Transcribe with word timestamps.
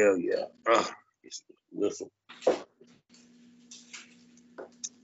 Hell 0.00 0.16
yeah. 0.16 0.44
Uh, 0.66 0.84
whistle. 1.72 2.10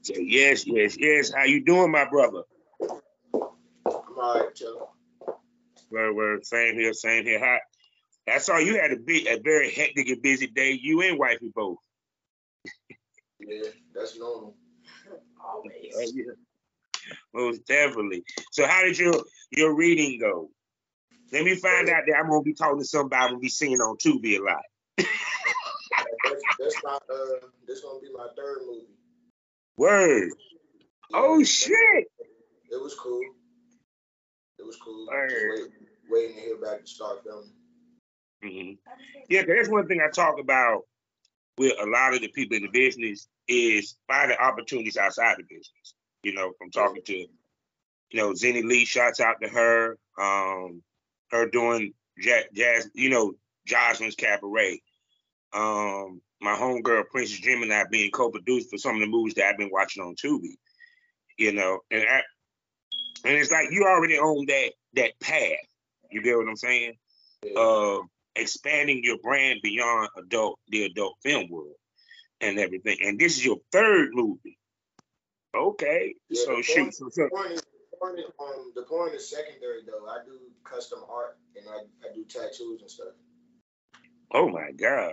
So 0.03 0.15
yes, 0.17 0.67
yes, 0.67 0.97
yes. 0.99 1.33
How 1.35 1.45
you 1.45 1.65
doing, 1.65 1.91
my 1.91 2.09
brother? 2.09 2.43
I'm 3.35 3.43
all 3.85 4.41
right, 4.41 4.55
Joe. 4.55 4.89
Word, 5.91 6.15
word. 6.15 6.47
Same 6.47 6.75
here, 6.75 6.95
same 6.95 7.25
here. 7.25 7.45
Hot. 7.45 7.61
I 8.29 8.39
saw 8.39 8.57
you 8.57 8.81
had 8.81 8.93
a 8.93 8.97
big, 8.97 9.27
a 9.27 9.39
very 9.39 9.71
hectic 9.71 10.09
and 10.09 10.23
busy 10.23 10.47
day. 10.47 10.79
You 10.81 11.03
and 11.03 11.19
wifey 11.19 11.53
both. 11.55 11.79
Yeah, 13.39 13.69
that's 13.95 14.19
normal. 14.19 14.57
Always. 15.45 15.93
Oh, 15.95 16.11
yeah. 16.15 16.33
Most 17.35 17.67
definitely. 17.67 18.25
So 18.51 18.67
how 18.67 18.83
did 18.83 18.99
your 18.99 19.15
your 19.51 19.75
reading 19.75 20.19
go? 20.19 20.51
Let 21.33 21.45
me 21.45 21.55
find 21.55 21.89
out 21.91 22.05
that 22.07 22.17
I'm 22.17 22.31
gonna 22.31 22.43
be 22.43 22.55
talking 22.55 22.79
to 22.79 22.85
somebody 22.85 23.23
I'm 23.23 23.31
gonna 23.33 23.41
be 23.41 23.49
seeing 23.51 23.81
on 23.81 23.97
Tubi 23.99 24.39
a 24.39 24.43
lot. 24.43 24.63
That's, 24.99 26.43
that's 26.59 26.83
my 26.85 26.99
uh 27.11 27.47
this 27.67 27.81
gonna 27.81 28.01
be 28.01 28.13
my 28.13 28.29
third 28.37 28.59
movie. 28.67 28.87
Word. 29.77 30.31
Yeah, 31.11 31.19
Oh 31.19 31.43
shit. 31.45 32.07
It 32.71 32.81
was 32.83 32.95
cool. 32.95 33.21
It 34.59 34.67
was 34.67 34.77
cool. 34.77 35.07
Wait, 35.11 35.71
waiting 36.11 36.35
to 36.37 36.41
hear 36.41 36.57
back 36.57 36.81
to 36.81 36.87
start 36.87 37.23
filming. 37.25 37.53
hmm 38.43 38.73
Yeah, 39.29 39.43
'cause 39.43 39.55
that's 39.57 39.69
one 39.69 39.87
thing 39.87 40.01
I 40.01 40.11
talk 40.11 40.39
about 40.41 40.83
with 41.59 41.75
a 41.81 41.87
lot 41.87 42.15
of 42.15 42.21
the 42.21 42.29
people 42.29 42.57
in 42.57 42.63
the 42.63 42.69
business 42.69 43.29
is 43.49 43.97
finding 44.09 44.37
opportunities 44.39 44.97
outside 44.97 45.37
the 45.39 45.45
business. 45.45 45.95
You 46.23 46.35
know, 46.35 46.53
from 46.59 46.71
talking 46.71 47.03
to, 47.05 47.17
you 47.17 47.29
know, 48.15 48.33
Zenny 48.33 48.65
Lee, 48.65 48.85
shouts 48.85 49.21
out 49.21 49.37
to 49.43 49.49
her. 49.49 49.99
Um, 50.19 50.83
her 51.31 51.47
doing 51.49 51.93
jazz, 52.21 52.45
jazz 52.55 52.91
you 52.95 53.11
know, 53.11 53.35
Jocelyn's 53.67 54.15
Cabaret. 54.15 54.81
Um, 55.53 56.21
my 56.41 56.55
homegirl 56.55 57.09
Princess 57.11 57.39
Jim 57.39 57.63
and 57.63 57.73
I 57.73 57.85
being 57.91 58.11
co-produced 58.11 58.71
for 58.71 58.79
some 58.79 58.95
of 58.95 59.01
the 59.01 59.07
movies 59.07 59.35
that 59.35 59.47
I've 59.47 59.59
been 59.59 59.71
watching 59.71 60.03
on 60.03 60.15
Tubi. 60.15 60.57
You 61.39 61.53
know, 61.53 61.81
and 61.91 62.03
I, 62.03 62.23
and 63.25 63.35
it's 63.37 63.51
like 63.51 63.71
you 63.71 63.85
already 63.85 64.19
own 64.19 64.47
that 64.47 64.73
that 64.95 65.21
path. 65.21 65.67
You 66.11 66.23
get 66.23 66.37
what 66.37 66.49
I'm 66.49 66.57
saying? 66.57 66.95
Yeah. 67.43 67.53
of 67.57 68.03
expanding 68.35 69.03
your 69.03 69.19
brand 69.19 69.61
beyond 69.63 70.09
adult 70.17 70.59
the 70.69 70.85
adult 70.85 71.17
film 71.23 71.49
world 71.51 71.75
and 72.41 72.59
everything. 72.59 72.99
And 73.05 73.19
this 73.19 73.37
is 73.37 73.45
your 73.45 73.59
third 73.73 74.11
movie. 74.13 74.59
Okay. 75.55 76.15
Yeah, 76.29 76.43
so 76.45 76.63
shoot. 76.63 76.95
So, 76.95 77.09
so, 77.11 77.25
The 77.25 77.31
point 77.31 77.53
is, 77.53 77.63
the 77.91 77.97
point 77.99 78.19
is, 78.19 78.25
um, 78.39 79.15
is 79.15 79.29
secondary 79.29 79.81
though. 79.87 80.07
I 80.07 80.25
do 80.25 80.39
custom 80.65 81.01
art 81.11 81.39
and 81.57 81.67
I, 81.69 82.09
I 82.09 82.15
do 82.15 82.25
tattoos 82.25 82.83
and 82.83 82.91
stuff. 82.91 83.09
Oh 84.33 84.49
my 84.49 84.73
God. 84.73 85.13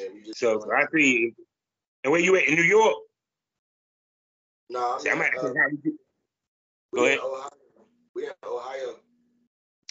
And 0.00 0.14
we 0.14 0.22
just 0.22 0.38
So, 0.38 0.60
I 0.72 0.84
see. 0.92 1.32
And 2.04 2.12
where 2.12 2.20
you 2.20 2.36
at 2.36 2.44
in 2.46 2.54
New 2.54 2.62
York? 2.62 2.96
no, 4.70 4.94
I'm 4.94 5.00
See, 5.00 5.10
I 5.10 5.12
in, 5.12 5.18
might 5.18 5.36
uh, 5.36 5.42
to 5.42 5.46
have 5.48 5.72
you 5.84 5.98
we 6.92 6.98
Go 7.00 7.04
ahead. 7.06 7.18
Ohio. 7.18 7.50
We 8.14 8.26
in 8.26 8.32
Ohio. 8.44 8.94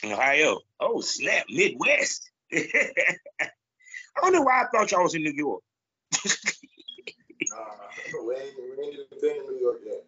in 0.04 0.12
Ohio. 0.12 0.60
Oh 0.80 1.02
snap, 1.02 1.46
Midwest. 1.50 2.32
I 2.54 4.22
don't 4.22 4.34
know 4.34 4.42
why 4.42 4.64
I 4.64 4.66
thought 4.72 4.92
y'all 4.92 5.04
was 5.04 5.16
in 5.16 5.24
New 5.24 5.34
York. 5.34 5.62
Nah, 7.52 8.22
we 8.26 8.36
ain't, 8.36 8.54
we 8.78 8.84
ain't 8.86 9.22
been 9.22 9.36
in 9.36 9.44
New 9.48 9.60
York 9.62 9.80
yet. 9.86 10.04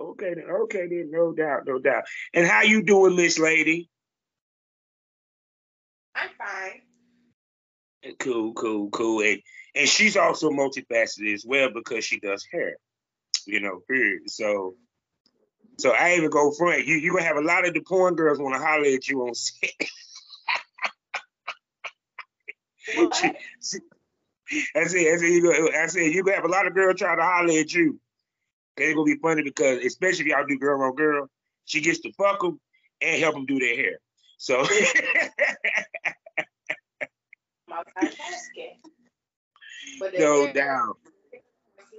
Okay, 0.00 0.34
then, 0.34 0.44
okay, 0.62 0.86
then, 0.88 1.10
no 1.10 1.32
doubt, 1.32 1.62
no 1.66 1.78
doubt. 1.78 2.04
And 2.34 2.46
how 2.46 2.62
you 2.62 2.82
doing, 2.82 3.16
Miss 3.16 3.38
Lady? 3.38 3.88
I'm 6.14 6.28
fine. 6.36 6.82
Cool, 8.18 8.52
cool, 8.54 8.90
cool. 8.90 9.22
And 9.22 9.40
and 9.74 9.88
she's 9.88 10.16
also 10.16 10.50
multifaceted 10.50 11.32
as 11.34 11.44
well 11.46 11.70
because 11.72 12.04
she 12.04 12.20
does 12.20 12.46
hair. 12.52 12.76
You 13.46 13.60
know, 13.60 13.80
period. 13.88 14.30
So 14.30 14.76
so 15.78 15.90
I 15.90 16.14
even 16.16 16.30
go 16.30 16.52
front. 16.52 16.86
You 16.86 16.96
you 16.96 17.12
gonna 17.12 17.24
have 17.24 17.36
a 17.36 17.42
lot 17.42 17.66
of 17.66 17.74
the 17.74 17.80
porn 17.80 18.14
girls 18.14 18.38
wanna 18.38 18.58
holler 18.58 18.86
at 18.86 19.08
you 19.08 19.22
on 19.26 19.34
set. 19.34 19.70
What? 22.96 23.14
I 24.76 24.84
said, 24.84 25.06
I 25.06 25.16
said, 25.16 25.28
you 25.28 25.42
go, 25.42 25.68
I 25.76 25.86
said, 25.86 26.12
you 26.12 26.22
gonna 26.22 26.36
have 26.36 26.44
a 26.44 26.48
lot 26.48 26.66
of 26.66 26.74
girls 26.74 26.98
trying 26.98 27.18
to 27.18 27.24
holler 27.24 27.58
at 27.58 27.72
you. 27.72 27.98
It's 28.76 28.94
gonna 28.94 29.04
be 29.04 29.16
funny 29.20 29.42
because, 29.42 29.84
especially 29.84 30.26
if 30.26 30.28
y'all 30.28 30.46
do 30.46 30.58
girl 30.58 30.82
on 30.82 30.94
girl, 30.94 31.28
she 31.64 31.80
gets 31.80 32.00
to 32.00 32.12
fuck 32.12 32.40
them 32.40 32.60
and 33.00 33.20
help 33.20 33.34
them 33.34 33.46
do 33.46 33.58
their 33.58 33.76
hair. 33.76 33.98
So, 34.38 34.64
Multitasking. 37.74 38.78
But 40.00 40.14
no 40.18 40.52
doubt. 40.52 40.96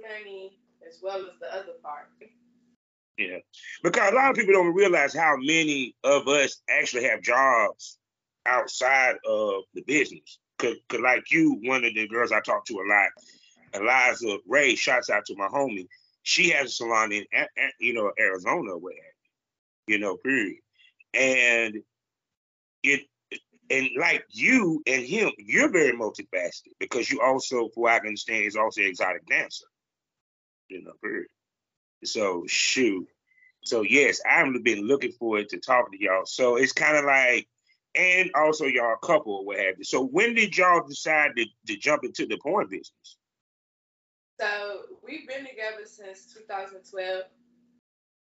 money 0.02 0.58
as 0.86 1.00
well 1.02 1.18
as 1.18 1.38
the 1.40 1.52
other 1.52 1.72
part. 1.82 2.08
Yeah, 3.18 3.38
because 3.82 4.12
a 4.12 4.14
lot 4.14 4.30
of 4.30 4.36
people 4.36 4.52
don't 4.52 4.74
realize 4.74 5.14
how 5.14 5.36
many 5.38 5.94
of 6.04 6.28
us 6.28 6.60
actually 6.68 7.04
have 7.04 7.22
jobs 7.22 7.98
outside 8.44 9.16
of 9.26 9.62
the 9.74 9.82
business. 9.86 10.38
Cause, 10.58 10.76
Cause, 10.88 11.00
like 11.00 11.30
you, 11.30 11.58
one 11.64 11.84
of 11.84 11.94
the 11.94 12.08
girls 12.08 12.32
I 12.32 12.40
talk 12.40 12.66
to 12.66 12.74
a 12.74 12.86
lot, 12.88 13.08
Eliza 13.74 14.38
Ray, 14.46 14.74
shouts 14.74 15.10
out 15.10 15.24
to 15.26 15.36
my 15.36 15.48
homie. 15.48 15.86
She 16.22 16.50
has 16.50 16.66
a 16.66 16.74
salon 16.74 17.12
in, 17.12 17.24
you 17.80 17.94
know, 17.94 18.12
Arizona, 18.18 18.72
or 18.72 18.78
what 18.78 18.94
have 18.94 19.14
you, 19.86 19.94
you 19.94 20.00
know, 20.00 20.16
period. 20.16 20.58
And 21.14 21.76
it, 22.82 23.02
and 23.70 23.88
like 23.98 24.24
you 24.30 24.82
and 24.86 25.04
him, 25.04 25.30
you're 25.38 25.70
very 25.70 25.92
multifaceted 25.92 26.72
because 26.78 27.10
you 27.10 27.20
also, 27.20 27.68
for 27.68 27.82
what 27.82 27.92
I 27.94 27.98
can 27.98 28.08
understand, 28.08 28.44
is 28.44 28.56
also 28.56 28.80
an 28.82 28.88
exotic 28.88 29.26
dancer, 29.26 29.66
you 30.68 30.82
know, 30.82 30.92
period. 31.02 31.28
So 32.04 32.44
shoot. 32.46 33.08
So 33.64 33.82
yes, 33.82 34.20
I've 34.30 34.62
been 34.62 34.86
looking 34.86 35.12
forward 35.12 35.48
to 35.50 35.58
talking 35.58 35.98
to 35.98 36.04
y'all. 36.04 36.26
So 36.26 36.56
it's 36.56 36.72
kind 36.72 36.96
of 36.96 37.04
like, 37.04 37.48
and 37.94 38.30
also 38.34 38.66
y'all 38.66 38.94
a 39.02 39.06
couple 39.06 39.34
or 39.34 39.44
what 39.44 39.58
have 39.58 39.78
you. 39.78 39.84
So 39.84 40.04
when 40.04 40.34
did 40.34 40.56
y'all 40.56 40.86
decide 40.86 41.32
to, 41.36 41.46
to 41.66 41.76
jump 41.76 42.04
into 42.04 42.26
the 42.26 42.38
porn 42.38 42.68
business? 42.68 43.16
So 44.38 44.82
we've 45.02 45.26
been 45.26 45.46
together 45.46 45.86
since 45.86 46.32
2012. 46.34 47.24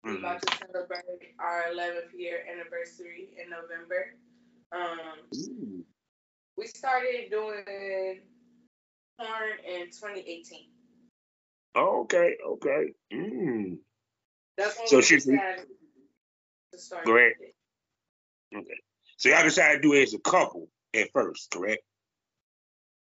We're 0.05 0.13
Mhm. 0.13 0.19
about 0.19 0.43
to 0.43 0.57
celebrate 0.73 1.35
our 1.41 1.65
11th 1.73 2.15
year 2.15 2.47
anniversary 2.49 3.31
in 3.43 3.51
November. 3.51 4.15
Um, 4.73 5.85
we 6.57 6.67
started 6.67 7.31
doing 7.31 8.21
porn 9.19 9.51
in 9.67 9.87
2018. 9.87 10.69
Oh, 11.75 12.01
okay, 12.03 12.37
okay. 12.47 12.93
Mm. 13.13 13.79
That's 14.57 14.79
when 14.79 14.89
So 14.89 15.01
she- 15.01 15.17
decided 15.17 15.67
to 16.73 16.79
start. 16.79 17.05
Go 17.05 17.17
ahead. 17.17 17.33
Okay. 18.55 18.81
So 19.19 19.29
y'all 19.29 19.43
decided 19.43 19.77
to 19.77 19.83
do 19.83 19.95
it 19.95 20.03
as 20.05 20.15
a 20.15 20.19
couple 20.19 20.69
at 20.95 21.11
first, 21.13 21.51
correct? 21.51 21.83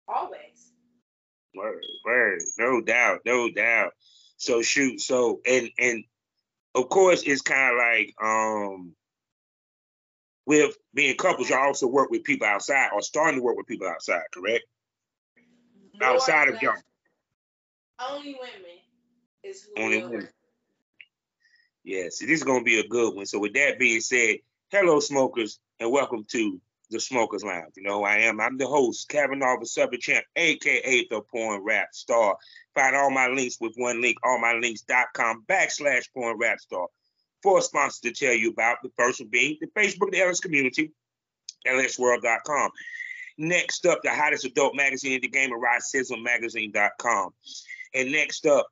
Always. 0.07 0.71
Word, 1.55 1.83
word, 2.05 2.41
no 2.57 2.81
doubt, 2.81 3.21
no 3.25 3.49
doubt. 3.49 3.93
So 4.37 4.61
shoot, 4.61 4.99
so 4.99 5.39
and 5.45 5.69
and 5.79 6.03
of 6.73 6.89
course 6.89 7.23
it's 7.23 7.41
kind 7.41 7.71
of 7.73 7.77
like 7.77 8.13
um 8.21 8.93
with 10.45 10.75
being 10.93 11.15
couples, 11.17 11.49
y'all 11.49 11.67
also 11.67 11.87
work 11.87 12.09
with 12.09 12.23
people 12.23 12.47
outside 12.47 12.89
or 12.93 13.01
starting 13.01 13.39
to 13.39 13.43
work 13.43 13.57
with 13.57 13.67
people 13.67 13.87
outside, 13.87 14.23
correct? 14.33 14.63
Outside 16.01 16.49
of 16.49 16.61
y'all. 16.61 16.73
Only 18.09 18.33
women 18.33 18.77
is 19.43 19.63
who 19.63 19.83
Only 19.83 20.01
will 20.01 20.09
women. 20.09 20.29
Yes, 21.83 22.19
this 22.19 22.29
is 22.29 22.43
gonna 22.43 22.63
be 22.63 22.79
a 22.79 22.87
good 22.87 23.15
one. 23.15 23.25
So 23.25 23.39
with 23.39 23.53
that 23.53 23.79
being 23.79 24.01
said, 24.01 24.37
hello 24.69 24.99
smokers 24.99 25.59
and 25.79 25.91
welcome 25.91 26.25
to 26.31 26.59
the 26.89 26.99
Smokers 26.99 27.43
Lounge. 27.43 27.73
You 27.77 27.83
know 27.83 27.99
who 27.99 28.05
I 28.05 28.17
am. 28.17 28.39
I'm 28.39 28.57
the 28.57 28.67
host, 28.67 29.09
Kavanaugh 29.09 29.59
the 29.59 29.65
Super 29.65 29.97
Champ, 29.97 30.25
aka 30.35 31.07
the 31.09 31.21
Porn 31.21 31.63
Rap 31.63 31.89
Star. 31.93 32.37
Find 32.73 32.95
all 32.95 33.09
my 33.09 33.27
links 33.27 33.57
with 33.59 33.73
one 33.75 34.01
link, 34.01 34.17
allmylinks.com 34.23 35.45
backslash 35.47 36.11
porn 36.13 36.37
rap 36.37 36.59
star. 36.59 36.87
Four 37.45 37.61
sponsors 37.61 37.99
to 37.99 38.11
tell 38.11 38.33
you 38.33 38.49
about. 38.49 38.77
The 38.81 38.89
first 38.97 39.19
one 39.19 39.29
being 39.29 39.57
the 39.61 39.67
Facebook 39.79 40.11
the 40.11 40.19
LS 40.19 40.39
community, 40.39 40.91
lsswirl.com. 41.67 42.71
Next 43.37 43.85
up, 43.85 43.99
the 44.03 44.09
hottest 44.09 44.45
adult 44.45 44.75
magazine 44.75 45.13
in 45.13 45.21
the 45.21 45.27
game, 45.27 45.51
EroticismMagazine.com. 45.51 47.29
And 47.93 48.11
next 48.11 48.47
up, 48.47 48.65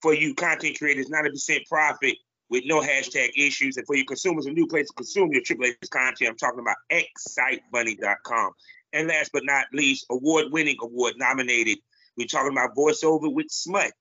for 0.00 0.14
you 0.14 0.34
content 0.34 0.78
creators, 0.78 1.10
90% 1.10 1.66
profit 1.68 2.16
with 2.48 2.64
no 2.64 2.80
hashtag 2.80 3.32
issues. 3.36 3.76
And 3.76 3.86
for 3.86 3.96
you 3.96 4.06
consumers, 4.06 4.46
a 4.46 4.50
new 4.52 4.66
place 4.66 4.88
to 4.88 4.94
consume 4.94 5.30
your 5.32 5.42
Triple 5.42 5.66
H 5.66 5.76
content. 5.90 6.30
I'm 6.30 6.36
talking 6.38 6.60
about 6.60 6.76
xsitebunny.com. 6.90 8.52
And 8.94 9.08
last 9.08 9.30
but 9.30 9.44
not 9.44 9.66
least, 9.74 10.06
award-winning, 10.10 10.76
award-nominated. 10.80 11.76
We're 12.16 12.28
talking 12.28 12.52
about 12.52 12.74
voiceover 12.74 13.30
with 13.30 13.50
smut. 13.50 13.92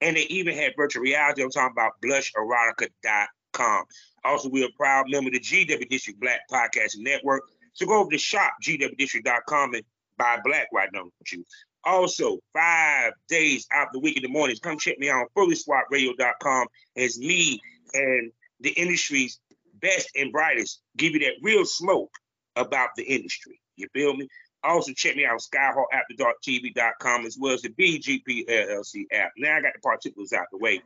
And 0.00 0.16
they 0.16 0.22
even 0.22 0.54
had 0.54 0.72
virtual 0.76 1.02
reality. 1.02 1.42
I'm 1.42 1.50
talking 1.50 1.72
about 1.72 2.00
blusherotica.com. 2.02 3.84
Also, 4.24 4.48
we're 4.48 4.66
a 4.66 4.72
proud 4.76 5.06
member 5.08 5.28
of 5.28 5.34
the 5.34 5.40
GW 5.40 5.88
District 5.88 6.20
Black 6.20 6.40
Podcasting 6.50 6.98
Network. 7.02 7.42
So 7.72 7.86
go 7.86 8.00
over 8.00 8.10
to 8.10 8.18
shop, 8.18 8.54
gwdistrict.com, 8.62 9.74
and 9.74 9.84
buy 10.18 10.38
Black, 10.44 10.68
why 10.70 10.86
don't 10.92 11.12
you? 11.32 11.44
Also, 11.84 12.38
five 12.52 13.12
days 13.28 13.66
out 13.72 13.88
the 13.92 14.00
week 14.00 14.16
in 14.16 14.22
the 14.22 14.28
mornings, 14.28 14.60
come 14.60 14.78
check 14.78 14.98
me 14.98 15.08
out 15.08 15.26
on 15.36 15.48
fullyswapradio.com. 15.48 16.66
as 16.96 17.18
me 17.18 17.58
and 17.94 18.30
the 18.60 18.70
industry's 18.70 19.40
best 19.80 20.10
and 20.14 20.30
brightest 20.30 20.82
give 20.96 21.12
you 21.14 21.20
that 21.20 21.34
real 21.42 21.64
smoke 21.64 22.10
about 22.56 22.90
the 22.96 23.04
industry. 23.04 23.58
You 23.76 23.88
feel 23.94 24.14
me? 24.14 24.28
Also, 24.62 24.92
check 24.92 25.16
me 25.16 25.24
out 25.24 25.32
on 25.32 25.38
skyhawkafterdarktv.com 25.38 27.26
as 27.26 27.38
well 27.38 27.54
as 27.54 27.62
the 27.62 27.70
BGP 27.70 28.46
LLC 28.48 29.04
app. 29.12 29.32
Now 29.36 29.56
I 29.56 29.62
got 29.62 29.72
the 29.74 29.80
particulars 29.80 30.32
out 30.32 30.46
the 30.52 30.58
way. 30.58 30.82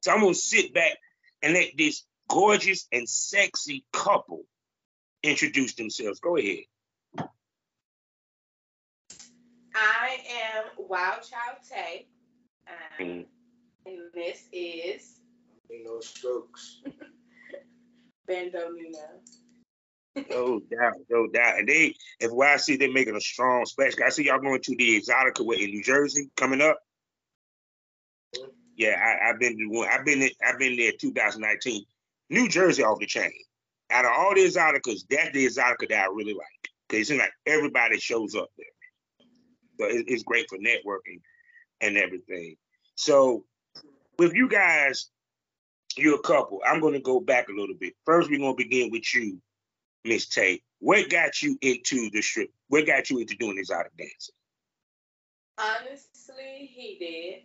So 0.00 0.12
I'm 0.12 0.20
going 0.20 0.34
to 0.34 0.38
sit 0.38 0.74
back 0.74 0.96
and 1.42 1.54
let 1.54 1.70
this 1.76 2.04
gorgeous 2.28 2.86
and 2.92 3.08
sexy 3.08 3.84
couple 3.92 4.42
introduce 5.22 5.74
themselves. 5.74 6.20
Go 6.20 6.36
ahead. 6.36 6.64
I 9.74 10.18
am 10.54 10.64
Wild 10.78 11.22
Child 11.22 11.58
Tay. 11.70 12.06
Um, 12.66 13.06
mm. 13.06 13.24
And 13.84 13.98
this 14.14 14.48
is. 14.52 15.20
Nino 15.68 16.00
Strokes. 16.00 16.82
Bando 18.26 18.70
Nina. 18.70 19.20
No 20.30 20.60
doubt, 20.60 20.94
no 21.10 21.26
doubt. 21.28 21.58
And 21.58 21.68
they, 21.68 21.94
if 22.20 22.30
what 22.30 22.48
I 22.48 22.56
see, 22.56 22.76
they're 22.76 22.92
making 22.92 23.16
a 23.16 23.20
strong 23.20 23.66
splash. 23.66 23.92
I 24.04 24.08
see 24.08 24.26
y'all 24.26 24.40
going 24.40 24.62
to 24.62 24.76
the 24.76 25.00
Exxxotica 25.00 25.40
in 25.40 25.70
New 25.70 25.82
Jersey 25.82 26.30
coming 26.36 26.62
up. 26.62 26.78
Yeah, 28.76 28.96
I, 28.98 29.28
have 29.28 29.38
been. 29.38 29.58
I've 29.90 30.04
been 30.04 30.28
I've 30.46 30.58
been 30.58 30.76
there 30.76 30.92
2019. 30.98 31.84
New 32.30 32.48
Jersey 32.48 32.82
off 32.82 32.98
the 32.98 33.06
chain. 33.06 33.32
Out 33.90 34.04
of 34.04 34.12
all 34.16 34.34
the 34.34 34.40
Exxxoticas, 34.40 35.04
that's 35.10 35.32
the 35.32 35.46
Exxxotica 35.46 35.88
that 35.90 36.04
I 36.04 36.06
really 36.06 36.34
like. 36.34 36.46
Cause 36.88 37.00
it 37.00 37.06
seems 37.06 37.20
like 37.20 37.32
everybody 37.46 37.98
shows 37.98 38.34
up 38.34 38.48
there. 38.56 38.66
So 39.78 39.86
it, 39.86 40.04
it's 40.08 40.22
great 40.22 40.48
for 40.48 40.58
networking 40.58 41.20
and 41.80 41.96
everything. 41.96 42.56
So 42.94 43.44
with 44.18 44.34
you 44.34 44.48
guys, 44.48 45.10
you're 45.96 46.16
a 46.16 46.22
couple. 46.22 46.60
I'm 46.66 46.80
gonna 46.80 47.00
go 47.00 47.20
back 47.20 47.48
a 47.48 47.58
little 47.58 47.74
bit. 47.78 47.94
First, 48.04 48.30
we're 48.30 48.38
gonna 48.38 48.54
begin 48.54 48.90
with 48.90 49.14
you, 49.14 49.40
Miss 50.06 50.26
Tayy. 50.26 50.62
What 50.78 51.08
got 51.10 51.42
you 51.42 51.58
into 51.60 52.10
the 52.10 52.22
strip? 52.22 52.50
What 52.68 52.86
got 52.86 53.10
you 53.10 53.18
into 53.18 53.36
doing 53.36 53.56
this 53.56 53.70
out 53.70 53.86
of 53.86 53.96
dancing? 53.96 54.34
Honestly, 55.58 56.70
he 56.72 56.98
did. 56.98 57.42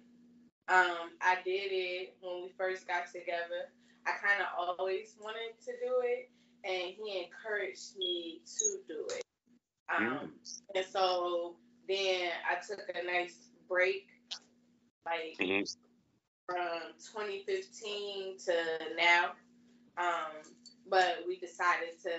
Um, 0.74 1.12
I 1.22 1.38
did 1.44 1.72
it 1.72 2.16
when 2.22 2.44
we 2.44 2.54
first 2.58 2.88
got 2.88 3.08
together. 3.08 3.72
I 4.06 4.12
kind 4.12 4.42
of 4.42 4.78
always 4.78 5.16
wanted 5.22 5.54
to 5.66 5.72
do 5.84 6.02
it, 6.04 6.30
and 6.64 6.94
he 6.96 7.26
encouraged 7.26 7.98
me 7.98 8.42
to 8.46 8.78
do 8.88 9.06
it. 9.16 9.24
Um, 9.94 10.04
mm. 10.04 10.30
And 10.76 10.86
so 10.86 11.56
then 11.88 12.30
I 12.50 12.56
took 12.66 12.80
a 12.96 13.06
nice 13.06 13.38
break, 13.68 14.08
like 15.06 15.38
mm-hmm. 15.40 15.64
from 16.48 16.94
2015 17.14 18.38
to 18.46 18.54
now. 18.98 19.32
Um, 19.98 20.54
but 20.92 21.24
we 21.26 21.40
decided 21.40 21.98
to, 22.04 22.12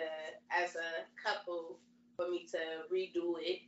as 0.50 0.74
a 0.76 1.04
couple, 1.22 1.78
for 2.16 2.28
me 2.28 2.46
to 2.50 2.58
redo 2.92 3.36
it 3.38 3.60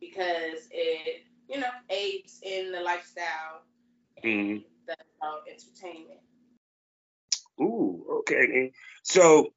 because 0.00 0.68
it, 0.70 1.24
you 1.48 1.60
know, 1.60 1.68
aids 1.90 2.38
in 2.42 2.70
the 2.70 2.80
lifestyle 2.80 3.64
mm-hmm. 4.24 4.58
the 4.86 4.96
uh, 5.20 5.40
entertainment. 5.50 6.20
Ooh, 7.60 8.04
okay. 8.20 8.70
So 9.02 9.52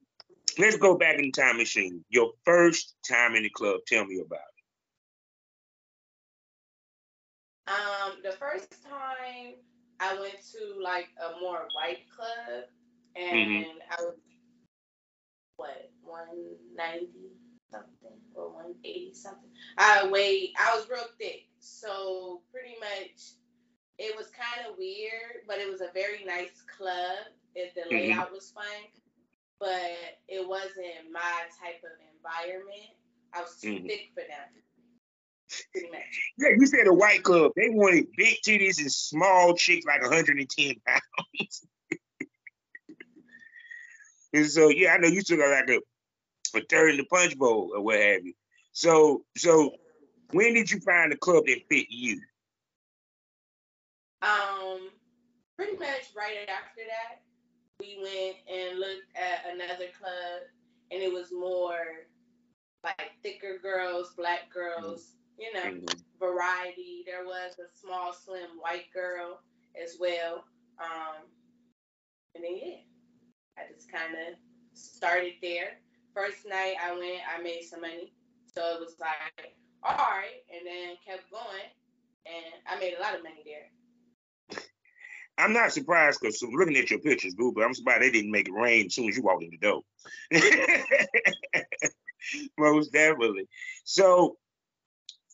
let's 0.58 0.78
go 0.78 0.98
back 0.98 1.20
in 1.20 1.26
the 1.26 1.32
time 1.32 1.58
machine. 1.58 2.04
Your 2.10 2.32
first 2.44 2.96
time 3.08 3.36
in 3.36 3.44
the 3.44 3.50
club, 3.50 3.82
tell 3.86 4.06
me 4.06 4.20
about 4.26 4.40
it. 4.40 4.46
Um, 7.72 8.14
the 8.24 8.32
first 8.32 8.84
time 8.84 9.54
I 10.00 10.20
went 10.20 10.38
to 10.54 10.82
like 10.82 11.10
a 11.22 11.40
more 11.40 11.68
white 11.76 12.10
club 12.16 12.64
and 13.16 13.36
mm-hmm. 13.36 13.78
I 13.92 14.02
was 14.02 14.16
what, 15.60 15.92
one 16.02 16.56
ninety 16.74 17.36
something 17.70 18.18
or 18.34 18.54
one 18.54 18.74
eighty 18.86 19.14
something. 19.14 19.50
I 19.78 20.08
weighed 20.08 20.54
I 20.58 20.76
was 20.76 20.90
real 20.90 21.06
thick. 21.20 21.48
So 21.60 22.42
pretty 22.52 22.76
much 22.80 23.34
it 23.98 24.16
was 24.16 24.28
kind 24.28 24.68
of 24.68 24.78
weird, 24.78 25.44
but 25.48 25.60
it 25.60 25.70
was 25.70 25.82
a 25.82 25.92
very 25.94 26.24
nice 26.26 26.64
club. 26.78 27.28
It, 27.54 27.74
the 27.76 27.82
mm-hmm. 27.82 28.14
layout 28.14 28.32
was 28.32 28.52
fun, 28.52 28.64
but 29.60 29.92
it 30.30 30.48
wasn't 30.48 31.12
my 31.12 31.44
type 31.62 31.84
of 31.84 31.92
environment. 32.16 32.96
I 33.34 33.42
was 33.42 33.58
too 33.62 33.74
mm-hmm. 33.74 33.88
thick 33.88 34.12
for 34.14 34.22
them. 34.22 34.64
Yeah, 36.38 36.50
you 36.58 36.66
said 36.68 36.88
a 36.88 36.94
white 36.94 37.24
club. 37.24 37.52
They 37.56 37.70
wanted 37.70 38.08
big 38.16 38.38
titties 38.46 38.80
and 38.80 38.92
small 38.92 39.56
chicks 39.56 39.86
like 39.86 40.02
110 40.02 40.76
pounds. 40.86 41.66
And 44.34 44.46
so 44.46 44.70
yeah, 44.70 44.94
I 44.94 44.98
know 44.98 45.08
you 45.08 45.22
took 45.22 45.40
like 45.40 45.70
a, 45.70 46.58
a 46.58 46.62
third 46.70 46.92
in 46.92 46.98
the 46.98 47.06
punch 47.06 47.38
bowl 47.38 47.72
or 47.74 47.82
what 47.82 48.00
have 48.00 48.26
you. 48.26 48.34
So 48.72 49.24
so 49.38 49.72
when 50.32 50.54
did 50.54 50.72
you 50.72 50.80
find 50.80 51.12
a 51.12 51.18
club 51.18 51.46
that 51.48 51.62
fit 51.70 51.88
you? 51.90 52.22
Um, 54.22 54.90
pretty 55.58 55.78
much 55.78 56.12
right 56.16 56.48
after 56.48 56.82
that, 56.88 57.22
we 57.80 57.98
went 58.02 58.38
and 58.48 58.80
looked 58.80 59.16
at 59.16 59.54
another 59.54 59.86
club, 59.98 60.42
and 60.92 61.02
it 61.02 61.12
was 61.12 61.32
more 61.32 62.06
like 62.84 63.12
thicker 63.24 63.58
girls, 63.62 64.14
black 64.16 64.52
girls, 64.54 65.14
you 65.38 65.54
know, 65.54 65.62
mm-hmm. 65.62 65.98
variety. 66.20 67.04
There 67.06 67.26
was 67.26 67.54
a 67.60 67.78
small, 67.78 68.14
slim 68.14 68.50
white 68.60 68.92
girl 68.94 69.42
as 69.82 69.98
well. 70.00 70.44
Um, 70.80 71.24
and 72.36 72.44
then 72.44 72.58
yeah, 72.58 72.76
I 73.60 73.72
just 73.74 73.92
kind 73.92 74.14
of 74.14 74.36
started 74.74 75.34
there. 75.42 75.80
First 76.14 76.48
night 76.48 76.76
I 76.82 76.94
went, 76.94 77.22
I 77.28 77.42
made 77.42 77.64
some 77.64 77.82
money, 77.82 78.14
so 78.46 78.76
it 78.76 78.80
was 78.80 78.96
like, 79.00 79.56
all 79.84 79.96
right, 79.96 80.44
and 80.54 80.66
then 80.66 80.96
kept 81.06 81.30
going, 81.32 81.68
and 82.26 82.46
I 82.68 82.80
made 82.80 82.96
a 82.98 83.02
lot 83.02 83.16
of 83.16 83.24
money 83.24 83.44
there. 83.46 83.70
I'm 85.38 85.54
not 85.54 85.72
surprised 85.72 86.20
because 86.22 86.44
looking 86.44 86.76
at 86.76 86.90
your 86.90 87.00
pictures, 87.00 87.34
boo, 87.34 87.54
but 87.56 87.64
I'm 87.64 87.74
surprised 87.74 88.02
they 88.02 88.12
didn't 88.12 88.32
make 88.32 88.50
it 88.50 88.54
rain 88.54 88.88
as 88.88 88.96
soon 88.96 89.08
as 89.08 89.16
you 89.16 89.24
walked 89.24 89.44
in 89.44 89.52
the 89.52 89.58
door. 89.58 89.84
Most 92.58 92.92
definitely. 92.92 93.48
So 93.86 94.36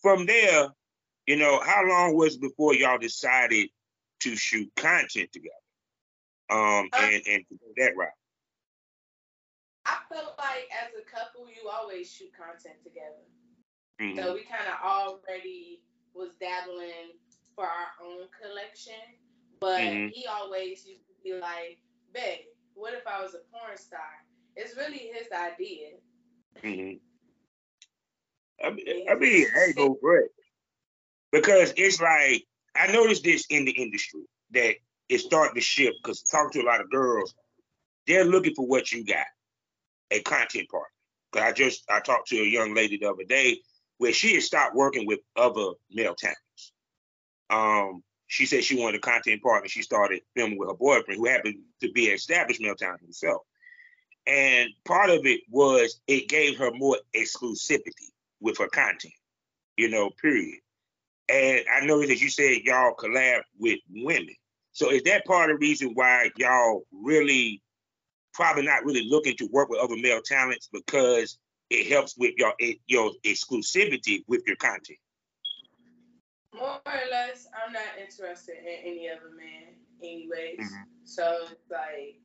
from 0.03 0.27
there, 0.27 0.67
you 1.25 1.37
know, 1.37 1.59
how 1.59 1.83
long 1.87 2.15
was 2.15 2.37
before 2.37 2.75
y'all 2.75 2.99
decided 2.99 3.69
to 4.21 4.35
shoot 4.35 4.71
content 4.75 5.31
together? 5.33 5.55
Um, 6.49 6.89
uh, 6.93 7.01
and 7.01 7.21
and 7.27 7.45
that 7.77 7.97
route. 7.97 8.09
I 9.85 9.97
feel 10.09 10.33
like 10.37 10.67
as 10.71 10.93
a 10.99 11.05
couple, 11.05 11.47
you 11.47 11.69
always 11.69 12.11
shoot 12.11 12.31
content 12.35 12.77
together. 12.83 13.25
Mm-hmm. 14.01 14.17
So 14.17 14.33
we 14.33 14.43
kind 14.43 14.67
of 14.67 14.83
already 14.83 15.81
was 16.13 16.31
dabbling 16.39 17.17
for 17.55 17.65
our 17.65 17.93
own 18.03 18.27
collection. 18.41 18.93
But 19.59 19.81
mm-hmm. 19.81 20.07
he 20.13 20.25
always 20.27 20.85
used 20.85 21.07
to 21.07 21.13
be 21.23 21.33
like, 21.33 21.79
"Babe, 22.13 22.45
what 22.73 22.93
if 22.93 23.07
I 23.07 23.21
was 23.21 23.35
a 23.35 23.41
porn 23.51 23.77
star?" 23.77 23.99
It's 24.55 24.75
really 24.75 25.11
his 25.13 25.27
idea. 25.31 25.89
Mm-hmm. 26.63 26.97
I 28.65 28.69
mean, 28.71 29.05
I 29.09 29.15
mean, 29.15 29.47
hey, 29.53 29.73
go 29.73 29.97
for 29.99 30.17
it. 30.17 30.31
Because 31.31 31.73
it's 31.75 32.01
like 32.01 32.45
I 32.75 32.91
noticed 32.91 33.23
this 33.23 33.45
in 33.49 33.65
the 33.65 33.71
industry 33.71 34.21
that 34.51 34.75
it's 35.09 35.23
starting 35.23 35.55
to 35.55 35.61
shift. 35.61 35.97
Because 36.01 36.21
talking 36.23 36.61
to 36.61 36.67
a 36.67 36.69
lot 36.69 36.81
of 36.81 36.89
girls, 36.89 37.33
they're 38.07 38.25
looking 38.25 38.55
for 38.55 38.65
what 38.65 38.91
you 38.91 39.03
got, 39.03 39.25
a 40.11 40.21
content 40.21 40.69
partner. 40.69 40.89
Because 41.31 41.47
I 41.47 41.51
just 41.51 41.83
I 41.89 41.99
talked 41.99 42.29
to 42.29 42.37
a 42.37 42.45
young 42.45 42.73
lady 42.73 42.97
the 42.97 43.09
other 43.09 43.23
day 43.27 43.59
where 43.97 44.13
she 44.13 44.33
had 44.33 44.43
stopped 44.43 44.75
working 44.75 45.05
with 45.05 45.19
other 45.35 45.71
male 45.91 46.15
talents. 46.15 46.73
Um, 47.49 48.03
she 48.27 48.45
said 48.45 48.63
she 48.63 48.79
wanted 48.81 48.97
a 48.97 49.01
content 49.01 49.41
partner. 49.41 49.69
She 49.69 49.81
started 49.81 50.21
filming 50.35 50.57
with 50.57 50.69
her 50.69 50.75
boyfriend, 50.75 51.19
who 51.19 51.27
happened 51.27 51.55
to 51.81 51.91
be 51.91 52.07
an 52.07 52.15
established 52.15 52.61
male 52.61 52.75
talent 52.75 53.01
himself. 53.01 53.43
And 54.27 54.69
part 54.85 55.11
of 55.11 55.25
it 55.25 55.41
was 55.49 56.01
it 56.07 56.27
gave 56.27 56.57
her 56.57 56.71
more 56.71 56.97
exclusivity 57.15 58.09
with 58.41 58.57
her 58.57 58.67
content, 58.67 59.13
you 59.77 59.89
know, 59.89 60.09
period. 60.21 60.59
And 61.29 61.61
I 61.71 61.85
know 61.85 61.99
that 62.05 62.21
you 62.21 62.29
said 62.29 62.61
y'all 62.63 62.95
collab 62.95 63.41
with 63.59 63.79
women. 63.89 64.35
So 64.75 64.91
is 64.91 65.03
that 65.03 65.25
part 65.25 65.49
of 65.49 65.59
the 65.59 65.65
reason 65.65 65.91
why 65.93 66.31
y'all 66.37 66.83
really 66.91 67.61
probably 68.33 68.63
not 68.63 68.83
really 68.83 69.07
looking 69.09 69.35
to 69.37 69.47
work 69.51 69.69
with 69.69 69.79
other 69.79 69.95
male 69.95 70.21
talents 70.21 70.69
because 70.71 71.37
it 71.69 71.87
helps 71.87 72.15
with 72.17 72.33
your 72.37 72.53
your 72.85 73.11
exclusivity 73.25 74.23
with 74.27 74.43
your 74.45 74.57
content? 74.57 74.99
more 76.55 76.79
or 76.85 77.09
less, 77.11 77.47
I'm 77.65 77.73
not 77.73 77.99
interested 77.99 78.55
in 78.59 78.91
any 78.91 79.09
other 79.09 79.31
man, 79.35 79.75
anyways. 80.01 80.59
Mm-hmm. 80.59 80.83
So 81.03 81.39
it's 81.51 81.69
like, 81.69 82.19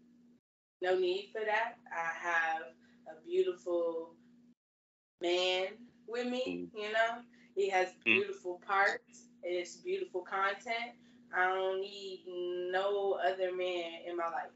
no 0.82 0.98
need 0.98 1.30
for 1.32 1.44
that. 1.44 1.74
I 1.92 2.28
have 2.28 2.62
a 3.08 3.26
beautiful 3.26 4.14
man 5.20 5.68
with 6.06 6.26
me, 6.26 6.68
mm-hmm. 6.72 6.76
you 6.76 6.92
know, 6.92 7.22
He 7.54 7.68
has 7.70 7.88
beautiful 8.04 8.60
parts. 8.66 9.28
It's 9.42 9.76
beautiful 9.76 10.22
content. 10.22 10.94
I 11.36 11.46
don't 11.46 11.80
need 11.80 12.24
no 12.72 13.18
other 13.24 13.54
man 13.54 13.92
in 14.06 14.16
my 14.16 14.24
life. 14.24 14.50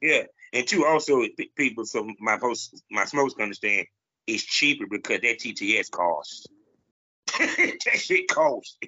Yeah, 0.00 0.22
and 0.52 0.66
two 0.66 0.86
also 0.86 1.24
people. 1.56 1.84
So 1.84 2.08
my 2.20 2.38
post, 2.38 2.82
my 2.90 3.04
smokes 3.04 3.34
can 3.34 3.42
understand 3.44 3.86
it's 4.26 4.44
cheaper 4.44 4.86
because 4.86 5.20
that 5.20 5.38
TTS 5.38 5.90
costs. 5.90 6.46
that 7.38 7.96
shit 7.96 8.28
costs. 8.28 8.78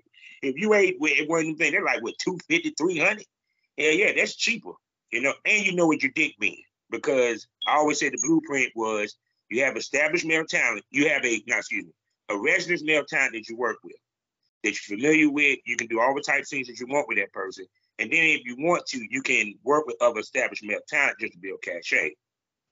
If 0.42 0.56
you 0.56 0.74
ain't 0.74 1.00
with 1.00 1.28
one 1.28 1.40
of 1.40 1.46
them 1.46 1.56
things, 1.56 1.72
they're 1.72 1.84
like 1.84 2.02
what 2.02 2.14
250, 2.18 2.74
300. 2.78 3.24
Yeah, 3.76 3.90
yeah, 3.90 4.12
that's 4.16 4.34
cheaper. 4.34 4.72
You 5.10 5.20
know, 5.20 5.34
and 5.44 5.66
you 5.66 5.74
know 5.74 5.86
what 5.86 6.02
your 6.02 6.12
dick 6.14 6.34
means 6.40 6.64
because 6.90 7.46
I 7.66 7.76
always 7.76 7.98
said 7.98 8.12
the 8.12 8.22
blueprint 8.22 8.72
was 8.74 9.16
you 9.50 9.64
have 9.64 9.76
established 9.76 10.24
male 10.24 10.44
talent. 10.44 10.84
You 10.90 11.08
have 11.08 11.24
a, 11.24 11.42
not 11.46 11.58
excuse 11.58 11.84
me, 11.84 11.92
a 12.30 12.38
resident 12.38 12.82
male 12.84 13.04
talent 13.04 13.34
that 13.34 13.48
you 13.48 13.56
work 13.56 13.78
with, 13.84 13.96
that 14.62 14.70
you're 14.70 14.98
familiar 14.98 15.30
with. 15.30 15.58
You 15.64 15.76
can 15.76 15.88
do 15.88 16.00
all 16.00 16.14
the 16.14 16.22
type 16.22 16.42
of 16.42 16.48
things 16.48 16.68
that 16.68 16.78
you 16.78 16.86
want 16.86 17.08
with 17.08 17.18
that 17.18 17.32
person. 17.32 17.66
And 17.98 18.10
then 18.10 18.24
if 18.24 18.44
you 18.44 18.56
want 18.58 18.86
to, 18.86 19.06
you 19.10 19.22
can 19.22 19.54
work 19.64 19.86
with 19.86 19.96
other 20.00 20.20
established 20.20 20.64
male 20.64 20.80
talent 20.88 21.18
just 21.20 21.34
to 21.34 21.38
build 21.38 21.62
cachet. 21.62 22.14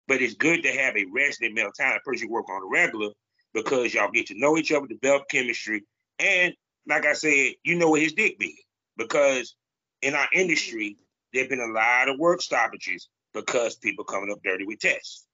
But 0.08 0.22
it's 0.22 0.34
good 0.34 0.64
to 0.64 0.72
have 0.72 0.98
a 0.98 1.06
resident 1.14 1.54
male 1.54 1.72
talent 1.76 2.04
person 2.04 2.28
you 2.28 2.34
work 2.34 2.50
on 2.50 2.64
a 2.64 2.66
regular 2.66 3.10
because 3.54 3.94
y'all 3.94 4.12
get 4.12 4.28
to 4.28 4.40
know 4.40 4.58
each 4.58 4.72
other, 4.72 4.88
develop 4.88 5.30
chemistry, 5.30 5.84
and 6.20 6.54
like 6.88 7.06
I 7.06 7.14
said, 7.14 7.54
you 7.64 7.76
know 7.76 7.90
what 7.90 8.02
his 8.02 8.14
dick 8.14 8.40
be. 8.40 8.58
Because 8.98 9.56
in 10.02 10.14
our 10.14 10.28
industry, 10.34 10.98
there 11.32 11.44
have 11.44 11.50
been 11.50 11.60
a 11.60 11.74
lot 11.74 12.10
of 12.10 12.20
work 12.20 12.42
stoppages 12.42 13.08
because 13.34 13.76
people 13.76 14.04
coming 14.04 14.32
up 14.32 14.40
dirty 14.44 14.66
with 14.66 14.80
tests. 14.80 15.26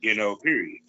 You 0.00 0.14
know, 0.14 0.36
period. 0.36 0.80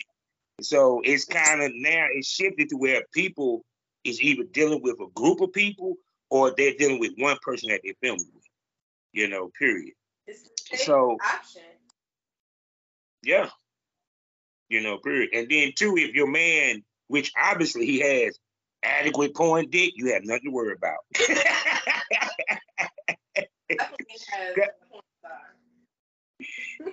So 0.61 1.01
it's 1.03 1.25
kind 1.25 1.61
of 1.61 1.71
now 1.73 2.07
it's 2.11 2.27
shifted 2.27 2.69
to 2.69 2.77
where 2.77 3.03
people 3.13 3.63
is 4.05 4.21
either 4.21 4.43
dealing 4.43 4.81
with 4.81 4.99
a 5.01 5.07
group 5.15 5.41
of 5.41 5.51
people 5.51 5.95
or 6.29 6.53
they're 6.55 6.75
dealing 6.77 6.99
with 6.99 7.13
one 7.17 7.37
person 7.41 7.69
that 7.69 7.81
they're 7.83 7.93
filming 8.01 8.29
with. 8.33 8.43
You 9.11 9.27
know, 9.27 9.49
period. 9.57 9.93
It's 10.27 10.49
So- 10.85 11.17
option. 11.23 11.61
Yeah. 13.23 13.49
You 14.69 14.81
know, 14.81 14.97
period. 14.97 15.29
And 15.33 15.49
then 15.49 15.73
two, 15.75 15.95
if 15.97 16.13
your 16.13 16.27
man, 16.27 16.83
which 17.07 17.31
obviously 17.41 17.85
he 17.85 17.99
has 17.99 18.37
adequate 18.83 19.35
porn 19.35 19.69
dick, 19.69 19.93
you 19.95 20.13
have 20.13 20.23
nothing 20.25 20.45
to 20.45 20.51
worry 20.51 20.73
about. 20.75 20.99
Definitely 23.67 24.15
has 24.29 24.53
Yeah. 24.57 24.65
a 24.65 24.85
porn 24.91 25.03
star. 25.19 25.55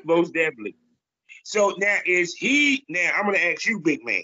Most 0.05 0.33
definitely. 0.35 0.77
So 1.45 1.75
now 1.79 1.99
is 2.07 2.35
he 2.35 2.85
now 2.89 3.11
I'm 3.15 3.27
gonna 3.27 3.39
ask 3.39 3.67
you, 3.67 3.81
big 3.81 4.05
man. 4.05 4.23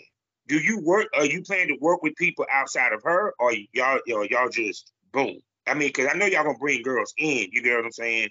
Do 0.49 0.57
you 0.57 0.81
work 0.81 1.09
are 1.15 1.27
you 1.27 1.43
planning 1.43 1.69
to 1.69 1.77
work 1.81 2.03
with 2.03 2.17
people 2.17 2.47
outside 2.51 2.93
of 2.93 3.03
her 3.03 3.35
or 3.39 3.53
y'all 3.73 4.01
y'all, 4.07 4.25
y'all 4.25 4.49
just 4.49 4.93
boom? 5.13 5.39
I 5.67 5.75
mean, 5.75 5.93
cause 5.93 6.07
I 6.11 6.17
know 6.17 6.25
y'all 6.25 6.45
gonna 6.45 6.59
bring 6.59 6.83
girls 6.83 7.13
in, 7.19 7.49
you 7.53 7.63
get 7.63 7.77
what 7.77 7.85
I'm 7.85 7.93
saying? 7.93 8.31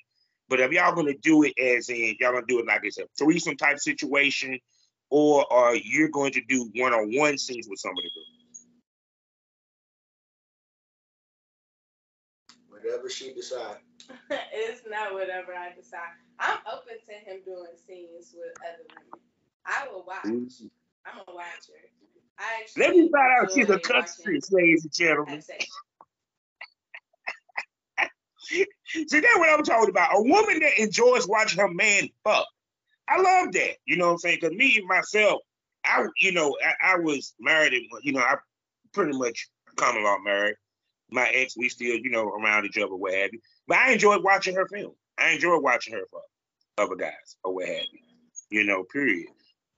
But 0.50 0.59
if 0.59 0.71
y'all 0.71 0.95
gonna 0.95 1.13
do 1.21 1.43
it 1.43 1.53
as 1.59 1.89
in 1.89 2.15
y'all 2.19 2.33
gonna 2.33 2.45
do 2.47 2.59
it 2.59 2.65
like 2.65 2.81
it's 2.83 2.97
a 2.97 3.05
threesome 3.17 3.55
type 3.55 3.77
situation, 3.77 4.59
or 5.09 5.51
are 5.53 5.75
you 5.75 6.09
going 6.09 6.31
to 6.33 6.41
do 6.50 6.69
one-on-one 6.75 7.38
scenes 7.38 7.67
with 7.69 7.79
some 7.79 7.91
of 7.91 7.97
the 7.97 8.09
girls? 8.15 8.65
Whatever 12.69 13.09
she 13.09 13.33
decide. 13.33 13.77
it's 14.29 14.81
not 14.89 15.13
whatever 15.13 15.53
I 15.53 15.74
decide. 15.75 16.00
I'm 16.39 16.57
open 16.71 16.95
to 17.05 17.13
him 17.13 17.41
doing 17.45 17.67
scenes 17.86 18.33
with 18.36 18.53
other 18.62 18.83
women. 18.89 19.24
I 19.65 19.88
will 19.91 20.03
watch. 20.05 20.24
Mm-hmm. 20.24 20.67
I'm 21.07 21.19
a 21.19 21.23
watcher. 21.33 21.73
I 22.39 22.65
Let 22.77 22.91
me 22.91 23.09
find 23.09 23.31
out 23.39 23.51
she's 23.53 23.69
a 23.69 23.79
country, 23.79 24.39
ladies 24.51 24.83
and 24.83 24.93
gentlemen. 24.93 25.41
See, 28.39 28.65
that's 29.09 29.37
what 29.37 29.49
I'm 29.49 29.63
talking 29.63 29.89
about. 29.89 30.15
A 30.15 30.21
woman 30.21 30.59
that 30.59 30.79
enjoys 30.79 31.27
watching 31.27 31.59
her 31.59 31.67
man 31.67 32.07
fuck. 32.23 32.45
I 33.09 33.19
love 33.19 33.51
that. 33.53 33.77
You 33.85 33.97
know 33.97 34.07
what 34.07 34.13
I'm 34.13 34.17
saying? 34.19 34.37
Because 34.41 34.55
me 34.55 34.77
and 34.77 34.87
myself, 34.87 35.41
I, 35.85 36.05
you 36.19 36.31
know, 36.31 36.55
I, 36.63 36.93
I 36.93 36.97
was 36.97 37.33
married, 37.39 37.73
and 37.73 37.83
you 38.03 38.13
know, 38.13 38.21
I 38.21 38.35
pretty 38.93 39.17
much 39.17 39.47
common 39.75 40.03
law 40.03 40.17
married. 40.23 40.55
My 41.09 41.27
ex, 41.33 41.57
we 41.57 41.69
still, 41.69 41.95
you 41.95 42.09
know, 42.09 42.27
around 42.27 42.65
each 42.65 42.77
other, 42.77 42.95
what 42.95 43.13
have 43.13 43.31
you. 43.33 43.39
But 43.67 43.77
I 43.77 43.93
enjoyed 43.93 44.23
watching 44.23 44.55
her 44.55 44.67
film. 44.67 44.93
I 45.17 45.31
enjoyed 45.31 45.63
watching 45.63 45.93
her 45.93 46.03
fuck 46.11 46.21
other 46.77 46.95
guys 46.95 47.37
or 47.43 47.55
what 47.55 47.67
have 47.67 47.85
you. 47.91 47.99
You 48.49 48.65
know, 48.65 48.83
period. 48.83 49.27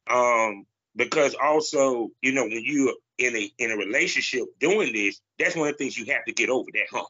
Um, 0.10 0.66
because 0.96 1.36
also, 1.36 2.10
you 2.22 2.32
know, 2.34 2.44
when 2.44 2.64
you're 2.64 2.94
in 3.18 3.36
a 3.36 3.52
in 3.58 3.72
a 3.72 3.78
relationship 3.78 4.46
doing 4.60 4.94
this, 4.94 5.22
that's 5.38 5.56
one 5.56 5.68
of 5.68 5.74
the 5.74 5.78
things 5.78 5.98
you 5.98 6.14
have 6.14 6.26
to 6.26 6.34
get 6.34 6.50
over 6.50 6.70
that 6.74 6.88
hump 6.92 7.08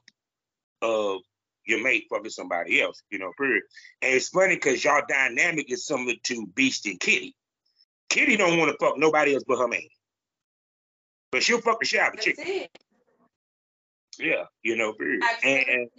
of 0.81 1.21
your 1.65 1.83
mate 1.83 2.05
fucking 2.09 2.29
somebody 2.31 2.81
else, 2.81 3.01
you 3.09 3.19
know, 3.19 3.31
period. 3.38 3.63
And 4.01 4.13
it's 4.13 4.29
funny 4.29 4.55
because 4.55 4.83
y'all 4.83 5.01
dynamic 5.07 5.71
is 5.71 5.86
similar 5.86 6.13
to 6.24 6.48
Beast 6.48 6.86
and 6.86 7.00
Kitty. 7.00 7.36
Kitty 8.09 8.38
don't 8.38 8.57
want 8.57 8.71
to 8.71 8.77
fuck 8.83 8.98
nobody 8.98 9.36
else 9.36 9.43
but 9.48 9.59
her 9.59 9.67
man. 9.67 9.81
But 11.31 11.43
she'll 11.43 11.62
fuck 11.62 11.79
the 11.79 11.86
shit 11.86 12.00
out 12.00 12.15
of 12.15 12.19
the 12.19 12.33
That's 12.33 12.38
chick. 12.38 12.48
it. 12.48 12.77
Yeah, 14.17 14.45
you 14.63 14.75
know, 14.75 14.93
period. 14.93 15.21
And, 15.43 15.65
and 15.69 15.89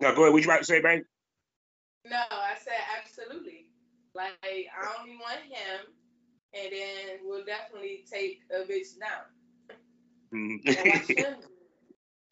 now 0.00 0.14
go 0.14 0.22
ahead, 0.22 0.32
what 0.32 0.42
you 0.42 0.48
about 0.48 0.60
to 0.60 0.64
say, 0.64 0.80
babe? 0.80 1.02
No, 2.08 2.16
I 2.16 2.54
said 2.62 2.78
absolutely. 2.98 3.66
Like 4.14 4.32
I 4.42 5.00
only 5.00 5.16
want 5.16 5.40
him, 5.40 5.86
and 6.64 6.72
then 6.72 7.18
we'll 7.24 7.44
definitely 7.44 8.04
take 8.10 8.42
a 8.50 8.60
bitch 8.60 8.98
down 8.98 9.24
him. 10.32 10.60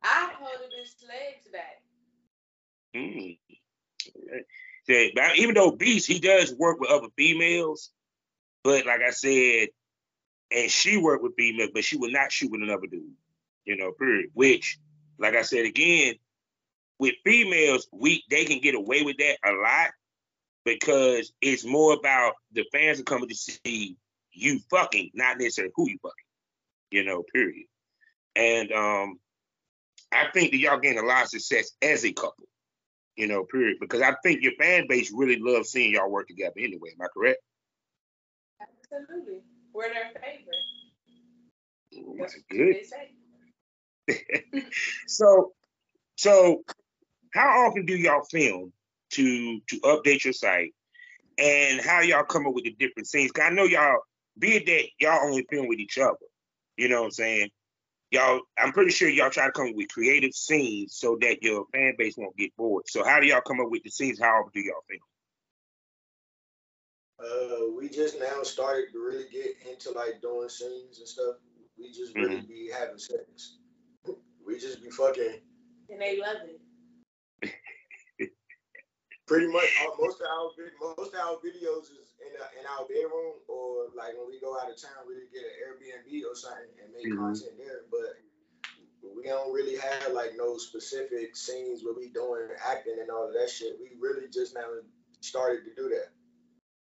I 0.03 0.31
hold 0.39 0.61
a 0.61 0.69
bitch 0.69 1.09
legs 1.09 1.49
back. 1.53 1.83
Mm. 2.95 3.39
Yeah, 4.89 5.07
but 5.15 5.39
even 5.39 5.55
though 5.55 5.73
Beast, 5.73 6.07
he 6.07 6.19
does 6.21 6.55
work 6.55 6.81
with 6.81 6.91
other 6.91 7.09
females, 7.17 7.91
but 8.63 8.87
like 8.87 9.01
I 9.01 9.11
said, 9.11 9.69
and 10.51 10.71
she 10.71 10.97
worked 10.97 11.25
with 11.25 11.35
females, 11.37 11.71
but 11.75 11.85
she 11.85 11.97
would 11.97 12.13
not 12.13 12.31
shoot 12.31 12.53
with 12.53 12.63
another 12.63 12.87
dude, 12.89 13.11
you 13.65 13.77
know, 13.77 13.91
period. 13.93 14.31
Which, 14.33 14.79
like 15.19 15.35
I 15.35 15.43
said 15.43 15.67
again, 15.67 16.15
with 17.01 17.15
females, 17.25 17.89
we 17.93 18.23
they 18.31 18.45
can 18.45 18.61
get 18.61 18.77
away 18.77 19.03
with 19.03 19.17
that 19.19 19.39
a 19.45 19.53
lot 19.53 19.91
because 20.65 21.33
it's 21.41 21.65
more 21.65 21.95
about 21.95 22.35
the 22.53 22.65
fans 22.73 23.01
are 23.01 23.05
coming 23.05 23.29
to 23.29 23.35
see 23.35 23.97
you 24.37 24.61
fucking, 24.71 25.11
not 25.15 25.39
necessarily 25.39 25.73
who 25.75 25.89
you 25.89 25.99
fucking, 26.03 26.15
you 26.91 27.05
know, 27.05 27.23
period. 27.33 27.67
And 28.35 28.71
um, 28.73 29.19
I 30.13 30.27
think 30.33 30.51
that 30.53 30.59
y'all 30.59 30.79
gain 30.79 30.99
a 30.99 31.03
lot 31.03 31.25
of 31.25 31.29
success 31.31 31.73
as 31.83 32.05
a 32.05 32.13
couple 32.13 32.47
you 33.17 33.27
know, 33.27 33.45
period. 33.45 33.79
Because 33.81 34.03
I 34.03 34.15
think 34.23 34.43
your 34.43 34.53
fan 34.59 34.87
base 34.89 35.11
really 35.13 35.39
loves 35.41 35.71
seeing 35.71 35.95
y'all 35.95 36.11
work 36.11 36.29
together 36.29 36.55
anyway. 36.59 36.91
Am 36.93 37.05
I 37.05 37.09
correct? 37.13 37.39
Absolutely. 38.61 39.41
We're 39.73 39.93
their 39.93 40.13
favorite. 40.15 40.57
Oh, 41.99 42.17
That's 42.19 42.37
good. 42.51 42.77
So, 45.09 45.53
so 46.15 46.63
how 47.35 47.67
often 47.67 47.87
do 47.87 47.97
y'all 47.97 48.23
film 48.31 48.73
to 49.11 49.61
to 49.69 49.81
update 49.81 50.23
your 50.23 50.33
site, 50.33 50.75
and 51.39 51.81
how 51.81 52.03
y'all 52.03 52.23
come 52.23 52.47
up 52.47 52.55
with 52.55 52.65
the 52.65 52.77
different 52.79 53.09
scenes? 53.09 53.33
Cause 53.33 53.47
I 53.47 53.51
know 53.51 53.65
y'all, 53.65 53.99
be 54.39 54.57
it 54.57 54.67
that 54.67 54.85
y'all 54.99 55.25
only 55.29 55.47
film 55.51 55.69
with 55.69 55.79
each 55.79 55.99
other. 55.99 56.17
You 56.77 56.89
know 56.89 57.01
what 57.01 57.07
I'm 57.07 57.11
saying? 57.13 57.51
Y'all, 58.11 58.41
I'm 58.59 58.73
pretty 58.73 58.93
sure 58.93 59.09
y'all 59.09 59.31
try 59.31 59.47
to 59.47 59.53
come 59.53 59.69
up 59.69 59.75
with 59.75 59.89
creative 59.89 60.33
scenes 60.33 60.95
so 60.97 61.19
that 61.21 61.43
your 61.43 61.67
fan 61.73 61.95
base 61.99 62.17
won't 62.17 62.37
get 62.37 62.57
bored. 62.57 62.85
So 62.89 63.05
how 63.05 63.21
do 63.21 63.27
y'all 63.27 63.41
come 63.41 63.61
up 63.61 63.71
with 63.71 63.83
the 63.83 63.91
scenes? 63.91 64.21
How 64.21 64.41
often 64.41 64.53
do 64.55 64.61
y'all 64.61 64.85
film? 64.89 65.01
Uh, 67.19 67.73
we 67.77 67.89
just 67.89 68.21
now 68.21 68.43
started 68.43 68.93
to 68.93 68.99
really 68.99 69.25
get 69.33 69.57
into 69.71 69.91
like 69.93 70.21
doing 70.21 70.49
scenes 70.49 70.99
and 70.99 71.09
stuff. 71.09 71.37
We 71.79 71.91
just 71.91 72.15
really 72.15 72.43
be 72.43 72.71
having 72.73 72.99
sex. 72.99 73.59
We 74.47 74.61
just 74.61 74.81
be 74.81 74.91
fucking 74.91 75.41
And 75.91 76.01
they 76.01 76.21
love 76.21 76.37
it. 76.45 76.61
pretty 79.27 79.49
much 79.49 79.65
all, 79.83 79.97
most 80.01 80.21
of 80.21 80.27
our 80.29 80.51
most 80.97 81.15
of 81.15 81.21
our 81.21 81.35
videos 81.39 81.91
is 81.91 82.06
in, 82.27 82.35
a, 82.35 82.47
in 82.61 82.65
our 82.67 82.87
bedroom 82.87 83.39
or 83.49 83.89
like 83.97 84.19
when 84.19 84.29
we 84.29 84.41
go 84.41 84.59
out 84.59 84.71
of 84.71 84.81
town, 84.81 85.07
we 85.07 85.15
get 85.33 85.47
an 85.47 85.55
Airbnb 85.63 86.11
or 86.27 86.35
something 86.35 86.69
and 86.83 86.93
make 86.93 87.07
Mhm. 87.07 87.19
content 87.19 87.57
there. 87.59 87.83
But 87.91 88.19
we 89.15 89.25
don't 89.25 89.53
really 89.53 89.77
have 89.77 90.13
like 90.13 90.37
no 90.37 90.57
specific 90.59 91.37
scenes 91.37 91.85
where 91.85 91.95
we 91.95 92.09
doing 92.09 92.49
acting 92.65 92.99
and 93.01 93.11
all 93.11 93.29
of 93.29 93.35
that 93.35 93.49
shit. 93.51 93.79
We 93.81 93.97
really 93.99 94.29
just 94.29 94.55
now 94.55 94.67
started 95.21 95.65
to 95.65 95.75
do 95.75 95.89
that. 95.91 96.13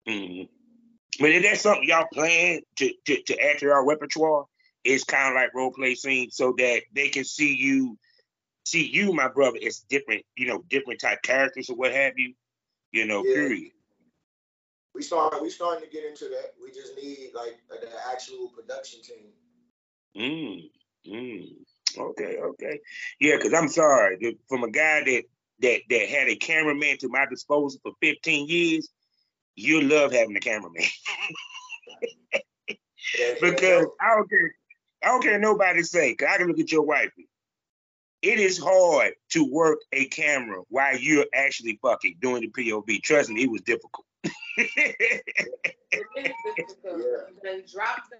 Mhm. 0.08 0.50
But 1.20 1.30
is 1.32 1.44
that 1.44 1.58
something 1.58 1.88
y'all 1.88 2.08
plan 2.12 2.62
to, 2.78 2.94
to, 3.06 3.22
to 3.24 3.40
add 3.40 3.60
to 3.60 3.72
our 3.72 3.86
repertoire? 3.86 4.46
It's 4.84 5.04
kind 5.04 5.30
of 5.30 5.36
like 5.36 5.54
role 5.56 5.72
play 5.72 5.96
scenes 5.96 6.36
so 6.36 6.54
that 6.58 6.84
they 6.94 7.10
can 7.10 7.24
see 7.24 7.56
you, 7.56 7.98
see 8.66 8.86
you, 8.86 9.14
my 9.14 9.30
brother, 9.30 9.58
as 9.66 9.80
different, 9.90 10.24
you 10.36 10.48
know, 10.48 10.64
different 10.70 11.00
type 11.00 11.22
characters 11.24 11.70
or 11.70 11.76
what 11.76 11.94
have 11.94 12.14
you, 12.18 12.34
you 12.92 13.06
know, 13.06 13.24
Yeah. 13.24 13.34
period. 13.34 13.72
We 14.96 15.02
start 15.02 15.42
we 15.42 15.50
starting 15.50 15.84
to 15.84 15.90
get 15.94 16.06
into 16.06 16.30
that. 16.30 16.54
We 16.62 16.72
just 16.72 16.96
need 16.96 17.32
like 17.36 17.60
the 17.70 17.90
actual 18.10 18.48
production 18.48 19.02
team. 19.02 19.34
Mm, 20.18 20.70
mm. 21.06 21.50
Okay, 21.98 22.38
okay. 22.38 22.80
Yeah, 23.20 23.36
because 23.36 23.54
I'm 23.54 23.68
sorry. 23.68 24.38
From 24.48 24.64
a 24.64 24.72
guy 24.72 25.04
that 25.04 25.24
that 25.60 25.82
that 25.90 26.08
had 26.08 26.30
a 26.30 26.38
cameraman 26.38 26.98
to 27.00 27.10
my 27.10 27.26
disposal 27.30 27.82
for 27.84 27.92
15 28.02 28.48
years, 28.48 28.88
you 29.56 29.82
love 29.82 30.14
having 30.14 30.38
a 30.38 30.40
cameraman. 30.40 30.82
because 33.42 33.88
I 34.00 34.16
don't 34.16 34.30
care, 34.30 34.56
I 35.04 35.08
don't 35.08 35.24
care 35.24 35.40
nobody 35.40 35.84
say, 35.84 36.16
cause 36.16 36.30
I 36.32 36.38
can 36.38 36.48
look 36.48 36.60
at 36.60 36.72
your 36.72 36.84
wife. 36.84 37.12
It 38.22 38.40
is 38.40 38.58
hard 38.58 39.16
to 39.32 39.52
work 39.52 39.80
a 39.92 40.06
camera 40.06 40.62
while 40.70 40.98
you're 40.98 41.26
actually 41.34 41.80
fucking 41.82 42.16
doing 42.22 42.42
the 42.42 42.50
POV. 42.50 43.04
Trust 43.04 43.30
me, 43.30 43.44
it 43.44 43.52
was 43.52 43.62
difficult. 43.62 44.06
Difficult. 46.16 47.02
Yeah. 47.44 47.52
You 47.52 47.64
dropped 47.72 48.10
the, 48.10 48.18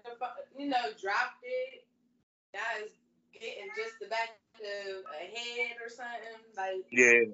you 0.58 0.68
know, 0.68 0.92
dropped 1.00 1.42
it. 1.42 1.84
Now 2.54 2.60
it's 2.78 2.94
getting 3.32 3.68
just 3.76 3.98
the 4.00 4.06
back 4.06 4.38
of 4.60 5.04
a 5.12 5.24
head 5.36 5.76
or 5.84 5.88
something. 5.88 6.40
Like 6.56 6.84
yeah. 6.90 7.32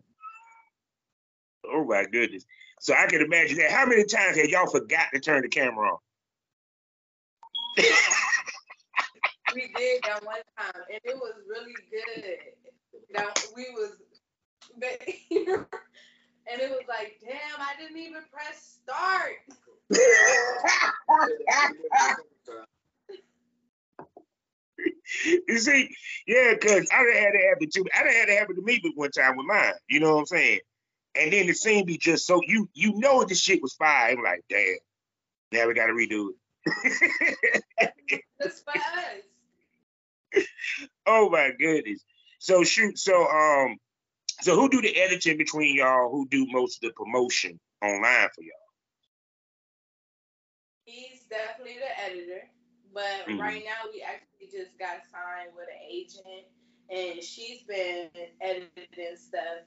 Oh 1.67 1.85
my 1.85 2.05
goodness. 2.05 2.45
So 2.81 2.95
I 2.95 3.07
can 3.07 3.21
imagine 3.21 3.59
that. 3.59 3.71
How 3.71 3.87
many 3.87 4.05
times 4.05 4.37
have 4.37 4.47
y'all 4.47 4.67
forgot 4.67 5.07
to 5.15 5.21
turn 5.21 5.43
the 5.43 5.49
camera 5.49 5.93
on? 5.93 5.99
we 9.55 9.71
did 9.77 10.03
that 10.05 10.25
one 10.25 10.43
time, 10.59 10.83
and 10.91 11.01
it 11.05 11.15
was 11.15 11.35
really 11.49 11.75
good. 11.91 12.39
That 13.15 13.47
we 13.55 13.67
was, 13.71 13.97
and 16.51 16.61
it 16.61 16.71
was 16.71 16.83
like, 16.89 17.19
damn, 17.25 17.59
I 17.59 17.75
didn't 17.81 17.99
even 17.99 18.23
press 18.33 18.79
start. 18.83 19.37
you 25.49 25.59
see, 25.59 25.89
yeah, 26.27 26.55
because 26.55 26.89
I 26.93 27.05
done 27.05 27.15
had 27.15 27.33
to 27.33 27.49
happen 27.49 27.71
to 27.71 27.85
me. 27.85 27.91
I 27.95 28.03
done 28.03 28.13
had 28.13 28.27
to 28.27 28.35
happen 28.35 28.57
to 28.57 28.63
me 28.63 28.81
but 28.83 28.93
one 28.95 29.11
time 29.11 29.37
with 29.37 29.47
mine. 29.47 29.75
You 29.89 30.01
know 30.01 30.15
what 30.15 30.21
I'm 30.21 30.27
saying? 30.27 30.61
And 31.15 31.33
then 31.33 31.47
the 31.47 31.53
scene 31.53 31.85
be 31.85 31.99
just 31.99 32.27
so 32.27 32.41
you 32.47 32.69
you 32.75 32.95
know 32.99 33.25
this 33.25 33.41
shit 33.41 33.63
was 33.63 33.75
fire. 33.75 34.13
I'm 34.13 34.23
like, 34.23 34.43
damn, 34.49 34.77
now 35.53 35.69
we 35.69 35.75
gotta 35.75 35.93
redo 35.93 36.31
it. 36.31 36.37
That's 38.39 38.63
for 38.63 38.71
us. 38.71 40.45
oh 41.07 41.29
my 41.29 41.51
goodness. 41.59 42.03
So 42.39 42.65
shoot, 42.65 42.99
so 42.99 43.27
um, 43.29 43.77
so 44.43 44.57
who 44.57 44.69
do 44.69 44.83
the 44.83 44.97
editing 44.97 45.39
between 45.39 45.77
y'all? 45.77 46.11
Who 46.11 46.27
do 46.29 46.47
most 46.51 46.83
of 46.83 46.91
the 46.91 46.95
promotion 46.95 47.61
online 47.81 48.29
for 48.35 48.43
y'all? 48.43 48.69
He's 50.85 51.23
definitely 51.31 51.77
the 51.79 52.05
editor, 52.05 52.43
but 52.93 53.05
mm-hmm. 53.29 53.41
right 53.41 53.63
now 53.65 53.89
we 53.93 54.03
actually 54.03 54.51
just 54.51 54.77
got 54.79 54.99
signed 55.11 55.51
with 55.55 55.69
an 55.69 55.81
agent, 55.89 56.47
and 56.91 57.23
she's 57.23 57.63
been 57.63 58.11
editing 58.41 59.17
stuff. 59.17 59.63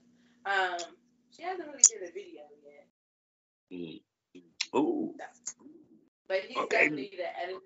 Um, 0.46 0.94
she 1.32 1.44
hasn't 1.44 1.68
really 1.68 1.82
did 1.82 2.10
a 2.10 2.12
video 2.12 2.44
yet. 2.64 2.88
Mm. 3.74 4.02
Ooh. 4.76 5.16
But 6.28 6.42
he's 6.48 6.58
okay. 6.58 6.78
definitely 6.84 7.12
the 7.16 7.40
editor. 7.42 7.60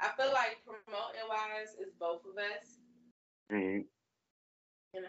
I 0.00 0.08
feel 0.16 0.32
like 0.32 0.58
promoting 0.66 1.26
wise 1.28 1.74
is 1.80 1.94
both 1.98 2.22
of 2.26 2.36
us. 2.36 2.76
Mm-hmm. 3.50 3.80
You 4.94 5.00
know? 5.00 5.08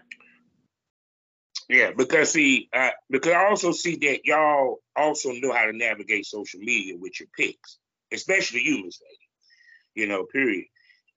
Yeah, 1.67 1.91
because 1.97 2.31
see, 2.31 2.69
uh, 2.73 2.91
because 3.09 3.33
I 3.33 3.45
also 3.47 3.71
see 3.71 3.95
that 3.95 4.25
y'all 4.25 4.77
also 4.95 5.31
know 5.31 5.51
how 5.51 5.65
to 5.65 5.73
navigate 5.73 6.25
social 6.25 6.59
media 6.59 6.95
with 6.97 7.19
your 7.19 7.27
picks, 7.35 7.79
especially 8.13 8.61
you, 8.61 8.83
Miss 8.83 9.01
Lady. 9.01 9.19
You 9.95 10.07
know, 10.07 10.25
period. 10.25 10.65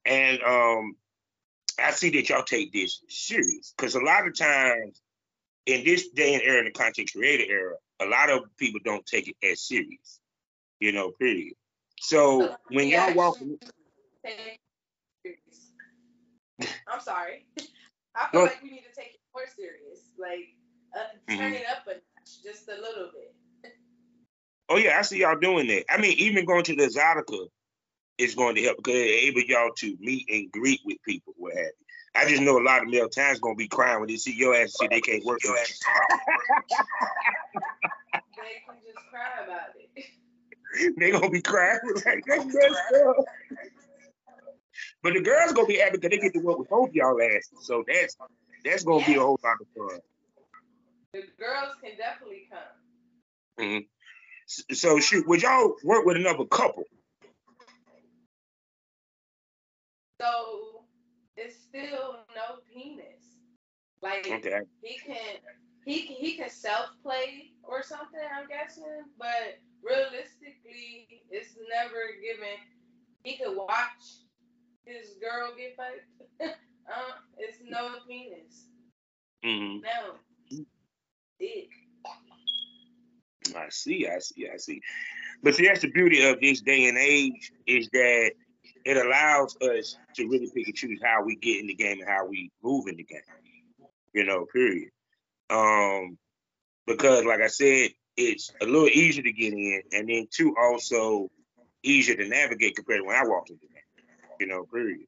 And 0.05 0.41
um, 0.41 0.95
I 1.79 1.91
see 1.91 2.09
that 2.11 2.29
y'all 2.29 2.43
take 2.43 2.73
this 2.73 3.01
serious 3.09 3.73
because 3.77 3.95
a 3.95 3.99
lot 3.99 4.27
of 4.27 4.35
times 4.35 4.99
in 5.65 5.83
this 5.83 6.09
day 6.09 6.33
and 6.33 6.41
era, 6.41 6.59
in 6.59 6.65
the 6.65 6.71
content 6.71 7.11
creator 7.11 7.45
era, 7.47 7.75
a 7.99 8.05
lot 8.05 8.29
of 8.31 8.43
people 8.57 8.79
don't 8.83 9.05
take 9.05 9.27
it 9.27 9.35
as 9.45 9.61
serious, 9.61 10.19
you 10.79 10.91
know, 10.91 11.11
period. 11.11 11.53
So 11.99 12.55
when 12.69 12.87
y'all 12.87 13.13
walk, 13.13 13.37
I'm 16.87 17.01
sorry, 17.01 17.45
I 18.15 18.27
feel 18.31 18.41
like 18.41 18.63
we 18.63 18.71
need 18.71 18.83
to 18.83 18.95
take 18.99 19.13
it 19.13 19.18
more 19.33 19.45
serious, 19.55 20.11
like 20.17 20.55
uh, 20.95 21.33
turn 21.33 21.39
mm-hmm. 21.39 21.53
it 21.53 21.65
up 21.69 21.87
a 21.87 21.93
notch, 21.93 22.43
just 22.43 22.67
a 22.67 22.75
little 22.75 23.11
bit. 23.13 23.35
Oh 24.69 24.77
yeah, 24.77 24.97
I 24.99 25.01
see 25.01 25.19
y'all 25.21 25.39
doing 25.39 25.67
that. 25.67 25.85
I 25.89 25.99
mean, 25.99 26.17
even 26.17 26.45
going 26.45 26.63
to 26.65 26.75
the 26.75 26.83
Exxxotica 26.83 27.47
is 28.17 28.35
going 28.35 28.55
to 28.55 28.61
help 28.61 28.77
because 28.77 28.95
it 28.95 29.27
able 29.27 29.41
y'all 29.41 29.71
to 29.77 29.97
meet 29.99 30.29
and 30.29 30.51
greet 30.51 30.81
with 30.85 30.97
people, 31.03 31.33
what 31.37 31.55
have 31.55 31.65
you. 31.65 31.85
I 32.15 32.27
just 32.27 32.41
know 32.41 32.57
a 32.59 32.63
lot 32.63 32.81
of 32.81 32.89
male 32.89 33.09
times 33.09 33.39
gonna 33.39 33.55
be 33.55 33.67
crying 33.67 33.99
when 33.99 34.09
they 34.09 34.17
see 34.17 34.33
your 34.33 34.55
ass 34.55 34.61
and 34.61 34.71
see 34.71 34.87
they 34.87 35.01
can't 35.01 35.23
work 35.25 35.43
your 35.43 35.57
ass. 35.57 35.79
they 38.13 38.63
can 38.65 38.75
just 38.85 39.05
cry 39.09 39.43
about 39.43 39.69
it. 39.95 40.95
they 40.97 41.11
gonna 41.11 41.29
be 41.29 41.41
crying 41.41 41.79
like 42.05 42.23
that's 42.25 42.45
messed 42.45 43.05
up. 43.07 43.15
But 45.03 45.13
the 45.13 45.21
girls 45.21 45.53
gonna 45.53 45.67
be 45.67 45.77
happy 45.77 45.97
because 45.97 46.09
they 46.09 46.17
get 46.17 46.33
to 46.33 46.39
work 46.39 46.59
with 46.59 46.69
both 46.69 46.91
y'all 46.93 47.21
asses. 47.21 47.49
So 47.61 47.83
that's 47.87 48.17
that's 48.63 48.83
gonna 48.83 48.99
yes. 48.99 49.07
be 49.07 49.15
a 49.15 49.19
whole 49.19 49.39
lot 49.43 49.57
of 49.61 49.67
fun. 49.75 49.99
The 51.13 51.23
girls 51.39 51.75
can 51.83 51.97
definitely 51.97 52.47
come. 52.51 53.65
Mm-hmm. 53.65 54.73
So 54.73 54.99
shoot, 54.99 55.27
would 55.27 55.41
y'all 55.41 55.75
work 55.83 56.05
with 56.05 56.17
another 56.17 56.45
couple? 56.45 56.83
So 60.21 60.85
it's 61.37 61.55
still 61.55 62.17
no 62.35 62.59
penis. 62.71 63.19
Like 64.01 64.27
okay. 64.29 64.61
he 64.81 64.99
can 65.05 65.35
he 65.85 66.01
can 66.01 66.15
he 66.15 66.35
can 66.35 66.49
self 66.49 66.89
play 67.03 67.51
or 67.63 67.83
something, 67.83 68.19
I'm 68.35 68.47
guessing, 68.47 69.03
but 69.17 69.59
realistically 69.83 71.23
it's 71.29 71.55
never 71.73 71.99
given 72.21 72.57
he 73.23 73.37
could 73.37 73.55
watch 73.55 74.25
his 74.85 75.15
girl 75.21 75.51
get 75.57 75.75
fucked. 75.75 76.57
uh, 76.89 77.11
it's 77.37 77.57
no 77.67 77.89
penis. 78.07 78.67
Mm-hmm. 79.45 79.81
No. 79.81 80.65
Dick. 81.39 81.69
I 83.55 83.69
see, 83.69 84.07
I 84.07 84.19
see, 84.19 84.49
I 84.53 84.57
see. 84.57 84.81
But 85.41 85.55
see, 85.55 85.67
that's 85.67 85.81
the 85.81 85.91
beauty 85.91 86.23
of 86.23 86.39
this 86.41 86.61
day 86.61 86.87
and 86.87 86.97
age 86.97 87.51
is 87.65 87.89
that 87.93 88.31
it 88.85 88.97
allows 88.97 89.55
us 89.61 89.97
to 90.15 90.27
really 90.27 90.49
pick 90.53 90.67
and 90.67 90.75
choose 90.75 90.99
how 91.03 91.23
we 91.23 91.35
get 91.35 91.59
in 91.59 91.67
the 91.67 91.75
game 91.75 91.99
and 91.99 92.09
how 92.09 92.25
we 92.25 92.51
move 92.63 92.87
in 92.87 92.97
the 92.97 93.03
game. 93.03 93.21
You 94.13 94.25
know, 94.25 94.45
period. 94.51 94.89
Um, 95.49 96.17
because 96.85 97.25
like 97.25 97.41
I 97.41 97.47
said, 97.47 97.89
it's 98.17 98.51
a 98.61 98.65
little 98.65 98.87
easier 98.87 99.23
to 99.23 99.31
get 99.31 99.53
in, 99.53 99.81
and 99.93 100.09
then 100.09 100.27
two 100.31 100.55
also 100.59 101.29
easier 101.83 102.15
to 102.15 102.27
navigate 102.27 102.75
compared 102.75 103.01
to 103.01 103.05
when 103.05 103.15
I 103.15 103.25
walked 103.25 103.49
into 103.49 103.61
the 103.61 103.73
game. 103.73 104.07
You 104.39 104.47
know, 104.47 104.65
period. 104.65 105.05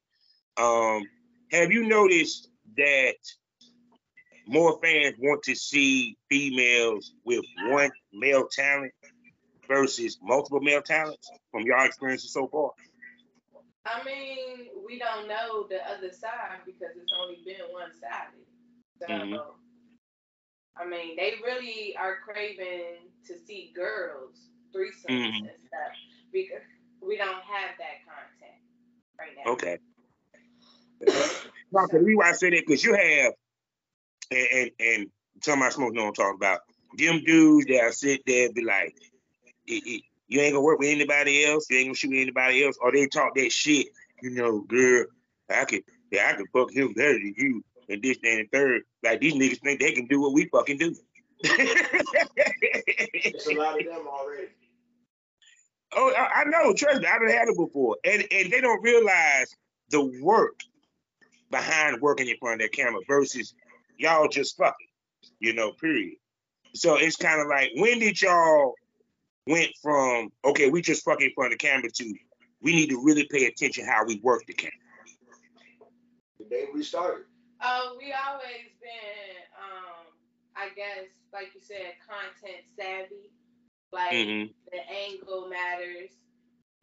Um, 0.58 1.04
have 1.52 1.72
you 1.72 1.88
noticed 1.88 2.50
that 2.78 3.16
more 4.48 4.80
fans 4.82 5.16
want 5.20 5.44
to 5.44 5.56
see 5.56 6.18
females 6.30 7.14
with 7.26 7.44
one 7.68 7.92
male 8.14 8.48
talent 8.52 8.94
versus 9.68 10.18
multiple 10.22 10.62
male 10.62 10.82
talents 10.82 11.30
from 11.52 11.64
your 11.64 11.84
experiences 11.86 12.34
so 12.34 12.48
far? 12.48 12.72
I 13.86 14.04
mean, 14.04 14.68
we 14.86 15.00
don't 15.00 15.28
know 15.28 15.68
the 15.68 15.80
other 15.90 16.12
side 16.12 16.60
because 16.66 16.96
it's 16.96 17.12
only 17.20 17.40
been 17.46 17.66
one 17.72 17.90
sided. 18.00 18.46
So, 19.00 19.08
mm-hmm. 19.08 19.36
I 20.78 20.88
mean, 20.88 21.16
they 21.16 21.34
really 21.44 21.96
are 21.98 22.18
craving 22.24 23.10
to 23.28 23.34
see 23.46 23.74
girls, 23.76 24.50
threesomes 24.76 25.10
mm-hmm. 25.10 25.48
and 25.48 25.58
stuff 25.60 25.94
because 26.32 26.62
we 27.02 27.18
don't 27.18 27.44
have 27.44 27.76
that 27.80 28.06
content 28.06 28.62
right 29.20 29.32
now. 29.44 29.54
Okay. 29.54 29.78
Now, 31.72 31.88
the 31.88 32.00
reason 32.00 32.22
I 32.24 32.32
say 32.34 32.50
that 32.52 32.64
because 32.66 32.84
you 32.84 32.94
have, 32.94 33.34
and, 34.32 34.48
and, 34.54 34.72
and 34.80 35.08
some 35.42 35.54
of 35.54 35.60
my 35.60 35.70
smoke 35.70 35.94
know 35.94 36.08
I'm 36.08 36.14
talking 36.14 36.36
about, 36.36 36.60
them 36.98 37.22
dudes 37.26 37.68
that 37.68 37.94
sit 37.94 38.22
there 38.26 38.52
be 38.52 38.64
like, 38.64 38.96
it, 39.68 39.84
it, 39.86 40.04
you 40.28 40.40
ain't 40.40 40.54
gonna 40.54 40.64
work 40.64 40.80
with 40.80 40.90
anybody 40.90 41.46
else. 41.46 41.68
You 41.70 41.78
ain't 41.78 41.88
gonna 41.88 41.96
shoot 41.96 42.12
with 42.12 42.20
anybody 42.20 42.64
else. 42.64 42.78
Or 42.82 42.92
they 42.92 43.08
talk 43.08 43.36
that 43.36 43.52
shit. 43.52 43.88
You 44.22 44.32
know, 44.32 44.62
girl, 44.62 45.06
I 45.50 45.66
could, 45.66 45.84
yeah, 46.12 46.30
I 46.30 46.38
could 46.38 46.48
fuck 46.54 46.72
him 46.72 46.94
better 46.94 47.14
than 47.14 47.34
you. 47.38 47.64
And 47.90 48.02
this, 48.02 48.18
and 48.24 48.48
third. 48.52 48.84
Like 49.04 49.20
these 49.20 49.34
niggas 49.34 49.62
think 49.62 49.80
they 49.80 49.92
can 49.92 50.08
do 50.08 50.22
what 50.22 50.34
we 50.34 50.46
fucking 50.46 50.78
do. 50.78 50.96
It's 51.44 53.48
a 53.48 53.56
lot 53.56 53.80
of 53.80 53.86
them 53.86 54.08
already. 54.08 54.48
Oh, 55.94 56.14
I, 56.18 56.42
I 56.42 56.44
know. 56.46 56.74
Trust 56.74 57.02
me, 57.02 57.08
I've 57.08 57.30
had 57.30 57.50
it 57.50 57.58
before, 57.58 57.98
and 58.06 58.24
and 58.32 58.52
they 58.52 58.62
don't 58.62 58.82
realize 58.82 59.54
the 59.90 60.04
work 60.22 60.62
behind 61.52 62.02
working 62.02 62.28
in 62.30 62.38
front 62.38 62.62
of 62.62 62.66
that 62.66 62.76
camera 62.76 63.02
versus 63.08 63.54
y'all 63.98 64.28
just 64.30 64.58
fucking, 64.58 64.88
you 65.40 65.54
know. 65.54 65.74
Period. 65.74 66.16
So 66.74 66.96
it's 66.98 67.18
kind 67.18 67.42
of 67.42 67.48
like 67.48 67.72
when 67.76 68.00
did 68.00 68.22
y'all 68.22 68.76
went 69.48 69.72
from 69.82 70.30
okay, 70.46 70.70
we 70.70 70.82
just 70.82 71.04
fucking 71.06 71.28
in 71.28 71.34
front 71.34 71.54
of 71.54 71.60
the 71.60 71.68
camera 71.68 71.90
to 71.92 72.14
we 72.62 72.74
need 72.74 72.90
to 72.90 73.04
really 73.04 73.28
pay 73.32 73.46
attention 73.46 73.86
how 73.86 74.06
we 74.06 74.20
work 74.24 74.44
the 74.48 74.54
camera. 74.54 74.74
The 76.40 76.46
day 76.46 76.66
we 76.74 76.84
started. 76.84 77.26
Uh, 77.60 77.92
we 77.98 78.12
always 78.28 78.74
been, 78.82 79.38
um, 79.60 80.06
I 80.56 80.70
guess, 80.76 81.08
like 81.32 81.50
you 81.54 81.62
said, 81.62 81.94
content 82.08 82.64
savvy. 82.78 83.32
Like 83.94 84.14
Mm-hmm. 84.14 84.52
the 84.72 84.80
angle 84.90 85.50
matters. 85.50 86.12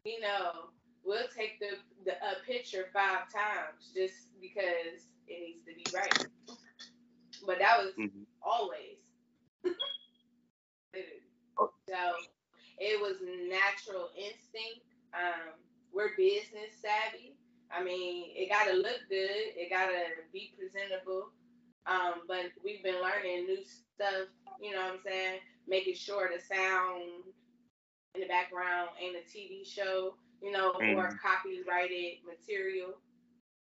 You 0.05 0.21
know, 0.21 0.69
we'll 1.09 1.27
take 1.35 1.59
the 1.59 1.77
the 2.05 2.13
a 2.13 2.45
picture 2.45 2.87
five 2.93 3.31
times 3.33 3.93
just 3.95 4.39
because 4.41 5.09
it 5.27 5.41
needs 5.41 5.65
to 5.65 5.75
be 5.75 5.91
right. 5.93 6.15
But 7.45 7.59
that 7.59 7.79
was 7.83 7.93
Mhm. 7.97 8.27
always. 8.43 8.99
So 11.87 11.95
it 12.77 12.99
was 13.01 13.17
natural 13.49 14.09
instinct. 14.17 14.85
Um, 15.13 15.53
we're 15.93 16.15
business 16.17 16.73
savvy. 16.81 17.37
I 17.71 17.83
mean, 17.83 18.31
it 18.35 18.49
gotta 18.49 18.73
look 18.73 19.01
good. 19.09 19.55
It 19.57 19.69
gotta 19.69 20.03
be 20.33 20.53
presentable. 20.57 21.29
Um, 21.87 22.23
but 22.27 22.47
we've 22.63 22.83
been 22.83 23.01
learning 23.01 23.45
new 23.47 23.63
stuff. 23.63 24.27
You 24.61 24.71
know 24.71 24.83
what 24.83 24.93
I'm 24.95 24.99
saying? 25.05 25.39
Making 25.67 25.95
sure 25.95 26.29
the 26.33 26.41
sound 26.41 27.23
in 28.15 28.21
the 28.21 28.27
background 28.27 28.89
ain't 29.01 29.17
a 29.17 29.29
TV 29.29 29.63
show. 29.65 30.15
You 30.41 30.51
know, 30.51 30.71
or 30.71 30.79
Mhm. 30.79 31.19
copyrighted 31.19 32.23
material. 32.25 33.01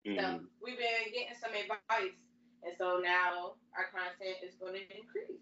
So 0.06 0.12
Mhm. 0.12 0.50
we've 0.62 0.78
been 0.78 1.12
getting 1.14 1.36
some 1.36 1.54
advice, 1.54 2.14
and 2.64 2.76
so 2.78 3.00
now 3.00 3.56
our 3.76 3.86
content 3.86 4.38
is 4.44 4.56
going 4.56 4.74
to 4.74 4.98
increase 4.98 5.42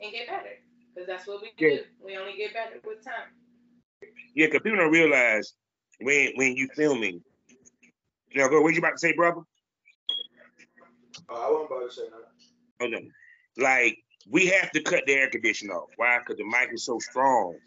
and 0.00 0.12
get 0.12 0.26
better 0.26 0.58
because 0.92 1.06
that's 1.06 1.26
what 1.26 1.42
we 1.42 1.52
Yeah. 1.58 1.76
do. 1.76 1.86
We 2.00 2.16
only 2.16 2.36
get 2.36 2.52
better 2.52 2.80
with 2.84 3.04
time. 3.04 3.30
Yeah, 4.34 4.46
because 4.46 4.62
people 4.62 4.78
don't 4.78 4.92
realize 4.92 5.54
when 6.00 6.32
when 6.36 6.56
you 6.56 6.68
filming. 6.74 7.22
You 8.30 8.40
know, 8.40 8.48
go. 8.48 8.60
What 8.62 8.72
you 8.72 8.78
about 8.78 8.92
to 8.92 8.98
say, 8.98 9.12
brother? 9.12 9.42
Uh, 11.28 11.34
I 11.34 11.50
wasn't 11.50 11.70
about 11.70 11.88
to 11.88 11.90
say 11.92 12.08
nothing. 12.08 12.24
Oh 12.80 12.86
no. 12.86 13.00
Like 13.56 13.98
we 14.28 14.46
have 14.46 14.70
to 14.72 14.82
cut 14.82 15.04
the 15.06 15.14
air 15.14 15.28
conditioner 15.28 15.74
off. 15.74 15.90
Why? 15.96 16.18
Because 16.18 16.38
the 16.38 16.44
mic 16.44 16.72
is 16.72 16.84
so 16.84 16.98
strong. 16.98 17.58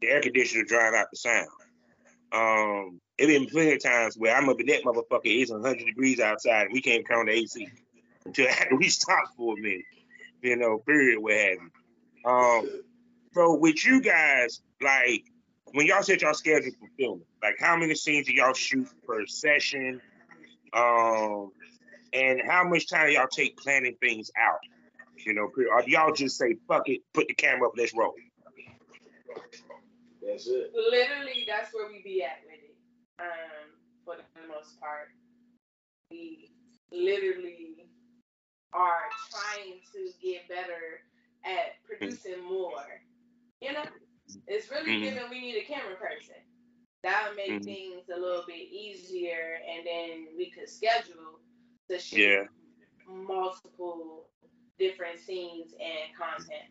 The 0.00 0.08
air 0.08 0.20
conditioner 0.20 0.64
drown 0.64 0.94
out 0.94 1.06
the 1.10 1.16
sound. 1.16 1.48
Um, 2.32 3.00
it 3.18 3.26
been 3.26 3.46
plenty 3.46 3.72
of 3.72 3.82
times 3.82 4.16
where 4.16 4.36
I'm 4.36 4.48
up 4.48 4.60
in 4.60 4.66
that 4.66 4.84
motherfucker. 4.84 5.20
It's 5.24 5.50
100 5.50 5.84
degrees 5.84 6.20
outside, 6.20 6.66
and 6.66 6.72
we 6.72 6.82
can't 6.82 7.06
count 7.06 7.28
the 7.28 7.34
AC 7.34 7.68
until 8.24 8.48
after 8.48 8.76
we 8.76 8.88
stop 8.88 9.24
for 9.36 9.54
a 9.56 9.60
minute. 9.60 9.84
You 10.42 10.56
know, 10.56 10.78
period. 10.78 11.20
What 11.20 11.34
you? 11.34 11.70
Um, 12.24 12.68
so 13.32 13.54
with 13.54 13.84
you 13.84 14.00
guys, 14.00 14.60
like 14.80 15.24
when 15.72 15.86
y'all 15.86 16.02
set 16.02 16.22
y'all 16.22 16.34
schedule 16.34 16.72
for 16.78 16.88
filming, 16.98 17.26
like 17.42 17.56
how 17.58 17.76
many 17.76 17.94
scenes 17.94 18.26
do 18.26 18.32
y'all 18.32 18.52
shoot 18.52 18.88
per 19.06 19.26
session? 19.26 20.00
Um, 20.72 21.52
and 22.12 22.40
how 22.46 22.64
much 22.64 22.88
time 22.88 23.10
y'all 23.10 23.28
take 23.28 23.56
planning 23.56 23.96
things 24.00 24.30
out? 24.40 24.58
You 25.24 25.34
know, 25.34 25.50
or 25.70 25.82
y'all 25.86 26.12
just 26.12 26.38
say 26.38 26.56
fuck 26.68 26.88
it, 26.88 27.00
put 27.12 27.28
the 27.28 27.34
camera 27.34 27.68
up, 27.68 27.74
let's 27.76 27.94
roll? 27.96 28.14
That's 30.26 30.46
it. 30.48 30.72
Literally, 30.74 31.44
that's 31.46 31.72
where 31.72 31.86
we 31.88 32.02
be 32.02 32.22
at 32.22 32.42
with 32.44 32.58
it. 32.58 32.76
Um, 33.20 33.70
for 34.04 34.16
the 34.16 34.48
most 34.48 34.80
part, 34.80 35.08
we 36.10 36.50
literally 36.90 37.86
are 38.72 39.08
trying 39.30 39.80
to 39.92 40.10
get 40.20 40.48
better 40.48 41.02
at 41.44 41.82
producing 41.84 42.42
more. 42.42 43.00
You 43.60 43.72
know, 43.72 43.84
it's 44.46 44.70
really 44.70 44.96
Mhm. 44.96 45.02
given 45.02 45.30
we 45.30 45.40
need 45.40 45.56
a 45.56 45.64
camera 45.64 45.96
person. 45.96 46.42
That 47.02 47.28
would 47.28 47.36
make 47.36 47.62
Mhm. 47.62 47.64
things 47.64 48.08
a 48.08 48.18
little 48.18 48.44
bit 48.46 48.56
easier, 48.56 49.60
and 49.66 49.86
then 49.86 50.36
we 50.36 50.50
could 50.50 50.68
schedule 50.68 51.40
to 51.88 51.98
shoot 51.98 52.18
Yeah. 52.18 52.48
multiple 53.06 54.28
different 54.78 55.18
scenes 55.20 55.72
and 55.74 56.14
content. 56.14 56.68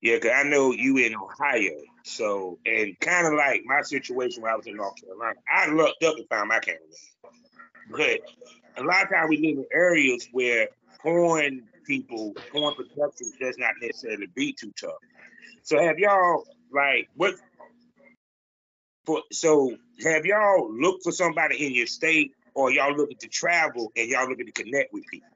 Yeah, 0.00 0.18
cause 0.18 0.30
I 0.34 0.44
know 0.44 0.72
you 0.72 0.96
in 0.98 1.14
Ohio, 1.16 1.80
so 2.04 2.58
and 2.64 2.98
kind 3.00 3.26
of 3.26 3.34
like 3.34 3.62
my 3.64 3.82
situation 3.82 4.42
when 4.42 4.52
I 4.52 4.56
was 4.56 4.66
in 4.66 4.76
North 4.76 4.94
Carolina, 5.02 5.34
I 5.52 5.66
lucked 5.70 6.04
up 6.04 6.16
and 6.16 6.28
found 6.28 6.48
my 6.48 6.60
camera. 6.60 6.80
But 7.90 8.20
a 8.76 8.84
lot 8.84 9.04
of 9.04 9.10
times 9.10 9.28
we 9.28 9.38
live 9.38 9.58
in 9.58 9.66
areas 9.72 10.28
where 10.30 10.68
porn 11.02 11.64
people, 11.84 12.34
porn 12.52 12.74
production 12.74 13.32
does 13.40 13.58
not 13.58 13.72
necessarily 13.80 14.28
be 14.34 14.52
too 14.52 14.72
tough. 14.80 14.92
So 15.62 15.80
have 15.80 15.98
y'all 15.98 16.44
like 16.72 17.08
what? 17.16 17.34
For, 19.04 19.22
so 19.32 19.74
have 20.04 20.26
y'all 20.26 20.72
looked 20.72 21.02
for 21.02 21.12
somebody 21.12 21.66
in 21.66 21.74
your 21.74 21.86
state, 21.86 22.32
or 22.54 22.70
y'all 22.70 22.94
looking 22.94 23.16
to 23.18 23.28
travel 23.28 23.90
and 23.96 24.08
y'all 24.08 24.28
looking 24.28 24.46
to 24.46 24.52
connect 24.52 24.92
with 24.92 25.04
people? 25.10 25.28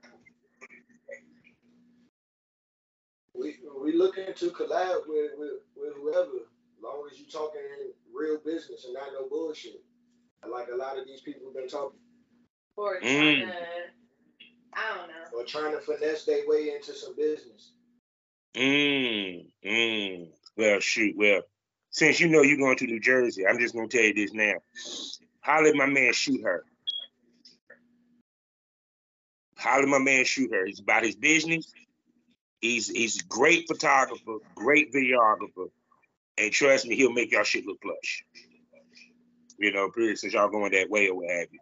We 3.83 3.92
we 3.92 3.99
looking 3.99 4.33
to 4.35 4.51
collab 4.51 5.09
with, 5.09 5.33
with, 5.37 5.51
with 5.77 5.95
whoever, 5.97 6.21
as 6.21 6.83
long 6.83 7.09
as 7.11 7.18
you 7.18 7.27
talking 7.27 7.61
in 7.61 7.92
real 8.14 8.38
business 8.45 8.85
and 8.85 8.95
not 8.95 9.09
no 9.12 9.29
bullshit. 9.29 9.83
Like 10.49 10.68
a 10.73 10.77
lot 10.77 10.99
of 10.99 11.07
these 11.07 11.21
people 11.21 11.47
have 11.47 11.55
been 11.55 11.68
talking, 11.68 11.99
Or 12.77 13.01
Mm. 13.01 13.40
trying 13.40 13.49
to, 13.49 13.57
I 14.75 14.97
don't 14.97 15.09
know. 15.09 15.38
or 15.38 15.45
trying 15.45 15.73
to 15.73 15.81
finesse 15.81 16.25
their 16.25 16.47
way 16.49 16.75
into 16.75 16.92
some 16.95 17.14
business. 17.16 17.73
Mm, 18.55 19.51
mm. 19.64 20.29
Well, 20.57 20.81
shoot. 20.81 21.16
Well, 21.16 21.42
since 21.90 22.21
you 22.21 22.29
know 22.29 22.42
you're 22.42 22.59
going 22.59 22.77
to 22.79 22.87
New 22.87 23.01
Jersey, 23.01 23.47
I'm 23.47 23.59
just 23.59 23.75
gonna 23.75 23.88
tell 23.88 24.03
you 24.03 24.14
this 24.14 24.33
now. 24.33 24.55
Holler 25.40 25.68
at 25.68 25.75
my 25.77 25.87
man 25.87 26.12
shoot 26.12 26.42
her. 26.42 26.64
Holler 29.57 29.83
at 29.83 29.88
my 29.88 29.99
man 29.99 30.25
shoot 30.25 30.53
her. 30.53 30.66
He's 30.66 30.81
about 30.81 31.05
his 31.05 31.16
business. 31.16 31.73
He's 32.62 32.88
he's 32.88 33.20
a 33.20 33.25
great 33.27 33.66
photographer, 33.68 34.37
great 34.55 34.92
videographer, 34.92 35.66
and 36.38 36.53
trust 36.53 36.87
me, 36.87 36.96
he'll 36.96 37.12
make 37.12 37.33
y'all 37.33 37.42
shit 37.42 37.66
look 37.66 37.81
plush. 37.83 38.25
You 39.59 39.72
know, 39.72 39.90
period, 39.90 40.18
since 40.18 40.33
y'all 40.33 40.48
going 40.48 40.72
that 40.72 40.88
way 40.88 41.09
or 41.09 41.16
what 41.16 41.31
have 41.31 41.48
you. 41.53 41.59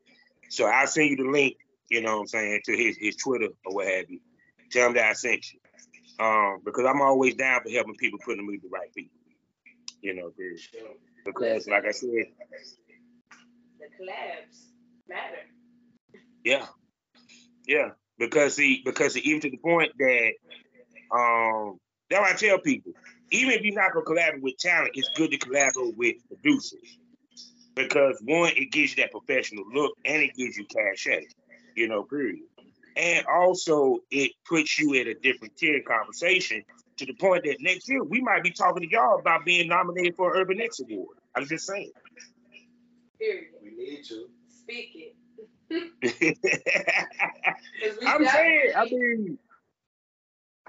So 0.50 0.66
I'll 0.66 0.86
send 0.86 1.10
you 1.10 1.16
the 1.16 1.30
link, 1.30 1.56
you 1.88 2.02
know 2.02 2.16
what 2.16 2.20
I'm 2.20 2.26
saying, 2.28 2.60
to 2.66 2.76
his 2.76 2.96
his 2.98 3.16
Twitter 3.16 3.48
or 3.64 3.74
what 3.74 3.88
have 3.88 4.10
you. 4.10 4.20
Tell 4.70 4.88
him 4.88 4.94
that 4.94 5.10
I 5.10 5.12
sent 5.14 5.44
you. 5.52 5.58
Um, 6.24 6.60
because 6.64 6.84
I'm 6.86 7.00
always 7.00 7.34
down 7.34 7.62
for 7.62 7.70
helping 7.70 7.94
people 7.94 8.18
put 8.24 8.36
them 8.36 8.46
with 8.46 8.60
the 8.62 8.68
right 8.68 8.92
people. 8.94 9.16
You 10.02 10.14
know, 10.14 10.30
period. 10.30 10.60
Because 11.24 11.66
like 11.66 11.86
I 11.86 11.92
said, 11.92 12.10
The 13.78 13.86
collabs 13.98 14.66
matter. 15.08 15.46
yeah. 16.44 16.66
Yeah. 17.66 17.90
Because 18.18 18.54
see, 18.54 18.82
because 18.84 19.14
see, 19.14 19.20
even 19.20 19.40
to 19.40 19.50
the 19.50 19.56
point 19.56 19.92
that 19.98 20.32
um 21.12 21.79
that's 22.09 22.20
why 22.23 22.31
I 22.31 22.35
tell 22.35 22.59
people, 22.59 22.92
even 23.31 23.53
if 23.55 23.62
you're 23.62 23.75
not 23.75 23.92
gonna 23.92 24.05
collaborate 24.05 24.42
with 24.42 24.57
talent, 24.59 24.90
it's 24.94 25.11
good 25.16 25.31
to 25.31 25.38
collaborate 25.38 25.96
with 25.96 26.16
producers. 26.29 26.99
Because 27.77 28.20
one, 28.25 28.53
it 28.57 28.73
gives 28.73 28.96
you 28.96 29.03
that 29.05 29.12
professional 29.12 29.64
look 29.73 29.92
and 30.05 30.23
it 30.23 30.35
gives 30.35 30.57
you 30.57 30.66
cachet, 30.66 31.27
you 31.77 31.87
know, 31.88 32.03
period. 32.03 32.40
And 32.96 33.25
also 33.27 33.99
it 34.11 34.33
puts 34.49 34.79
you 34.79 34.94
in 34.94 35.07
a 35.09 35.14
different 35.14 35.57
tier 35.57 35.79
of 35.79 35.85
conversation 35.85 36.62
to 36.99 37.07
the 37.07 37.14
point 37.14 37.44
that 37.44 37.57
next 37.61 37.88
year 37.88 38.03
we 38.03 38.20
might 38.20 38.42
be 38.42 38.51
talking 38.51 38.83
to 38.83 38.90
y'all 38.90 39.18
about 39.20 39.44
being 39.44 39.68
nominated 39.68 40.16
for 40.16 40.35
an 40.35 40.40
Urban 40.42 40.61
X 40.61 40.81
Award. 40.81 41.16
I'm 41.37 41.46
just 41.46 41.64
saying. 41.66 41.92
Period. 43.18 43.44
we 43.62 43.70
need 43.70 44.03
to. 44.09 44.27
Speak 44.49 44.90
it. 44.96 45.16
I'm 48.07 48.27
saying, 48.27 48.73
I 48.77 48.83
definitely- 48.85 48.99
mean, 49.16 49.38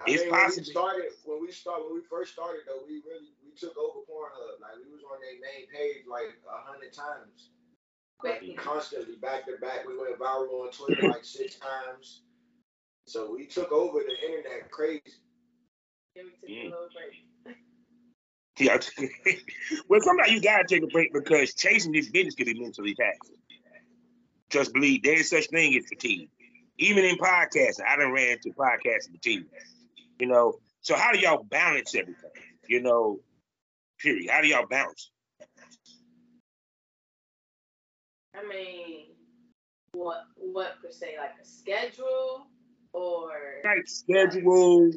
I 0.01 0.09
It's 0.09 0.23
mean, 0.23 0.31
when 0.31 0.41
possible. 0.41 0.63
we 0.65 0.71
started, 0.71 1.11
when 1.25 1.41
we 1.41 1.51
started, 1.51 1.85
when 1.85 1.95
we 1.95 2.01
first 2.09 2.33
started 2.33 2.61
though, 2.67 2.81
we 2.87 3.01
really 3.05 3.29
we 3.45 3.51
took 3.57 3.77
over 3.77 3.99
Pornhub. 4.09 4.61
Like 4.61 4.77
we 4.83 4.91
was 4.91 5.03
on 5.05 5.19
their 5.21 5.37
main 5.39 5.67
page 5.69 6.05
like 6.09 6.33
a 6.49 6.61
hundred 6.69 6.93
times, 6.93 7.49
like 8.23 8.41
constantly 8.57 9.15
back 9.15 9.45
to 9.45 9.57
back. 9.61 9.87
We 9.87 9.97
went 9.97 10.17
viral 10.19 10.65
on 10.65 10.71
Twitter 10.71 11.07
like 11.09 11.23
six 11.25 11.55
times. 11.55 12.23
So 13.07 13.33
we 13.33 13.45
took 13.45 13.71
over 13.71 13.99
the 13.99 14.17
internet 14.25 14.71
crazy. 14.71 15.01
Let 16.15 16.25
me 16.25 16.31
take 16.41 16.49
Mm. 16.49 16.73
a. 16.73 17.53
Yeah. 18.59 18.77
well, 19.89 20.01
sometimes 20.01 20.31
you 20.31 20.41
gotta 20.41 20.65
take 20.67 20.83
a 20.83 20.87
break 20.87 21.13
because 21.13 21.53
chasing 21.53 21.91
this 21.91 22.09
business 22.09 22.35
can 22.35 22.45
be 22.45 22.59
mentally 22.59 22.95
taxing. 22.95 23.37
Just 24.49 24.73
believe 24.73 25.03
there 25.03 25.19
is 25.19 25.29
such 25.29 25.47
thing 25.47 25.75
as 25.77 25.85
fatigue. 25.87 26.29
Even 26.77 27.05
in 27.05 27.17
podcasting, 27.17 27.85
I 27.87 27.95
done 27.97 28.11
ran 28.11 28.31
into 28.37 28.51
podcasting 28.57 29.13
fatigue. 29.13 29.45
You 30.21 30.27
know, 30.27 30.53
so 30.81 30.95
how 30.95 31.11
do 31.11 31.17
y'all 31.17 31.43
balance 31.43 31.95
everything? 31.95 32.29
You 32.67 32.83
know, 32.83 33.21
period. 33.99 34.29
How 34.29 34.41
do 34.41 34.47
y'all 34.47 34.67
balance? 34.67 35.09
I 38.35 38.47
mean, 38.47 39.07
what 39.93 40.25
what 40.35 40.79
per 40.79 40.91
se, 40.91 41.15
like 41.17 41.31
a 41.41 41.43
schedule 41.43 42.45
or 42.93 43.31
Like 43.65 43.87
schedule, 43.87 44.91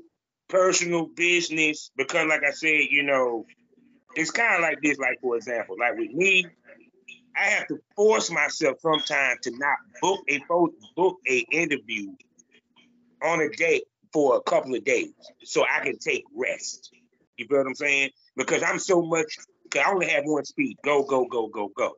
personal 0.50 1.06
business, 1.06 1.90
because 1.96 2.26
like 2.28 2.42
I 2.46 2.50
said, 2.50 2.88
you 2.90 3.02
know, 3.02 3.46
it's 4.16 4.30
kind 4.30 4.56
of 4.56 4.60
like 4.60 4.82
this. 4.82 4.98
Like 4.98 5.22
for 5.22 5.36
example, 5.36 5.76
like 5.80 5.96
with 5.96 6.12
me, 6.12 6.44
I 7.34 7.46
have 7.46 7.66
to 7.68 7.78
force 7.96 8.30
myself 8.30 8.76
sometimes 8.80 9.38
to 9.44 9.52
not 9.52 9.78
book 10.02 10.20
a 10.28 10.38
book 10.94 11.16
a 11.26 11.38
interview 11.50 12.12
on 13.22 13.40
a 13.40 13.48
date 13.48 13.84
for 14.14 14.36
a 14.36 14.40
couple 14.42 14.74
of 14.76 14.84
days 14.84 15.12
so 15.42 15.64
I 15.64 15.84
can 15.84 15.98
take 15.98 16.22
rest. 16.34 16.92
You 17.36 17.46
feel 17.48 17.58
what 17.58 17.66
I'm 17.66 17.74
saying? 17.74 18.10
Because 18.36 18.62
I'm 18.62 18.78
so 18.78 19.02
much. 19.02 19.36
I 19.74 19.90
only 19.90 20.08
have 20.08 20.22
one 20.24 20.44
speed: 20.44 20.78
go, 20.84 21.02
go, 21.02 21.26
go, 21.26 21.48
go, 21.48 21.68
go. 21.76 21.96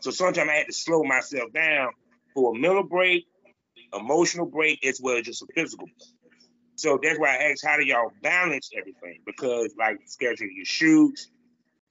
So 0.00 0.10
sometimes 0.10 0.48
I 0.48 0.54
had 0.54 0.66
to 0.66 0.72
slow 0.72 1.02
myself 1.04 1.52
down 1.52 1.90
for 2.34 2.56
a 2.56 2.58
mental 2.58 2.84
break, 2.84 3.26
emotional 3.92 4.46
break, 4.46 4.84
as 4.86 4.98
well 5.02 5.18
as 5.18 5.24
just 5.24 5.42
a 5.42 5.46
physical. 5.54 5.88
So 6.76 6.98
that's 7.02 7.18
why 7.18 7.36
I 7.36 7.50
asked, 7.50 7.66
how 7.66 7.76
do 7.76 7.84
y'all 7.84 8.12
balance 8.22 8.70
everything? 8.78 9.20
Because 9.26 9.74
like 9.78 9.98
scheduling 10.08 10.54
your 10.54 10.64
shoots, 10.64 11.28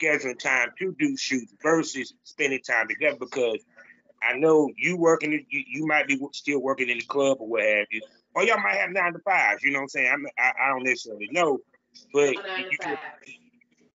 scheduling 0.01 0.39
time 0.39 0.69
to 0.79 0.95
do 0.97 1.15
shoots 1.17 1.53
versus 1.61 2.13
spending 2.23 2.61
time 2.61 2.87
together. 2.87 3.17
Because 3.19 3.59
I 4.23 4.37
know 4.37 4.71
you 4.75 4.97
working, 4.97 5.45
you, 5.49 5.63
you 5.67 5.85
might 5.85 6.07
be 6.07 6.19
still 6.31 6.61
working 6.61 6.89
in 6.89 6.97
the 6.97 7.05
club 7.05 7.37
or 7.41 7.47
what 7.47 7.63
have 7.63 7.87
you, 7.91 8.01
or 8.38 8.43
y'all 8.43 8.62
might 8.62 8.76
have 8.76 8.91
nine 8.91 9.13
to 9.13 9.19
fives. 9.19 9.63
You 9.63 9.71
know 9.71 9.80
what 9.80 9.84
I'm 9.84 9.89
saying? 9.89 10.12
I'm, 10.13 10.26
I, 10.38 10.52
I 10.65 10.69
don't 10.69 10.84
necessarily 10.84 11.28
know, 11.32 11.58
but 12.13 12.36
No 12.36 12.41
nine 12.43 12.69
to 12.69 12.78
five. 12.84 12.97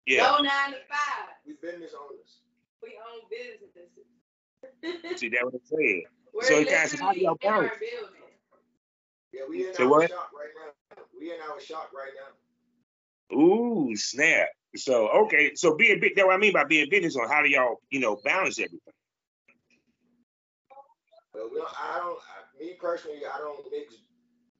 yeah. 0.05 0.21
No 0.23 0.37
nine 0.37 0.71
to 0.71 0.77
five. 0.87 1.27
We 1.45 1.53
business 1.61 1.91
owners. 1.93 2.39
We 2.81 2.95
own 3.11 3.27
businesses. 3.29 5.17
See 5.19 5.27
that 5.29 5.43
what 5.43 5.55
I'm 5.55 5.59
saying? 5.65 6.03
We're 6.33 6.43
So 6.43 6.53
it 6.59 6.69
kinda- 6.69 7.03
how 7.03 7.11
do 7.11 7.19
y'all 7.19 7.37
balance? 7.41 7.73
Yeah, 9.33 9.41
we 9.49 9.67
in 9.67 9.73
Say 9.73 9.83
our 9.83 9.89
what? 9.89 10.09
shop 10.09 10.31
right 10.33 10.47
now. 10.55 11.03
We 11.19 11.33
in 11.33 11.39
our 11.51 11.59
shop 11.59 11.91
right 11.93 12.11
now. 12.15 13.37
Ooh, 13.37 13.93
snap. 13.97 14.47
So 14.77 15.09
okay, 15.25 15.51
so 15.55 15.75
being 15.75 15.99
big, 15.99 16.15
that's 16.15 16.25
what 16.25 16.35
I 16.35 16.37
mean 16.37 16.53
by 16.53 16.63
being 16.63 16.89
business 16.89 17.17
on 17.17 17.27
how 17.27 17.43
do 17.43 17.49
y'all, 17.49 17.81
you 17.89 17.99
know, 17.99 18.15
balance 18.23 18.57
everything? 18.57 18.79
Well, 21.33 21.49
we 21.51 21.57
don't, 21.57 21.69
I 21.77 21.97
don't, 21.99 22.17
I, 22.19 22.63
me 22.63 22.73
personally, 22.79 23.19
I 23.25 23.37
don't 23.39 23.59
mix 23.71 23.95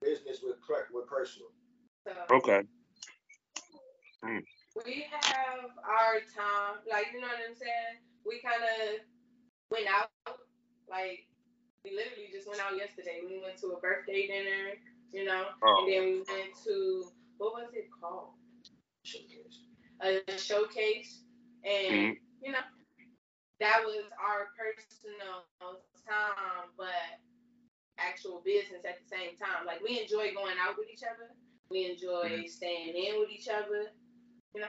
business 0.02 0.40
with 0.44 0.62
per- 0.62 0.88
with 0.94 1.08
personal. 1.08 1.50
So 2.06 2.14
Okay. 2.36 2.64
Mm. 4.24 4.44
we 4.86 5.06
have 5.12 5.72
our 5.84 6.20
time, 6.36 6.80
like 6.90 7.08
you 7.14 7.22
know 7.22 7.28
what 7.28 7.40
I'm 7.48 7.56
saying. 7.56 8.00
We 8.26 8.40
kind 8.42 8.64
of 8.64 9.00
went 9.72 9.88
out, 9.88 10.12
like 10.90 11.28
we 11.84 11.92
literally 11.92 12.30
just 12.32 12.48
went 12.48 12.62
out 12.62 12.76
yesterday. 12.76 13.22
We 13.26 13.40
went 13.42 13.58
to 13.60 13.68
a 13.68 13.80
birthday 13.80 14.28
dinner, 14.28 14.76
you 15.12 15.26
know, 15.26 15.48
Oh. 15.64 15.84
and 15.84 15.92
then 15.92 16.04
we 16.04 16.18
went 16.28 16.56
to 16.66 17.12
what 17.38 17.54
was 17.54 17.74
it 17.74 17.88
called? 18.02 18.34
Showcase. 19.04 19.64
A 20.02 20.22
showcase, 20.38 21.24
and 21.64 21.94
mm-hmm. 21.94 22.46
you 22.46 22.52
know, 22.52 22.64
that 23.60 23.84
was 23.84 24.06
our 24.20 24.50
personal 24.56 25.44
time, 26.08 26.70
but 26.78 27.20
actual 28.00 28.42
business 28.46 28.82
at 28.88 28.98
the 29.00 29.08
same 29.08 29.36
time. 29.38 29.66
Like 29.66 29.82
we 29.82 30.02
enjoy 30.02 30.34
going 30.34 30.56
out 30.62 30.78
with 30.78 30.88
each 30.92 31.04
other. 31.04 31.32
We 31.70 31.86
enjoy 31.86 32.30
mm-hmm. 32.30 32.48
staying 32.48 32.96
in 32.96 33.20
with 33.20 33.30
each 33.30 33.48
other. 33.48 33.92
You 34.56 34.62
know, 34.62 34.68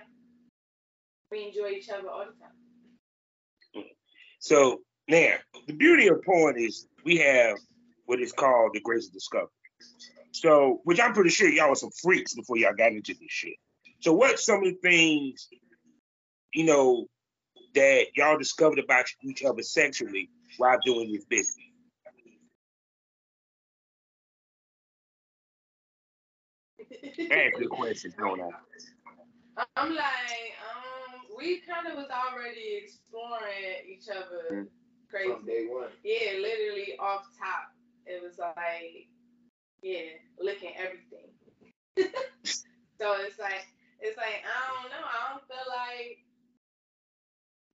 we 1.31 1.47
enjoy 1.47 1.71
each 1.71 1.89
other 1.89 2.09
all 2.09 2.27
the 2.27 2.37
time. 2.39 3.87
So 4.39 4.81
now 5.09 5.35
the 5.67 5.73
beauty 5.75 6.09
of 6.09 6.23
porn 6.23 6.59
is 6.59 6.87
we 7.05 7.19
have 7.19 7.57
what 8.07 8.21
is 8.21 8.33
called 8.33 8.73
the 8.75 8.81
grace 8.81 9.07
of 9.07 9.13
discovery. 9.13 9.49
So, 10.33 10.81
which 10.85 11.01
I'm 11.01 11.13
pretty 11.13 11.31
sure 11.31 11.49
y'all 11.49 11.71
were 11.71 11.75
some 11.75 11.91
freaks 12.03 12.35
before 12.35 12.57
y'all 12.57 12.75
got 12.77 12.93
into 12.93 13.15
this 13.15 13.31
shit. 13.31 13.55
So, 14.01 14.13
what's 14.13 14.45
some 14.45 14.59
of 14.59 14.65
the 14.65 14.79
things, 14.83 15.49
you 16.55 16.65
know, 16.65 17.07
that 17.75 18.07
y'all 18.15 18.39
discovered 18.39 18.79
about 18.79 19.07
each 19.23 19.45
other 19.45 19.63
sexually 19.63 20.31
while 20.57 20.79
doing 20.85 21.13
this 21.13 21.25
business? 21.25 21.70
Ask 27.19 27.59
good 27.59 27.71
questions, 27.71 28.15
don't 28.19 28.41
I? 28.41 28.51
I'm 29.77 29.95
like, 29.95 30.55
um, 30.63 31.21
we 31.37 31.61
kind 31.61 31.87
of 31.87 31.97
was 31.97 32.09
already 32.11 32.81
exploring 32.83 33.85
each 33.89 34.09
other 34.09 34.69
crazy. 35.11 35.33
From 35.33 35.45
day 35.45 35.67
one. 35.69 35.89
Yeah, 36.05 36.39
literally 36.41 36.95
off 36.99 37.27
top. 37.39 37.75
It 38.07 38.23
was 38.23 38.39
like, 38.39 39.09
yeah, 39.83 40.17
looking 40.39 40.73
everything. 40.79 41.35
so 42.99 43.17
it's 43.27 43.39
like, 43.39 43.67
it's 44.01 44.17
like 44.17 44.43
I 44.47 44.61
don't 44.71 44.91
know. 44.91 45.05
I 45.05 45.35
don't 45.35 45.45
feel 45.51 45.67
like, 45.69 46.25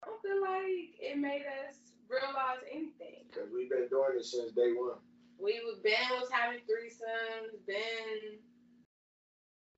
I 0.02 0.08
don't 0.08 0.22
feel 0.22 0.40
like 0.40 0.96
it 0.98 1.18
made 1.18 1.44
us 1.44 1.76
realize 2.08 2.64
anything. 2.70 3.28
Because 3.28 3.50
we've 3.52 3.70
been 3.70 3.88
doing 3.88 4.16
it 4.16 4.24
since 4.24 4.52
day 4.52 4.72
one. 4.72 4.98
We 5.38 5.60
was 5.64 5.78
been 5.84 6.08
was 6.16 6.30
having 6.32 6.60
threesomes. 6.64 7.60
been, 7.66 8.40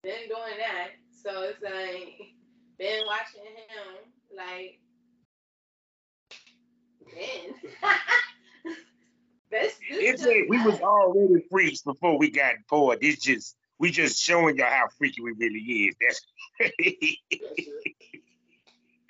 Been 0.02 0.28
doing 0.28 0.58
that. 0.58 0.90
So 1.10 1.42
it's 1.42 1.62
like 1.62 2.34
been 2.78 3.02
watching 3.06 3.42
him 3.42 4.36
like 4.36 4.78
been. 7.14 7.54
That's 9.50 9.74
this 9.78 9.98
It's 9.98 10.26
a, 10.26 10.44
we 10.48 10.62
was 10.62 10.78
already 10.80 11.42
freaks 11.50 11.80
before 11.82 12.18
we 12.18 12.30
got 12.30 12.54
bored. 12.68 13.00
This 13.00 13.18
just 13.18 13.56
we 13.78 13.90
just 13.90 14.20
showing 14.22 14.56
y'all 14.58 14.70
how 14.70 14.88
freaky 14.98 15.22
we 15.22 15.32
really 15.32 15.60
is. 15.88 15.96
That's 16.00 16.20
That's. 16.60 16.72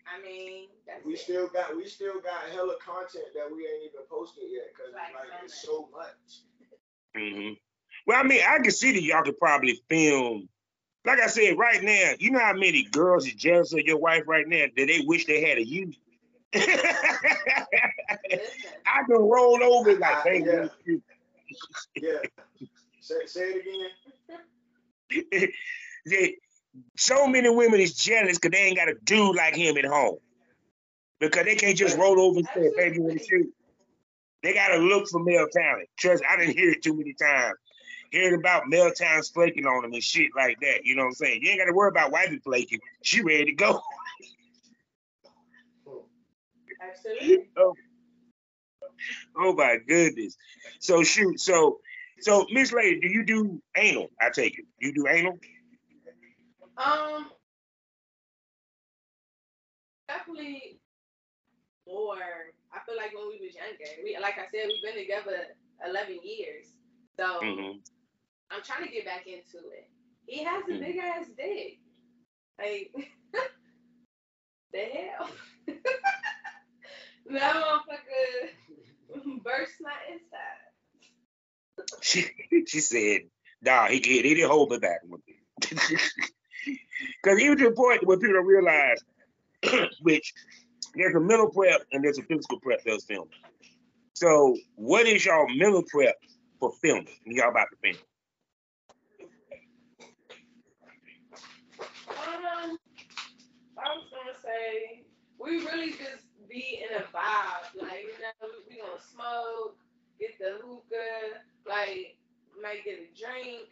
I 0.09 0.23
mean, 0.23 0.69
that's 0.87 1.05
We 1.05 1.15
it. 1.15 1.21
still 1.21 1.49
got 1.49 1.77
we 1.77 1.87
still 1.87 2.21
got 2.21 2.49
hella 2.53 2.75
content 2.85 3.27
that 3.35 3.47
we 3.55 3.67
ain't 3.67 3.85
even 3.85 4.07
posted 4.11 4.45
yet 4.49 4.73
because 4.75 4.95
Like 4.95 5.15
like, 5.15 5.45
it's 5.45 5.61
so 5.63 5.89
so 5.89 5.89
much. 5.93 6.43
hmm 7.17 7.53
Well, 8.07 8.19
I 8.19 8.23
mean, 8.23 8.41
I 8.47 8.59
can 8.59 8.71
see 8.71 8.93
that 8.93 9.03
y'all 9.03 9.23
could 9.23 9.39
probably 9.39 9.83
film. 9.91 10.49
Like 11.05 11.21
I 11.21 11.29
said, 11.29 11.57
right 11.57 11.83
now, 11.83 12.13
you 12.19 12.31
know 12.31 12.41
how 12.41 12.53
many 12.53 12.83
girls 12.85 13.27
is 13.27 13.35
jealous 13.35 13.73
of 13.73 13.81
your 13.81 13.99
wife 13.99 14.25
right 14.27 14.47
now 14.47 14.67
that 14.77 14.87
they 14.87 15.01
wish 15.07 15.27
they 15.27 15.41
had 15.43 15.59
a 15.59 15.67
you. 15.67 15.93
I 16.55 16.63
can 19.07 19.17
roll 19.17 19.63
over 19.63 19.93
like, 19.99 20.03
ah, 20.05 20.21
I- 20.21 20.25
baby, 20.25 20.47
yeah. 20.47 20.67
Yeah. 21.97 22.19
say, 23.01 23.27
say 23.27 23.55
it 23.55 23.91
again. 25.11 26.29
so 26.97 27.27
many 27.27 27.49
women 27.49 27.81
is 27.81 27.95
jealous 27.95 28.39
because 28.39 28.57
they 28.57 28.65
ain't 28.65 28.77
got 28.77 28.89
a 28.89 28.95
dude 29.05 29.37
like 29.37 29.55
him 29.55 29.77
at 29.77 29.85
home. 29.85 30.19
Because 31.21 31.45
they 31.45 31.57
can't 31.57 31.77
just 31.77 31.97
roll 31.99 32.21
over 32.21 32.39
and 32.39 32.49
say, 32.55 32.71
baby, 32.77 33.01
want 33.01 33.19
to 33.19 33.25
shoot. 33.25 33.53
They 34.43 34.55
got 34.55 34.69
to 34.69 34.79
look 34.79 35.09
for 35.09 35.21
male 35.23 35.47
talent. 35.53 35.89
Trust, 35.99 36.23
I 36.29 36.37
didn't 36.37 36.57
hear 36.57 36.71
it 36.71 36.83
too 36.83 36.95
many 36.97 37.15
times. 37.15 37.57
Hearing 38.11 38.39
about 38.39 38.69
male 38.69 38.91
talent 38.91 39.29
flaking 39.33 39.67
on 39.67 39.83
them 39.83 39.93
and 39.93 40.03
shit 40.03 40.31
like 40.37 40.59
that. 40.61 40.85
You 40.85 40.97
know 40.97 41.03
what 41.03 41.09
I'm 41.09 41.15
saying? 41.15 41.43
You 41.43 41.51
ain't 41.51 41.61
got 41.61 41.67
to 41.67 41.73
worry 41.73 41.89
about 41.91 42.11
wifey 42.11 42.39
flaking. 42.39 42.81
She 43.03 43.23
ready 43.23 43.45
to 43.47 43.53
go. 43.53 43.81
absolutely. 46.81 47.49
Oh 49.37 49.53
my 49.55 49.77
goodness. 49.87 50.37
So 50.81 51.03
shoot. 51.03 51.41
So, 51.41 51.79
so 52.21 52.47
Miss 52.51 52.73
Lady, 52.73 53.01
do 53.01 53.09
you 53.09 53.25
do 53.25 53.63
anal? 53.77 54.09
I 54.21 54.31
take 54.31 54.59
it. 54.59 54.65
You 54.81 54.93
do 54.93 55.07
anal? 55.09 55.39
Um, 56.77 57.27
definitely 60.09 60.81
more. 61.87 62.17
I 62.73 62.79
feel 62.87 62.97
like 62.97 63.15
when 63.15 63.29
we 63.29 63.41
was 63.47 63.55
younger, 63.55 64.03
we 64.03 64.17
like 64.21 64.35
I 64.35 64.47
said, 64.53 64.67
we've 64.69 64.83
been 64.83 65.01
together 65.01 65.57
eleven 65.87 66.19
years, 66.23 66.67
so 67.17 67.41
Mm-hmm. 67.41 67.79
I'm 68.51 68.63
trying 68.63 68.87
to 68.87 68.93
get 68.93 69.05
back 69.05 69.27
into 69.27 69.59
it. 69.71 69.91
He 70.27 70.43
has 70.45 70.65
a 70.69 70.73
Mhm. 70.73 70.81
big 70.81 70.97
ass 70.99 71.27
dick. 71.37 71.79
Like 72.59 72.93
the 74.73 74.79
hell. 74.79 75.31
that 77.31 77.55
motherfucker 77.55 78.51
burst 79.43 79.75
my 79.81 79.95
inside. 80.11 80.61
She 82.03 82.27
she 82.67 82.81
said, 82.81 83.23
nah, 83.63 83.87
he 83.89 84.01
can 84.01 84.13
he 84.13 84.23
didn't 84.35 84.51
hold 84.51 84.71
me 84.71 84.79
back. 84.79 85.01
Because 85.61 87.41
even 87.41 87.59
to 87.59 87.65
the 87.65 87.73
point 87.73 88.07
where 88.07 88.19
people 88.19 88.35
don't 88.35 88.47
realize, 88.47 88.99
which 90.03 90.33
there's 90.95 91.15
a 91.15 91.21
mental 91.21 91.51
prep 91.51 91.83
and 91.93 92.03
there's 92.03 92.19
a 92.19 92.23
physical 92.23 92.59
prep 92.61 92.83
that's 92.85 93.05
filming. 93.05 93.29
So 94.15 94.57
what 94.75 95.07
is 95.07 95.25
y'all 95.25 95.47
mental 95.49 95.85
prep 95.87 96.17
for 96.59 96.73
filming 96.83 97.07
y'all 97.27 97.51
about 97.51 97.69
to 97.71 97.77
film? 97.83 97.97
Um, 102.11 102.79
I 103.79 103.95
was 103.95 104.07
gonna 104.11 104.37
say 104.43 105.05
we 105.49 105.65
really 105.67 105.93
just 105.93 106.27
be 106.49 106.85
in 106.85 106.97
a 106.97 107.05
vibe. 107.15 107.73
Like 107.81 108.05
you 108.05 108.19
know, 108.21 108.49
we 108.69 108.77
gonna 108.79 109.01
smoke, 109.01 109.77
get 110.21 110.39
the 110.39 110.59
hookah, 110.63 111.43
like 111.69 112.17
might 112.63 112.85
get 112.85 113.01
a 113.01 113.09
drink. 113.17 113.69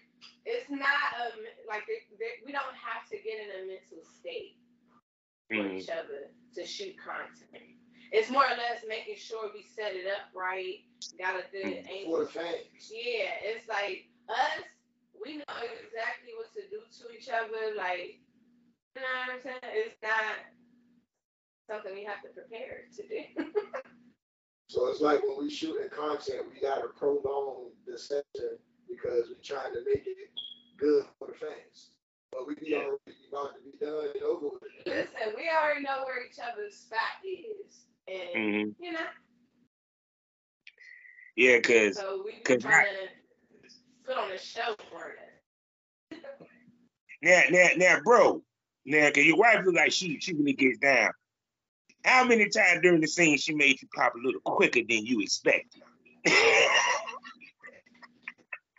It's 0.47 0.71
not 0.71 1.13
a 1.21 1.37
like 1.69 1.85
they, 1.87 2.03
they, 2.19 2.43
we 2.47 2.53
don't 2.53 2.77
have 2.77 3.09
to 3.11 3.17
get 3.19 3.39
in 3.41 3.51
a 3.65 3.67
mental 3.69 4.03
state. 4.21 4.57
for 5.49 5.57
Mhm. 5.63 5.79
each 5.79 5.91
other 5.91 6.31
to 6.55 6.67
shoot 6.67 6.97
content. 6.99 7.63
It's 8.13 8.31
more 8.31 8.45
or 8.45 8.57
less 8.57 8.85
making 8.89 9.17
sure 9.17 9.51
we 9.55 9.63
set 9.63 9.95
it 9.95 10.07
up 10.07 10.31
right, 10.35 10.81
got 11.19 11.37
a 11.39 11.45
good. 11.53 11.85
For 11.85 11.91
angle. 11.91 12.19
the 12.21 12.27
fans. 12.27 12.91
Yeah, 12.91 13.31
it's 13.43 13.69
like 13.69 14.09
us, 14.29 14.65
we 15.23 15.39
know 15.39 15.59
exactly 15.83 16.33
what 16.37 16.53
to 16.55 16.63
do 16.71 16.81
to 16.83 17.15
each 17.17 17.29
other. 17.29 17.75
Like, 17.77 18.21
you 18.97 19.03
know 19.03 19.09
what 19.27 19.35
I'm 19.37 19.41
saying? 19.43 19.59
It's 19.65 19.97
not 20.03 20.37
something 21.67 21.95
we 21.95 22.05
have 22.05 22.23
to 22.23 22.29
prepare 22.29 22.85
to 22.97 23.03
do. 23.09 23.53
So 24.69 24.89
it's 24.89 25.01
like 25.01 25.23
when 25.23 25.39
we 25.39 25.51
shooting 25.51 25.89
content, 25.91 26.47
we 26.53 26.61
gotta 26.61 26.89
prolong 26.89 27.71
the 27.87 27.97
session 27.99 28.59
because 28.89 29.29
we're 29.29 29.43
trying 29.43 29.73
to 29.75 29.81
make 29.87 30.05
it 30.07 30.17
good 30.77 31.05
for 31.19 31.29
the 31.29 31.35
fans. 31.35 31.91
But 32.33 32.47
we 32.49 32.55
be 32.57 32.71
Yeah. 32.71 32.79
already 32.79 33.17
about 33.29 33.55
to 33.55 33.61
be 33.63 33.79
done 33.79 34.09
and 34.15 34.23
over 34.23 34.49
with. 34.49 34.63
Listen, 34.85 35.35
we 35.37 35.49
already 35.49 35.83
know 35.83 36.03
where 36.05 36.25
each 36.25 36.39
other's 36.41 36.77
spot 36.77 37.01
is. 37.25 37.87
And, 38.09 38.31
hmm 38.77 38.85
you 38.85 38.93
know, 38.93 39.07
Yeah, 41.37 41.61
cause 41.61 41.97
so 41.97 42.23
we 42.25 42.33
be 42.33 42.41
'cause 42.43 42.63
trying 42.63 42.95
to 42.95 43.09
put 44.05 44.17
on 44.17 44.33
a 44.33 44.39
show 44.39 44.75
for 44.91 45.17
it. 46.11 46.23
now, 47.23 47.43
now, 47.51 47.69
now, 47.77 48.01
bro, 48.05 48.43
now, 48.85 49.11
cause 49.11 49.25
your 49.25 49.37
wife 49.37 49.65
look 49.65 49.75
like 49.77 49.93
she 49.93 50.19
she 50.21 50.35
really 50.35 50.55
gets 50.55 50.79
down. 50.79 51.13
How 52.07 52.25
many 52.25 52.49
times 52.49 52.83
during 52.83 53.01
the 53.01 53.09
scene 53.09 53.37
she 53.37 53.53
made 53.53 53.83
you 53.83 53.89
pop 53.93 54.15
a 54.15 54.19
little 54.25 54.41
quicker 54.43 54.79
than 54.89 55.05
you 55.05 55.21
expected? 55.21 55.83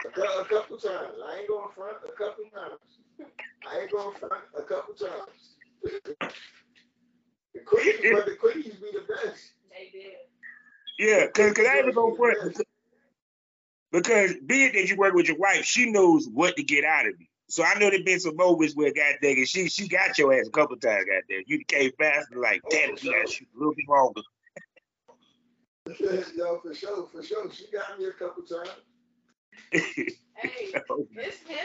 A, 0.06 0.20
a 0.40 0.46
couple 0.46 0.78
times. 0.78 1.14
I 1.26 1.40
ain't 1.40 1.50
going 1.50 1.68
front 1.76 1.98
a 2.08 2.12
couple 2.18 2.46
times. 2.46 2.80
I 3.70 3.82
ain't 3.82 3.92
going 3.92 4.16
front 4.16 4.44
a 4.58 4.62
couple 4.62 4.94
times. 4.94 5.56
the 5.84 7.60
quickies, 7.66 8.14
but 8.14 8.26
the 8.26 8.38
quickies 8.42 8.80
be 8.80 8.92
the 8.94 9.04
best. 9.08 9.52
They 9.72 9.90
did. 9.92 10.14
yeah, 10.98 11.28
cause, 11.28 11.52
cause 11.54 11.66
I 11.70 11.80
ever 11.80 11.92
go 11.92 12.16
for 12.16 12.32
it 12.32 12.38
because, 12.42 12.66
because 13.92 14.34
being 14.46 14.72
that 14.72 14.88
you 14.88 14.96
work 14.96 15.14
with 15.14 15.28
your 15.28 15.38
wife, 15.38 15.66
she 15.66 15.92
knows 15.92 16.30
what 16.32 16.56
to 16.56 16.64
get 16.64 16.86
out 16.86 17.06
of 17.08 17.20
you. 17.20 17.28
So 17.50 17.64
I 17.64 17.80
know 17.80 17.90
there 17.90 18.04
been 18.04 18.20
some 18.20 18.36
moments 18.36 18.76
where 18.76 18.92
goddamn 18.92 19.46
she 19.46 19.70
she 19.70 19.88
got 19.88 20.18
your 20.18 20.34
ass 20.34 20.48
a 20.48 20.52
couple 20.52 20.76
times, 20.78 21.06
goddamn. 21.06 21.44
You 21.48 21.64
came 21.66 21.92
faster, 21.98 22.40
like 22.40 22.62
damn 22.70 22.92
it, 22.92 23.04
you 23.04 23.12
gotta 23.14 23.32
shoot 23.32 23.48
a 23.56 23.58
little 23.58 23.74
bit 23.74 23.86
longer. 23.88 24.22
Yo, 26.36 26.60
for 26.60 26.74
sure, 26.76 27.08
for 27.08 27.24
sure. 27.24 27.50
She 27.54 27.68
got 27.72 27.98
me 27.98 28.06
a 28.06 28.12
couple 28.12 28.44
times. 28.44 28.70
Hey, 30.40 30.72
it's 31.16 31.40
him. 31.48 31.58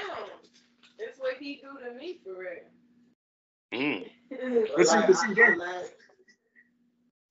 It's 0.99 1.19
what 1.19 1.37
he 1.37 1.57
do 1.57 1.79
to 1.87 1.95
me 1.95 2.21
for 2.25 2.39
real. 2.39 2.71
Mm. 3.75 4.09
But 4.31 4.39
But 4.77 4.87
see, 4.87 4.97
like, 4.97 5.07
but 5.09 5.17
see, 5.17 5.43
I, 5.43 5.45
I 5.45 5.57
last, 5.57 5.93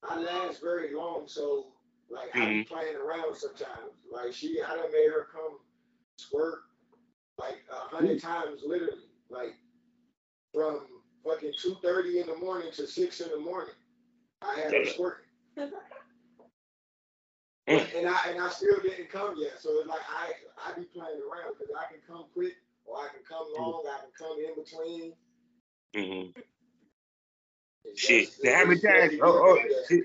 I 0.08 0.20
last 0.20 0.62
very 0.62 0.94
long, 0.94 1.24
so 1.26 1.66
like 2.12 2.30
I 2.36 2.46
be 2.46 2.64
playing 2.64 2.96
around 2.96 3.36
sometimes. 3.36 3.96
Like 4.14 4.34
she, 4.34 4.62
I 4.62 4.76
done 4.76 4.92
made 4.92 5.10
her 5.10 5.30
come 5.34 5.58
squirt 6.20 6.60
like 7.42 7.64
a 7.72 7.96
hundred 7.96 8.22
times, 8.22 8.62
literally. 8.66 8.94
Like 9.30 9.56
from 10.54 10.82
fucking 11.26 11.54
two 11.62 11.76
thirty 11.82 12.20
in 12.20 12.28
the 12.28 12.36
morning 12.38 12.72
to 12.74 12.88
six 12.88 13.22
in 13.22 13.30
the 13.32 13.40
morning, 13.40 13.74
I 14.42 14.56
had 14.60 14.74
her 14.74 14.84
Damn. 14.84 14.94
squirting, 14.94 15.26
Mm. 17.70 17.88
and 17.96 18.08
I 18.10 18.18
and 18.30 18.42
I 18.42 18.50
still 18.50 18.80
didn't 18.82 19.10
come 19.12 19.36
yet. 19.38 19.54
So 19.60 19.70
it's 19.80 19.88
like 19.88 20.02
I 20.10 20.32
I 20.68 20.74
be 20.74 20.84
playing 20.86 21.22
around 21.22 21.54
because 21.58 21.74
I 21.80 21.92
can 21.92 22.02
come 22.08 22.26
quick 22.34 22.56
or 22.86 22.98
I 22.98 23.10
can 23.10 23.22
come 23.30 23.48
long, 23.56 23.84
I 23.88 24.00
can 24.02 24.12
come 24.18 24.38
in 24.40 24.56
between. 24.64 25.14
hmm 25.96 26.32
Shit. 27.96 28.30
how 28.46 28.66
many 28.66 28.82
times? 28.82 29.14
Oh, 29.22 29.60
oh, 29.90 29.98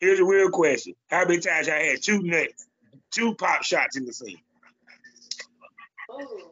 here's 0.00 0.20
a 0.20 0.24
real 0.24 0.50
question. 0.50 0.94
How 1.10 1.24
many 1.26 1.40
times 1.40 1.68
I 1.68 1.78
had 1.80 2.02
two 2.02 2.22
nuts, 2.22 2.66
two 3.12 3.34
pop 3.34 3.64
shots 3.64 3.96
in 3.96 4.04
the 4.06 4.12
scene? 4.12 4.40
Ooh, 6.12 6.47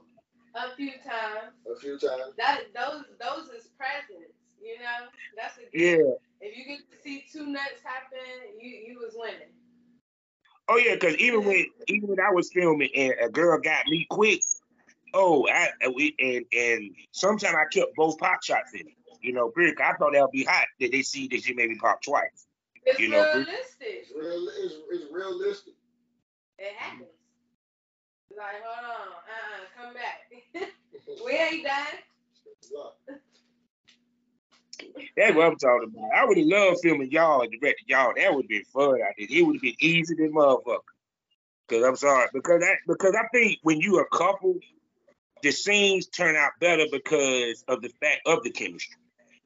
a 0.57 0.75
few 0.77 0.93
times. 0.93 1.53
a 1.71 1.79
few 1.79 1.99
times. 1.99 2.35
That 2.37 2.63
those 2.75 3.05
those 3.21 3.49
is 3.51 3.69
presents. 3.77 4.35
You 4.61 4.79
know, 4.79 5.09
that's 5.37 5.59
a 5.59 5.63
gift. 5.63 5.75
Yeah. 5.75 6.15
If 6.41 6.57
you 6.57 6.65
get 6.67 6.91
to 6.91 6.97
see 7.03 7.25
two 7.31 7.47
nuts 7.47 7.83
happen, 7.85 8.19
you 8.61 8.71
you 8.71 8.99
was 8.99 9.15
winning. 9.17 9.53
Oh 10.69 10.77
yeah, 10.79 10.95
because 10.95 11.17
even 11.17 11.45
when 11.45 11.67
even 11.89 12.09
when 12.09 12.21
I 12.21 12.31
was 12.33 12.51
filming 12.53 12.91
and 12.95 13.15
a 13.23 13.29
girl 13.29 13.61
got 13.61 13.87
me 13.87 14.07
quick, 14.11 14.41
oh 15.15 15.47
I 15.49 15.69
and 15.81 15.95
we 15.95 16.15
and 16.19 16.45
and 16.53 16.95
sometimes 17.13 17.55
I 17.55 17.65
kept 17.73 17.95
both 17.95 18.19
pop 18.19 18.43
shots 18.43 18.75
in. 18.75 18.87
You 19.23 19.33
know, 19.33 19.49
period. 19.51 19.77
I 19.81 19.93
thought 19.95 20.13
that 20.13 20.23
would 20.23 20.31
be 20.31 20.45
hot 20.45 20.67
that 20.81 20.93
they 20.93 21.03
see 21.03 21.29
that 21.29 21.43
she 21.43 21.55
made 21.55 21.71
me 21.71 21.77
pop 21.77 22.03
twice. 22.03 22.47
It's 22.85 22.99
You 22.99 23.09
know, 23.11 23.25
realistic. 23.33 23.57
It's 23.81 24.11
real. 24.17 24.49
It's, 24.59 24.75
it's 24.91 25.13
realistic. 25.13 25.75
It 26.59 26.75
happens. 26.77 27.09
Like, 28.37 28.63
hold 28.63 28.85
on, 28.85 29.09
uh, 29.09 29.37
uh 29.55 29.83
come 29.83 29.95
back. 29.95 30.31
we 31.25 31.33
ain't 31.33 31.65
done. 31.65 31.87
That's 35.17 35.35
what 35.35 35.47
I'm 35.47 35.57
talking 35.57 35.91
about. 35.95 36.11
I 36.15 36.25
would 36.27 36.37
have 36.37 36.47
loved 36.47 36.81
filming 36.83 37.11
y'all 37.11 37.41
and 37.41 37.51
directing 37.51 37.87
y'all. 37.89 38.13
That 38.15 38.35
would 38.35 38.45
have 38.45 38.49
been 38.49 38.65
fun. 38.65 39.01
I 39.01 39.13
think 39.17 39.31
it 39.31 39.43
would 39.43 39.57
have 39.57 39.63
been 39.63 39.77
easy 39.81 40.15
than 40.15 40.35
motherfucker. 40.35 40.81
Cause 41.69 41.83
I'm 41.83 41.97
sorry. 41.97 42.29
Because 42.33 42.63
I 42.63 42.75
because 42.87 43.15
I 43.15 43.27
think 43.33 43.59
when 43.63 43.81
you 43.81 44.01
a 44.01 44.09
couple, 44.17 44.59
the 45.43 45.51
scenes 45.51 46.07
turn 46.07 46.37
out 46.37 46.53
better 46.61 46.85
because 46.93 47.65
of 47.69 47.81
the 47.81 47.89
fact 48.01 48.21
of 48.27 48.43
the 48.43 48.51
chemistry. 48.51 48.97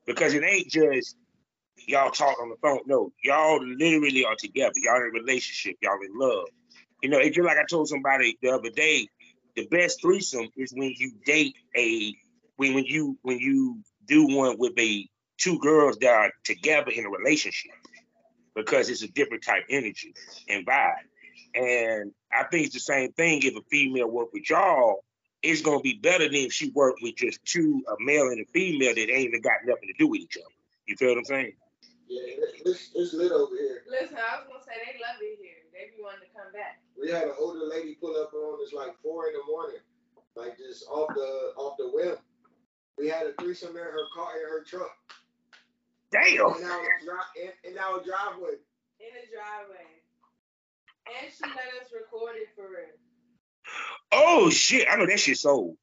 Because 0.05 0.35
it 0.35 0.42
ain't 0.42 0.68
just 0.68 1.16
y'all 1.87 2.11
talk 2.11 2.40
on 2.42 2.48
the 2.48 2.57
phone. 2.61 2.81
No, 2.87 3.12
y'all 3.22 3.64
literally 3.64 4.24
are 4.24 4.37
together. 4.37 4.74
Y'all 4.76 4.96
in 4.96 5.03
a 5.03 5.11
relationship. 5.11 5.76
Y'all 5.81 6.00
in 6.05 6.18
love. 6.18 6.48
You 7.02 7.08
know, 7.10 7.18
it's 7.18 7.36
just 7.36 7.46
like 7.46 7.58
I 7.58 7.64
told 7.68 7.88
somebody 7.88 8.36
the 8.42 8.50
other 8.50 8.70
day. 8.70 9.08
The 9.56 9.66
best 9.66 10.00
threesome 10.00 10.48
is 10.56 10.72
when 10.74 10.94
you 10.96 11.12
date 11.24 11.56
a 11.76 12.14
when 12.56 12.74
when 12.74 12.84
you 12.84 13.18
when 13.22 13.38
you 13.38 13.78
do 14.06 14.26
one 14.26 14.56
with 14.58 14.72
a 14.78 15.08
two 15.38 15.58
girls 15.58 15.96
that 15.98 16.10
are 16.12 16.32
together 16.44 16.90
in 16.90 17.04
a 17.06 17.10
relationship 17.10 17.72
because 18.54 18.88
it's 18.88 19.02
a 19.02 19.08
different 19.08 19.42
type 19.44 19.64
energy 19.70 20.14
and 20.48 20.66
vibe. 20.66 20.94
And 21.54 22.12
I 22.32 22.44
think 22.44 22.66
it's 22.66 22.74
the 22.74 22.80
same 22.80 23.12
thing 23.12 23.40
if 23.42 23.56
a 23.56 23.62
female 23.70 24.08
work 24.08 24.32
with 24.32 24.48
y'all, 24.48 25.04
it's 25.42 25.62
gonna 25.62 25.80
be 25.80 25.94
better 25.94 26.24
than 26.24 26.34
if 26.34 26.52
she 26.52 26.70
worked 26.70 27.00
with 27.02 27.16
just 27.16 27.44
two, 27.44 27.82
a 27.88 27.94
male 28.00 28.28
and 28.28 28.40
a 28.40 28.44
female 28.52 28.94
that 28.94 29.00
ain't 29.00 29.28
even 29.28 29.40
got 29.40 29.54
nothing 29.64 29.88
to 29.88 29.94
do 29.98 30.08
with 30.08 30.20
each 30.20 30.36
other. 30.36 30.54
You 30.86 30.96
feel 30.96 31.10
what 31.10 31.18
I'm 31.18 31.24
saying? 31.24 31.52
yeah, 32.08 32.22
it- 32.22 32.62
it's, 32.66 32.90
it's 32.94 33.14
lit 33.14 33.32
over 33.32 33.56
here. 33.56 33.82
Listen, 33.88 34.18
I 34.18 34.36
was 34.38 34.46
gonna 34.48 34.64
say 34.64 34.72
they 34.84 34.98
love 35.00 35.16
it 35.22 35.38
here. 35.40 35.59
They 35.80 35.96
be 35.96 36.02
wanting 36.04 36.28
to 36.28 36.32
come 36.36 36.52
back. 36.52 36.76
We 37.00 37.08
had 37.08 37.24
an 37.24 37.32
older 37.40 37.64
lady 37.64 37.96
pull 37.96 38.14
up 38.20 38.34
on 38.34 38.60
us 38.62 38.74
like 38.74 38.92
four 39.02 39.28
in 39.28 39.32
the 39.32 39.40
morning, 39.50 39.80
like 40.36 40.58
just 40.58 40.84
off 40.88 41.08
the 41.14 41.52
off 41.56 41.78
the 41.78 41.88
whim. 41.88 42.16
We 42.98 43.08
had 43.08 43.26
a 43.26 43.32
threesome 43.40 43.70
in 43.70 43.76
her 43.82 44.04
car 44.14 44.36
in 44.36 44.44
her 44.50 44.62
truck, 44.62 44.92
Damn. 46.12 46.28
in 46.28 46.36
our 46.68 46.84
dri- 47.00 47.40
in, 47.64 47.72
in 47.72 47.78
our 47.78 48.04
driveway. 48.04 48.60
In 49.00 49.08
the 49.16 49.24
driveway. 49.32 49.88
And 51.08 51.32
she 51.32 51.44
let 51.48 51.82
us 51.82 51.88
record 51.94 52.36
it 52.36 52.48
for 52.54 52.68
real. 52.68 52.92
Oh 54.12 54.50
shit. 54.50 54.86
I 54.90 54.96
know 54.96 55.06
that 55.06 55.18
shit 55.18 55.38
sold. 55.38 55.78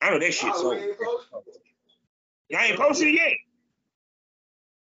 I 0.00 0.10
know 0.10 0.20
that 0.20 0.32
shit 0.32 0.52
Oh, 0.54 0.62
sold. 0.62 0.76
we 0.76 0.82
ain't 0.84 0.98
posted. 1.00 1.62
I 2.56 2.66
ain't 2.66 2.78
posted 2.78 3.08
it 3.08 3.14
yet. 3.14 3.32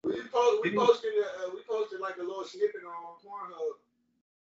We 0.04 0.12
post, 0.32 0.62
we 0.62 0.74
posted 0.76 1.10
uh, 1.20 1.50
we 1.52 1.60
posted 1.68 2.00
like 2.00 2.16
a 2.18 2.22
little 2.22 2.44
snippet 2.44 2.80
on 2.86 3.18
Pornhub. 3.20 3.79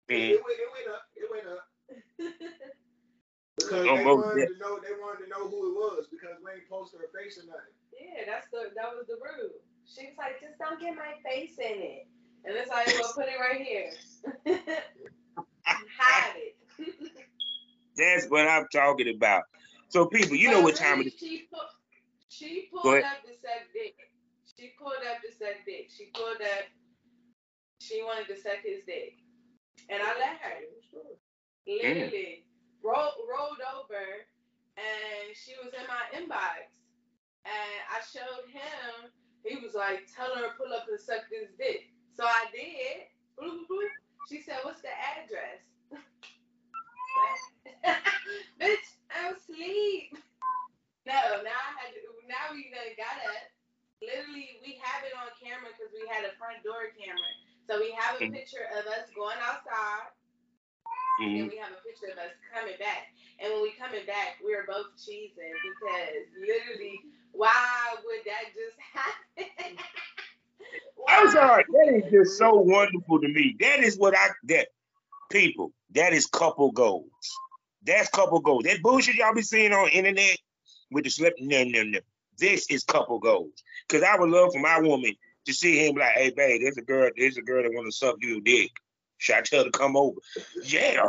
It, 0.09 0.41
went, 0.43 0.59
it 0.59 0.71
went 0.73 0.89
up. 0.91 1.05
It 1.17 1.27
went 1.31 1.47
up 1.47 1.67
because 3.57 3.85
they 3.85 4.05
wanted 4.05 4.49
to 4.49 4.59
know 4.59 4.79
they 4.83 4.95
wanted 4.99 5.25
to 5.25 5.31
know 5.31 5.49
who 5.49 5.71
it 5.71 5.75
was 5.75 6.07
because 6.11 6.37
we 6.45 6.51
ain't 6.53 6.69
posted 6.69 7.01
her 7.01 7.11
face 7.15 7.39
or 7.39 7.47
nothing. 7.47 7.75
yeah, 7.95 8.27
that's 8.27 8.49
the 8.51 8.75
that 8.75 8.91
was 8.93 9.07
the 9.07 9.17
rule. 9.17 9.63
She 9.87 10.07
was 10.07 10.17
like, 10.19 10.41
just 10.41 10.59
don't 10.59 10.81
get 10.81 10.95
my 10.97 11.15
face 11.25 11.59
in 11.59 11.81
it. 11.81 12.07
And 12.45 12.57
it's 12.57 12.71
like, 12.71 12.87
well, 12.87 13.13
put 13.15 13.27
it 13.27 13.39
right 13.39 13.61
here. 13.61 13.91
Hide 15.65 16.35
it. 16.37 16.57
That's 17.97 18.27
what 18.27 18.49
I'm 18.49 18.67
talking 18.73 19.15
about. 19.15 19.45
So 19.89 20.07
people, 20.07 20.37
you 20.37 20.51
know 20.51 20.59
But 20.59 20.65
what 20.65 20.77
time 20.77 21.01
it 21.03 21.09
is. 21.09 21.15
She, 21.19 21.47
pu- 21.53 21.59
she 22.29 22.69
pulled 22.73 22.87
up 22.87 23.23
to 23.23 23.33
suck 23.35 23.69
dick. 23.75 23.95
She 24.59 24.73
pulled 24.79 24.95
up 24.95 25.21
to 25.23 25.31
suck 25.33 25.57
dick. 25.67 25.91
She 25.97 26.11
pulled 26.15 26.41
up. 26.41 26.65
She 27.81 28.03
wanted 28.03 28.27
to 28.35 28.41
suck 28.41 28.63
his 28.65 28.81
dick, 28.87 29.19
and 29.89 30.03
I 30.03 30.13
let 30.19 30.39
her. 30.43 30.59
Literally 31.67 32.45
rolled 32.83 33.23
rolled 33.31 33.63
over, 33.79 34.05
and 34.77 35.31
she 35.35 35.55
was 35.63 35.73
in 35.75 35.87
my 35.87 36.05
inbox, 36.15 36.67
and 37.45 37.75
I 37.91 38.01
showed 38.03 38.51
him. 38.51 39.11
He 39.45 39.57
was 39.65 39.75
like, 39.75 40.07
"Tell 40.15 40.35
her 40.35 40.43
to 40.43 40.55
pull 40.59 40.73
up 40.75 40.87
and 40.91 41.01
suck 41.01 41.29
this 41.31 41.51
dick." 41.59 41.89
So 42.15 42.25
I 42.25 42.47
did. 42.53 43.09
Bloop, 43.39 43.67
bloop. 43.71 43.91
She 44.29 44.43
said, 44.43 44.59
"What's 44.63 44.83
the 44.83 44.91
address?" 44.91 45.63
Bitch, 48.61 48.89
I'm 49.11 49.35
asleep. 49.37 50.17
No, 51.07 51.43
now 51.43 51.59
I 51.59 51.71
had 51.83 51.91
to, 51.95 52.01
now 52.31 52.55
we 52.55 52.71
done 52.71 52.95
got 52.97 53.19
up. 53.27 53.51
Literally 54.03 54.33
literally 54.43 54.59
we 54.63 54.79
have 54.83 55.03
it 55.07 55.15
on 55.15 55.31
camera 55.39 55.71
because 55.71 55.93
we 55.95 56.03
had 56.11 56.27
a 56.27 56.35
front 56.39 56.63
door 56.67 56.91
camera. 56.95 57.33
So 57.69 57.79
we 57.79 57.95
have 57.99 58.21
a 58.21 58.25
mm-hmm. 58.25 58.35
picture 58.35 58.67
of 58.79 58.87
us 58.87 59.09
going 59.15 59.39
outside, 59.43 60.11
mm-hmm. 61.21 61.43
and 61.43 61.51
we 61.51 61.57
have 61.59 61.73
a 61.73 61.81
picture 61.87 62.11
of 62.11 62.19
us 62.19 62.35
coming 62.53 62.75
back. 62.79 63.15
And 63.41 63.53
when 63.53 63.63
we 63.63 63.73
coming 63.79 64.07
back, 64.07 64.39
we 64.45 64.55
are 64.55 64.65
both 64.67 64.95
cheesing 64.99 65.55
because 65.63 66.27
literally, 66.39 67.01
why 67.33 67.95
would 68.05 68.23
that 68.27 68.51
just 68.55 68.77
happen? 68.93 69.79
I'm 71.09 71.31
sorry, 71.31 71.65
that 71.69 71.95
is 71.95 72.11
just 72.13 72.39
so 72.39 72.55
wonderful 72.55 73.21
to 73.21 73.29
me. 73.29 73.57
That 73.61 73.81
is 73.81 73.99
what 73.99 74.15
I 74.17 74.29
that 74.45 74.69
people. 75.31 75.73
That 75.95 76.13
is 76.13 76.27
couple 76.27 76.71
goals. 76.71 77.11
That's 77.85 78.09
couple 78.09 78.41
goals. 78.41 78.65
That 78.65 78.83
bullshit 78.83 79.17
y'all 79.17 79.35
be 79.35 79.43
seeing 79.43 79.73
on 79.73 79.89
internet 79.89 80.39
with 80.91 81.05
the 81.05 81.11
slip. 81.11 81.35
No, 81.39 81.65
no, 81.65 81.83
no. 81.83 81.99
This 82.39 82.67
is 82.71 82.85
couple 82.85 83.19
goals. 83.19 83.53
Cause 83.89 84.03
I 84.03 84.17
would 84.17 84.31
love 84.31 84.53
for 84.53 84.61
my 84.61 84.81
woman 84.81 85.15
to 85.47 85.53
see 85.53 85.87
him 85.87 85.97
like, 85.97 86.13
hey 86.13 86.31
babe, 86.31 86.61
there's 86.63 86.77
a 86.77 86.83
girl, 86.83 87.11
there's 87.17 87.37
a 87.37 87.43
girl 87.43 87.63
that 87.63 87.73
want 87.73 87.87
to 87.87 87.97
suck 87.97 88.17
you 88.21 88.41
dick. 88.41 88.71
Should 89.19 89.37
I 89.37 89.41
tell 89.43 89.65
her 89.65 89.71
to 89.71 89.79
come 89.79 89.97
over? 89.97 90.19
Yeah. 90.65 91.03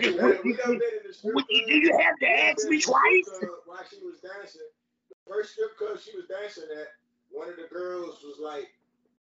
Do 0.00 0.10
you 0.10 1.98
have 1.98 2.18
to 2.18 2.28
ask 2.28 2.68
me 2.68 2.80
twice? 2.80 3.30
While 3.64 3.84
she 3.88 3.96
was 4.04 4.20
dancing, 4.20 4.60
the 5.08 5.16
first 5.26 5.52
strip 5.52 5.76
club 5.78 5.98
she 6.02 6.16
was 6.16 6.26
dancing 6.26 6.64
at, 6.78 6.88
one 7.30 7.48
of 7.48 7.56
the 7.56 7.68
girls 7.72 8.22
was 8.22 8.38
like, 8.42 8.68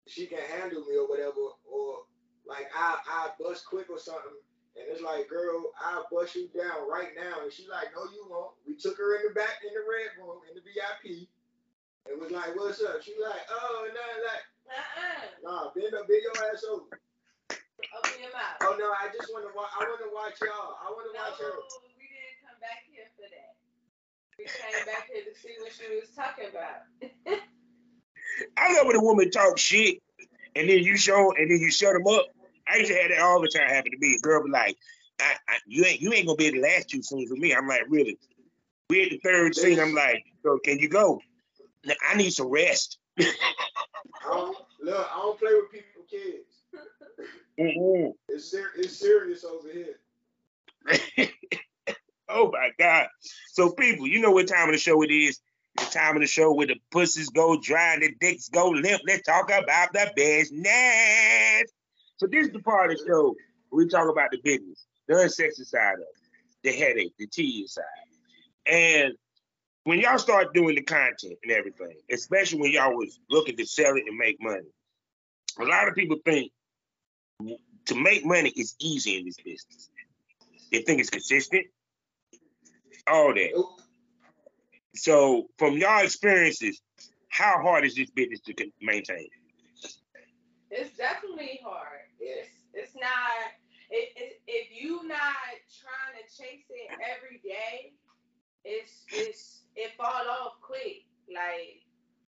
she 0.06 0.26
can 0.26 0.38
handle 0.58 0.84
me 0.84 0.96
or 0.96 1.08
whatever, 1.08 1.54
or 1.64 2.04
like 2.46 2.68
I 2.74 2.98
I 3.08 3.30
bust 3.40 3.66
quick 3.66 3.88
or 3.88 3.98
something. 3.98 4.36
And 4.76 4.84
it's 4.90 5.00
like, 5.00 5.28
girl, 5.28 5.70
I'll 5.80 6.06
bust 6.10 6.34
you 6.34 6.48
down 6.50 6.90
right 6.90 7.14
now. 7.14 7.42
And 7.44 7.52
she's 7.52 7.68
like, 7.68 7.94
no, 7.94 8.02
you 8.10 8.26
won't. 8.28 8.58
We 8.66 8.74
took 8.74 8.98
her 8.98 9.16
in 9.16 9.28
the 9.28 9.34
back 9.34 9.62
in 9.62 9.72
the 9.72 9.86
red 9.86 10.18
room 10.18 10.42
in 10.50 10.58
the 10.58 10.62
VIP. 10.66 11.28
And 12.04 12.20
was 12.20 12.30
like, 12.30 12.54
what's 12.56 12.82
up? 12.82 13.02
She 13.02 13.14
like, 13.16 13.44
oh, 13.50 13.88
no, 13.88 14.06
like, 14.24 14.44
uh-uh. 14.68 15.24
Nah, 15.44 15.70
bend 15.74 15.94
up, 15.94 16.08
bend 16.08 16.22
your 16.22 16.36
ass 16.52 16.64
over. 16.68 17.00
Open 17.92 18.16
your 18.20 18.32
mouth. 18.32 18.58
Oh 18.64 18.76
no, 18.78 18.88
I 18.90 19.12
just 19.12 19.30
want 19.30 19.44
to 19.44 19.52
watch. 19.54 19.70
I 19.76 19.84
want 19.84 20.00
to 20.00 20.10
watch 20.10 20.40
y'all. 20.40 20.74
I 20.80 20.88
want 20.90 21.04
to 21.04 21.14
no, 21.14 21.20
watch 21.20 21.38
her. 21.38 21.52
we 22.00 22.08
didn't 22.08 22.40
come 22.42 22.58
back 22.58 22.82
here 22.88 23.06
for 23.14 23.28
that. 23.28 23.54
We 24.38 24.48
came 24.48 24.86
back 24.88 25.06
here 25.12 25.22
to 25.22 25.34
see 25.36 25.54
what 25.60 25.70
she 25.70 25.86
was 25.94 26.10
talking 26.16 26.48
about. 26.48 26.88
I 28.56 28.74
love 28.74 28.86
when 28.86 28.96
a 28.96 29.02
woman 29.02 29.30
talks 29.30 29.60
shit 29.60 30.02
and 30.56 30.68
then 30.68 30.82
you 30.82 30.96
show 30.96 31.32
and 31.36 31.50
then 31.50 31.58
you 31.58 31.70
shut 31.70 31.92
them 31.92 32.06
up. 32.06 32.26
I 32.66 32.78
used 32.78 32.90
to 32.90 32.98
have 32.98 33.10
that 33.10 33.20
all 33.20 33.40
the 33.40 33.48
time 33.48 33.68
happen 33.68 33.92
to 33.92 33.98
me. 33.98 34.16
A 34.16 34.20
girl 34.20 34.42
be 34.42 34.50
like, 34.50 34.76
I, 35.20 35.34
I, 35.48 35.58
you 35.66 35.84
ain't 35.84 36.00
you 36.00 36.12
ain't 36.12 36.26
gonna 36.26 36.36
be 36.36 36.46
able 36.46 36.58
to 36.58 36.62
last 36.62 36.88
too 36.88 37.02
soon 37.02 37.28
for 37.28 37.36
me. 37.36 37.54
I'm 37.54 37.68
like, 37.68 37.82
really? 37.88 38.18
We 38.90 39.04
at 39.04 39.10
the 39.10 39.20
third 39.22 39.54
scene. 39.54 39.78
I'm 39.78 39.94
like, 39.94 40.24
so 40.42 40.58
can 40.64 40.78
you 40.78 40.88
go? 40.88 41.20
I 42.08 42.16
need 42.16 42.30
some 42.30 42.48
rest. 42.48 42.98
I 43.18 43.32
don't, 44.24 44.56
look, 44.82 45.08
I 45.12 45.16
don't 45.16 45.38
play 45.38 45.52
with 45.54 45.70
people, 45.70 46.02
kids. 46.10 46.62
Mm-hmm. 47.58 48.10
It's, 48.28 48.50
ser- 48.50 48.72
it's 48.76 48.98
serious 48.98 49.44
over 49.44 49.68
here. 49.72 51.28
oh 52.28 52.50
my 52.50 52.70
God. 52.78 53.08
So 53.52 53.72
people, 53.72 54.06
you 54.06 54.20
know 54.20 54.32
what 54.32 54.48
time 54.48 54.68
of 54.68 54.74
the 54.74 54.78
show 54.78 55.02
it 55.02 55.10
is? 55.10 55.40
the 55.76 55.84
time 55.86 56.16
of 56.16 56.22
the 56.22 56.26
show 56.28 56.52
where 56.52 56.66
the 56.66 56.76
pussies 56.90 57.30
go 57.30 57.58
dry 57.60 57.94
and 57.94 58.02
the 58.02 58.14
dicks 58.20 58.48
go 58.48 58.68
limp. 58.68 59.02
Let's 59.06 59.22
talk 59.22 59.50
about 59.50 59.92
the 59.92 60.12
business. 60.14 61.70
So 62.16 62.26
this 62.30 62.46
is 62.46 62.52
the 62.52 62.60
part 62.60 62.92
of 62.92 62.98
the 62.98 63.04
show 63.06 63.34
we 63.72 63.88
talk 63.88 64.08
about 64.08 64.30
the 64.30 64.38
business, 64.42 64.86
the 65.08 65.14
unsexy 65.14 65.66
side 65.66 65.94
of 65.94 66.00
it, 66.00 66.06
the 66.62 66.72
headache, 66.72 67.14
the 67.18 67.26
tedious 67.26 67.74
side. 67.74 67.84
And 68.66 69.14
when 69.84 70.00
y'all 70.00 70.18
start 70.18 70.54
doing 70.54 70.74
the 70.74 70.82
content 70.82 71.38
and 71.42 71.52
everything, 71.52 71.96
especially 72.10 72.60
when 72.60 72.72
y'all 72.72 72.96
was 72.96 73.20
looking 73.30 73.56
to 73.56 73.66
sell 73.66 73.96
it 73.96 74.04
and 74.06 74.16
make 74.16 74.36
money, 74.40 74.66
a 75.60 75.64
lot 75.64 75.88
of 75.88 75.94
people 75.94 76.16
think 76.24 76.50
to 77.86 77.94
make 77.94 78.24
money 78.24 78.50
is 78.56 78.74
easy 78.80 79.18
in 79.18 79.26
this 79.26 79.36
business. 79.36 79.90
They 80.72 80.82
think 80.82 81.00
it's 81.00 81.10
consistent, 81.10 81.66
all 83.06 83.34
that. 83.34 83.64
So, 84.96 85.48
from 85.58 85.74
y'all 85.76 86.02
experiences, 86.02 86.80
how 87.28 87.60
hard 87.60 87.84
is 87.84 87.94
this 87.94 88.10
business 88.10 88.40
to 88.40 88.54
maintain? 88.80 89.28
It's 90.70 90.96
definitely 90.96 91.60
hard. 91.62 92.08
It's 92.18 92.48
it's 92.72 92.94
not. 92.94 93.52
It, 93.90 94.08
it, 94.16 94.40
if 94.48 94.68
you 94.72 95.06
not 95.06 95.36
trying 95.78 96.16
to 96.16 96.42
chase 96.42 96.64
it 96.70 96.90
every 96.90 97.40
day, 97.44 97.92
it's 98.64 99.04
it's 99.12 99.63
it 99.76 99.92
fall 99.96 100.26
off 100.30 100.60
quick. 100.60 101.04
Like 101.28 101.82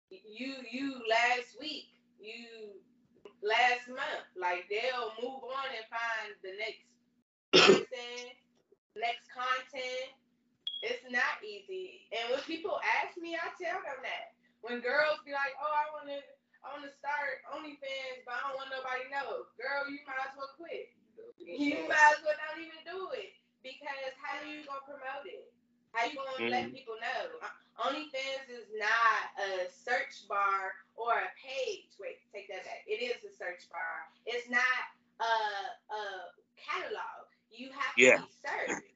you 0.09 0.55
you 0.71 1.01
last 1.09 1.57
week, 1.59 1.87
you 2.19 2.45
last 3.43 3.87
month, 3.87 4.27
like 4.39 4.65
they'll 4.69 5.13
move 5.21 5.43
on 5.43 5.67
and 5.71 5.85
find 5.89 6.33
the 6.43 6.53
next 6.59 6.83
person, 7.53 8.33
next 8.95 9.27
content 9.31 10.11
it's 10.81 11.03
not 11.11 11.43
easy. 11.43 12.07
And 12.15 12.31
when 12.31 12.43
people 12.47 12.79
ask 13.03 13.19
me, 13.19 13.35
I 13.35 13.51
tell 13.59 13.83
them 13.83 13.99
that. 14.03 14.35
When 14.63 14.83
girls 14.83 15.23
be 15.23 15.31
like, 15.31 15.55
"Oh, 15.59 15.71
I 15.71 15.87
want 15.95 16.07
to, 16.11 16.19
I 16.63 16.75
want 16.75 16.83
to 16.87 16.93
start 16.99 17.43
OnlyFans, 17.51 18.23
but 18.27 18.35
I 18.35 18.41
don't 18.47 18.59
want 18.59 18.71
nobody 18.71 19.07
to 19.07 19.11
know," 19.11 19.47
girl, 19.55 19.87
you 19.87 20.03
might 20.03 20.19
as 20.23 20.35
well 20.35 20.51
quit. 20.59 20.91
You 21.39 21.87
might 21.87 22.15
as 22.15 22.23
well 22.23 22.35
not 22.35 22.59
even 22.59 22.79
do 22.83 23.11
it 23.15 23.31
because 23.63 24.11
how 24.19 24.39
are 24.39 24.47
you 24.47 24.63
gonna 24.67 24.83
promote 24.83 25.27
it? 25.27 25.47
How 25.91 26.05
you 26.05 26.15
gonna 26.15 26.37
mm-hmm. 26.37 26.51
let 26.53 26.73
people 26.73 26.95
know? 27.01 27.21
Uh, 27.41 27.49
OnlyFans 27.89 28.51
is 28.51 28.67
not 28.75 29.21
a 29.39 29.71
search 29.71 30.27
bar 30.27 30.75
or 30.95 31.15
a 31.15 31.31
page. 31.39 31.95
Wait, 31.99 32.19
take 32.33 32.51
that 32.51 32.67
back. 32.67 32.83
It 32.85 32.99
is 32.99 33.23
a 33.23 33.31
search 33.31 33.65
bar. 33.71 34.11
It's 34.25 34.49
not 34.49 34.83
a, 35.23 35.33
a 35.89 36.01
catalog. 36.59 37.31
You 37.51 37.71
have 37.71 37.95
to 37.95 38.01
yeah. 38.01 38.17
be 38.19 38.29
searched. 38.43 38.93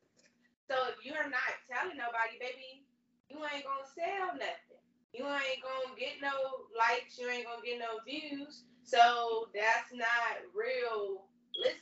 So 0.67 0.75
if 0.91 1.05
you're 1.05 1.29
not 1.31 1.51
telling 1.71 1.97
nobody, 1.97 2.37
baby, 2.39 2.83
you 3.29 3.39
ain't 3.39 3.63
gonna 3.63 3.87
sell 3.95 4.35
nothing. 4.35 4.83
You 5.13 5.25
ain't 5.25 5.63
gonna 5.63 5.95
get 5.97 6.19
no 6.21 6.67
likes. 6.75 7.17
You 7.17 7.29
ain't 7.29 7.45
gonna 7.45 7.63
get 7.63 7.79
no 7.79 8.03
views. 8.05 8.63
So 8.83 9.49
that's 9.53 9.89
not 9.93 10.43
realistic. 10.53 11.79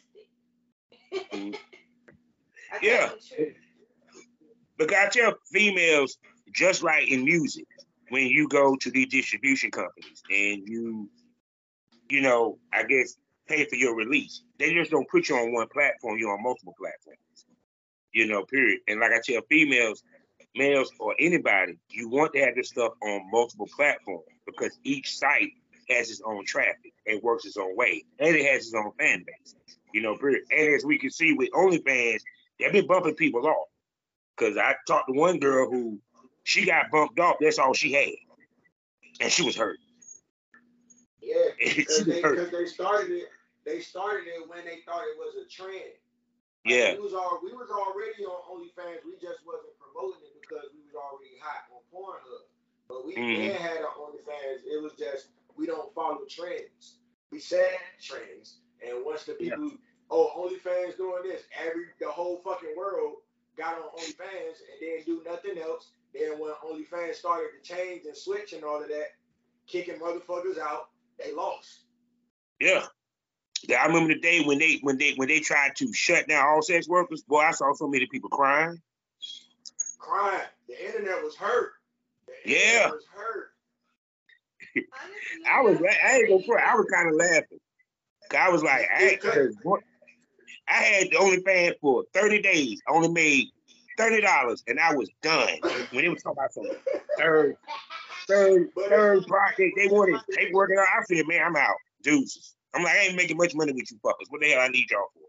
Mm-hmm. 2.72 2.86
yeah. 2.86 3.10
But 4.82 4.90
got 4.90 5.16
your 5.16 5.36
females 5.52 6.18
just 6.54 6.82
like 6.82 7.08
in 7.08 7.24
music 7.24 7.68
when 8.10 8.26
you 8.26 8.48
go 8.48 8.76
to 8.78 8.90
these 8.90 9.10
distribution 9.10 9.70
companies 9.70 10.24
and 10.32 10.68
you, 10.68 11.08
you 12.10 12.22
know, 12.22 12.58
I 12.74 12.84
guess 12.84 13.16
pay 13.48 13.66
for 13.66 13.76
your 13.76 13.96
release. 13.96 14.42
They 14.58 14.74
just 14.74 14.90
don't 14.90 15.08
put 15.08 15.30
you 15.30 15.36
on 15.36 15.54
one 15.54 15.68
platform. 15.68 16.18
You're 16.18 16.34
on 16.34 16.42
multiple 16.42 16.74
platforms 16.78 17.46
you 18.14 18.28
know, 18.28 18.44
period. 18.44 18.80
And 18.88 19.00
like 19.00 19.12
I 19.12 19.20
tell 19.24 19.42
females, 19.50 20.04
males, 20.56 20.92
or 21.00 21.16
anybody, 21.20 21.78
you 21.90 22.10
want 22.10 22.34
to 22.34 22.40
have 22.40 22.56
this 22.56 22.70
stuff 22.70 22.94
on 23.04 23.30
multiple 23.32 23.68
platforms 23.76 24.26
because 24.46 24.78
each 24.84 25.16
site 25.16 25.52
has 25.90 26.10
its 26.10 26.22
own 26.26 26.46
traffic 26.46 26.94
and 27.06 27.22
works 27.22 27.46
its 27.46 27.58
own 27.58 27.76
way, 27.76 28.04
and 28.20 28.36
it 28.36 28.52
has 28.52 28.66
its 28.66 28.74
own 28.74 28.92
fan 29.00 29.24
base. 29.26 29.56
You 29.94 30.02
know, 30.02 30.18
period. 30.18 30.44
And 30.52 30.74
as 30.74 30.86
we 30.86 30.98
can 30.98 31.10
see 31.10 31.34
with 31.34 31.52
OnlyFans, 31.52 32.22
they've 32.60 32.72
been 32.72 32.88
bumping 32.88 33.16
people 33.16 33.46
off. 33.46 33.68
Cause 34.38 34.58
I 34.58 34.76
talked 34.88 35.08
to 35.08 35.14
one 35.14 35.40
girl 35.40 35.70
who 35.70 36.00
she 36.44 36.66
got 36.66 36.90
bumped 36.92 37.20
off. 37.20 37.38
That's 37.40 37.60
all 37.60 37.74
she 37.74 37.94
had, 37.94 38.14
and 39.20 39.32
she 39.32 39.44
was 39.44 39.56
hurt. 39.56 39.78
Yeah, 41.22 41.36
because 41.76 42.06
they, 42.06 42.22
they 42.22 42.66
started 42.66 43.12
it. 43.12 43.30
They 43.66 43.80
started 43.80 44.28
it 44.28 44.50
when 44.50 44.66
they 44.66 44.82
thought 44.86 45.04
it 45.04 45.18
was 45.18 45.36
a 45.46 45.48
trend. 45.48 45.94
Yeah. 46.66 46.94
we 46.94 47.02
was 47.02 47.14
all 47.14 47.40
we 47.44 47.54
was 47.54 47.70
already 47.70 48.26
on 48.26 48.42
OnlyFans. 48.50 49.02
We 49.06 49.14
just 49.22 49.42
wasn't 49.46 49.74
promoting 49.82 50.22
it 50.26 50.42
because 50.42 50.70
we 50.74 50.82
was 50.86 50.94
already 50.94 51.38
hot 51.42 51.66
on 51.74 51.82
Pornhub. 51.90 52.46
But 52.88 53.06
we 53.06 53.16
mm-hmm. 53.16 53.64
had 53.64 53.78
our 53.82 53.94
OnlyFans. 53.98 54.66
It 54.66 54.82
was 54.82 54.94
just 54.94 55.30
we 55.58 55.66
don't 55.66 55.94
follow 55.94 56.22
trends. 56.30 56.98
We 57.32 57.40
set 57.40 57.80
trends, 58.02 58.60
and 58.86 59.06
once 59.06 59.24
the 59.24 59.34
people, 59.34 59.70
yeah. 59.70 59.78
oh, 60.10 60.32
OnlyFans 60.38 60.98
doing 60.98 61.24
this, 61.24 61.44
every 61.60 61.86
the 62.00 62.10
whole 62.10 62.42
fucking 62.44 62.76
world 62.78 63.16
got 63.58 63.76
on 63.76 63.90
OnlyFans 63.98 64.58
and 64.70 64.80
didn't 64.80 65.06
do 65.06 65.22
nothing 65.26 65.58
else. 65.58 65.92
Then 66.14 66.40
when 66.40 66.52
OnlyFans 66.66 67.16
started 67.16 67.50
to 67.62 67.74
change 67.74 68.06
and 68.06 68.16
switch 68.16 68.54
and 68.54 68.64
all 68.64 68.82
of 68.82 68.90
that, 68.90 69.08
kicking 69.68 69.96
motherfuckers 69.96 70.60
out, 70.60 70.90
they 71.18 71.34
lost. 71.34 71.82
Yeah. 72.60 72.86
I 73.78 73.86
remember 73.86 74.14
the 74.14 74.20
day 74.20 74.42
when 74.42 74.58
they 74.58 74.80
when 74.82 74.98
they 74.98 75.14
when 75.14 75.28
they 75.28 75.40
tried 75.40 75.76
to 75.78 75.94
shut 75.94 76.28
down 76.28 76.48
all 76.48 76.62
sex 76.62 76.90
workers. 76.90 77.22
Boy, 77.22 77.42
I 77.42 77.52
saw 77.52 77.74
so 77.74 77.88
many 77.88 78.08
people 78.08 78.30
crying. 78.30 78.82
Crying. 80.00 80.42
The 80.68 80.86
internet 80.86 81.24
was 81.24 81.36
hurt. 81.36 81.74
The 82.26 82.52
yeah. 82.52 82.90
was 82.90 83.04
hurt. 83.14 83.50
I 85.48 85.62
was 85.62 85.78
I 85.78 86.18
ain't 86.18 86.30
gonna 86.30 86.44
cry. 86.44 86.72
I 86.72 86.76
was 86.76 86.88
kind 86.92 87.10
of 87.10 87.16
laughing. 87.16 87.60
I 88.38 88.50
was 88.50 88.64
like, 88.64 88.88
I, 88.96 89.20
I 90.72 90.76
had 90.76 91.08
the 91.12 91.18
OnlyFans 91.18 91.74
for 91.82 92.06
30 92.14 92.42
days. 92.42 92.82
I 92.88 92.94
only 92.94 93.10
made 93.10 93.48
thirty 93.98 94.22
dollars, 94.22 94.64
and 94.68 94.80
I 94.80 94.96
was 94.96 95.10
done. 95.22 95.60
When 95.92 96.04
they 96.04 96.10
was 96.10 96.24
talking 96.24 96.38
about 96.40 96.54
some 96.54 96.66
third, 97.20 97.58
third, 98.28 98.70
third 98.90 99.28
project, 99.28 99.74
they 99.78 99.88
wanted 99.88 100.22
they 100.36 100.50
working 100.54 100.78
out. 100.80 100.88
I 100.88 101.04
said, 101.04 101.28
man, 101.28 101.44
I'm 101.46 101.56
out, 101.56 101.76
deuces. 102.04 102.56
I'm 102.74 102.84
like, 102.84 102.96
I 102.96 103.00
ain't 103.00 103.16
making 103.16 103.38
much 103.38 103.54
money 103.54 103.74
with 103.74 103.92
you 103.92 103.98
fuckers. 103.98 104.30
What 104.30 104.42
the 104.42 104.50
hell 104.50 104.62
I 104.62 104.70
need 104.70 104.90
y'all 104.90 105.12
for? 105.14 105.20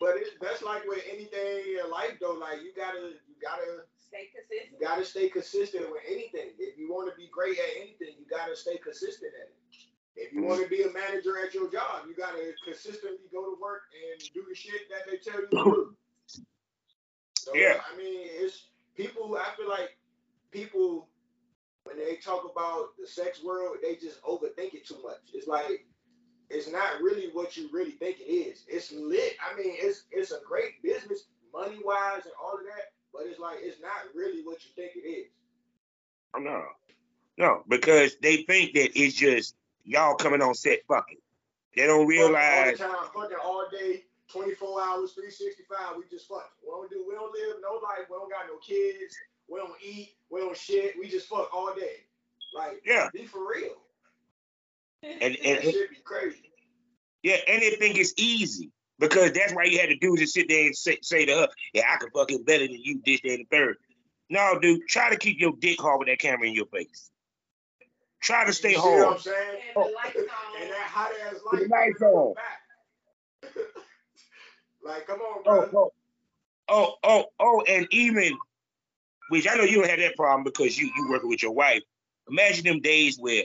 But 0.00 0.16
it, 0.16 0.26
that's 0.42 0.62
like 0.62 0.84
with 0.86 1.02
anything 1.10 1.78
in 1.82 1.90
life, 1.90 2.18
though. 2.20 2.32
Like 2.32 2.62
you 2.62 2.72
gotta, 2.76 3.12
you 3.28 3.34
gotta 3.40 3.84
Stay 4.06 4.30
consistent. 4.32 4.72
You 4.72 4.86
gotta 4.86 5.04
stay 5.04 5.28
consistent 5.28 5.90
with 5.90 6.02
anything. 6.06 6.54
If 6.58 6.78
you 6.78 6.92
want 6.92 7.10
to 7.10 7.16
be 7.16 7.28
great 7.32 7.58
at 7.58 7.76
anything, 7.76 8.14
you 8.18 8.24
gotta 8.30 8.54
stay 8.54 8.78
consistent 8.78 9.32
at 9.34 9.50
it. 9.50 9.56
If 10.16 10.32
you 10.32 10.42
want 10.42 10.62
to 10.62 10.68
be 10.68 10.82
a 10.82 10.90
manager 10.92 11.36
at 11.44 11.52
your 11.54 11.70
job, 11.70 12.04
you 12.08 12.14
gotta 12.14 12.52
consistently 12.64 13.28
go 13.32 13.44
to 13.44 13.60
work 13.60 13.82
and 13.92 14.22
do 14.32 14.44
the 14.48 14.54
shit 14.54 14.88
that 14.90 15.10
they 15.10 15.18
tell 15.18 15.40
you 15.40 15.48
to 15.48 15.56
do. 15.56 15.96
So, 17.34 17.54
Yeah. 17.54 17.80
I 17.92 17.96
mean, 17.96 18.20
it's 18.24 18.68
people. 18.96 19.36
I 19.38 19.54
feel 19.56 19.68
like 19.68 19.96
people 20.50 21.08
when 21.84 21.96
they 21.98 22.16
talk 22.16 22.50
about 22.50 22.96
the 22.98 23.06
sex 23.06 23.42
world, 23.44 23.76
they 23.82 23.94
just 23.94 24.20
overthink 24.22 24.74
it 24.74 24.86
too 24.86 25.00
much. 25.02 25.20
It's 25.32 25.46
like 25.46 25.86
it's 26.50 26.70
not 26.70 27.00
really 27.00 27.30
what 27.32 27.56
you 27.56 27.68
really 27.72 27.92
think 27.92 28.20
it 28.20 28.30
is. 28.30 28.64
It's 28.68 28.92
lit. 28.92 29.34
I 29.40 29.56
mean, 29.56 29.74
it's 29.78 30.04
it's 30.10 30.32
a 30.32 30.40
great 30.46 30.82
business, 30.82 31.24
money 31.52 31.78
wise, 31.84 32.24
and 32.24 32.34
all 32.42 32.58
of 32.58 32.64
that. 32.64 32.92
But 33.12 33.22
it's 33.26 33.38
like 33.38 33.58
it's 33.60 33.80
not 33.80 34.14
really 34.14 34.42
what 34.42 34.64
you 34.64 34.70
think 34.74 34.92
it 34.96 35.06
is. 35.06 35.26
No, 36.38 36.64
no, 37.38 37.62
because 37.68 38.16
they 38.20 38.42
think 38.42 38.74
that 38.74 38.98
it's 38.98 39.14
just 39.14 39.54
y'all 39.86 40.14
coming 40.16 40.42
on 40.42 40.54
set 40.54 40.80
fucking. 40.88 41.18
They 41.74 41.86
don't 41.86 42.06
realize. 42.06 42.80
All 42.80 42.88
the 42.88 42.94
time, 42.94 43.06
fucking 43.14 43.36
all 43.44 43.66
day, 43.70 44.04
24 44.32 44.82
hours, 44.82 45.12
365. 45.12 45.96
We 45.96 46.02
just 46.10 46.26
fuck. 46.28 46.50
We 46.62 46.68
don't 46.70 46.90
do. 46.90 47.04
We 47.08 47.14
don't 47.14 47.32
live 47.32 47.56
no 47.62 47.74
life. 47.82 48.06
We 48.10 48.16
don't 48.16 48.30
got 48.30 48.46
no 48.48 48.58
kids. 48.58 49.14
We 49.48 49.58
don't 49.58 49.74
eat. 49.84 50.10
We 50.30 50.40
don't 50.40 50.56
shit. 50.56 50.94
We 50.98 51.08
just 51.08 51.28
fuck 51.28 51.48
all 51.54 51.74
day. 51.74 52.04
Like, 52.54 52.82
Yeah, 52.84 53.08
be 53.12 53.26
for 53.26 53.40
real. 53.48 53.74
and 55.02 55.20
That 55.20 55.40
and 55.46 55.62
shit 55.62 55.90
be 55.90 55.96
crazy. 56.04 56.50
yeah, 57.22 57.36
anything 57.46 57.96
is 57.96 58.14
easy 58.16 58.70
because 58.98 59.32
that's 59.32 59.52
why 59.54 59.64
you 59.64 59.78
had 59.78 59.90
to 59.90 59.96
do 59.98 60.14
is 60.14 60.20
just 60.20 60.34
sit 60.34 60.48
there 60.48 60.64
and 60.66 60.74
say, 60.76 60.98
say 61.02 61.26
to 61.26 61.34
her, 61.34 61.48
"Yeah, 61.74 61.82
I 61.92 61.96
can 61.98 62.10
fucking 62.10 62.44
better 62.44 62.66
than 62.66 62.78
you, 62.82 63.00
this, 63.04 63.20
that, 63.22 63.30
and 63.34 63.46
the 63.50 63.56
third. 63.56 63.76
No, 64.30 64.58
dude, 64.58 64.88
try 64.88 65.10
to 65.10 65.16
keep 65.16 65.38
your 65.38 65.52
dick 65.60 65.80
hard 65.80 65.98
with 66.00 66.08
that 66.08 66.18
camera 66.18 66.48
in 66.48 66.54
your 66.54 66.66
face. 66.66 67.10
Try 68.26 68.44
to 68.44 68.52
stay 68.52 68.70
You 68.72 68.76
see 68.78 68.80
what 68.82 69.12
I'm 69.12 69.18
saying? 69.20 69.60
And 69.76 69.84
the 69.84 69.88
oh. 69.88 69.94
lights 69.94 70.16
on. 70.16 70.24
And 70.62 70.70
that 70.70 70.86
hot 70.88 71.10
ass 71.26 71.34
light. 71.52 71.62
the 71.62 71.68
lights 71.68 72.02
on. 72.02 72.34
like, 74.84 75.06
come 75.06 75.20
on, 75.20 75.42
Oh, 75.46 75.66
bro. 75.70 75.92
oh, 76.68 76.94
oh, 76.94 76.94
oh, 77.04 77.24
oh, 77.38 77.62
and 77.68 77.86
even, 77.92 78.36
which 79.30 79.46
I 79.48 79.54
know 79.54 79.62
you 79.62 79.76
don't 79.80 79.88
have 79.90 80.00
that 80.00 80.16
problem 80.16 80.42
because 80.42 80.76
you 80.76 80.90
you 80.96 81.08
working 81.08 81.28
with 81.28 81.40
your 81.42 81.52
wife. 81.52 81.82
Imagine 82.28 82.64
them 82.64 82.80
days 82.80 83.16
where 83.16 83.44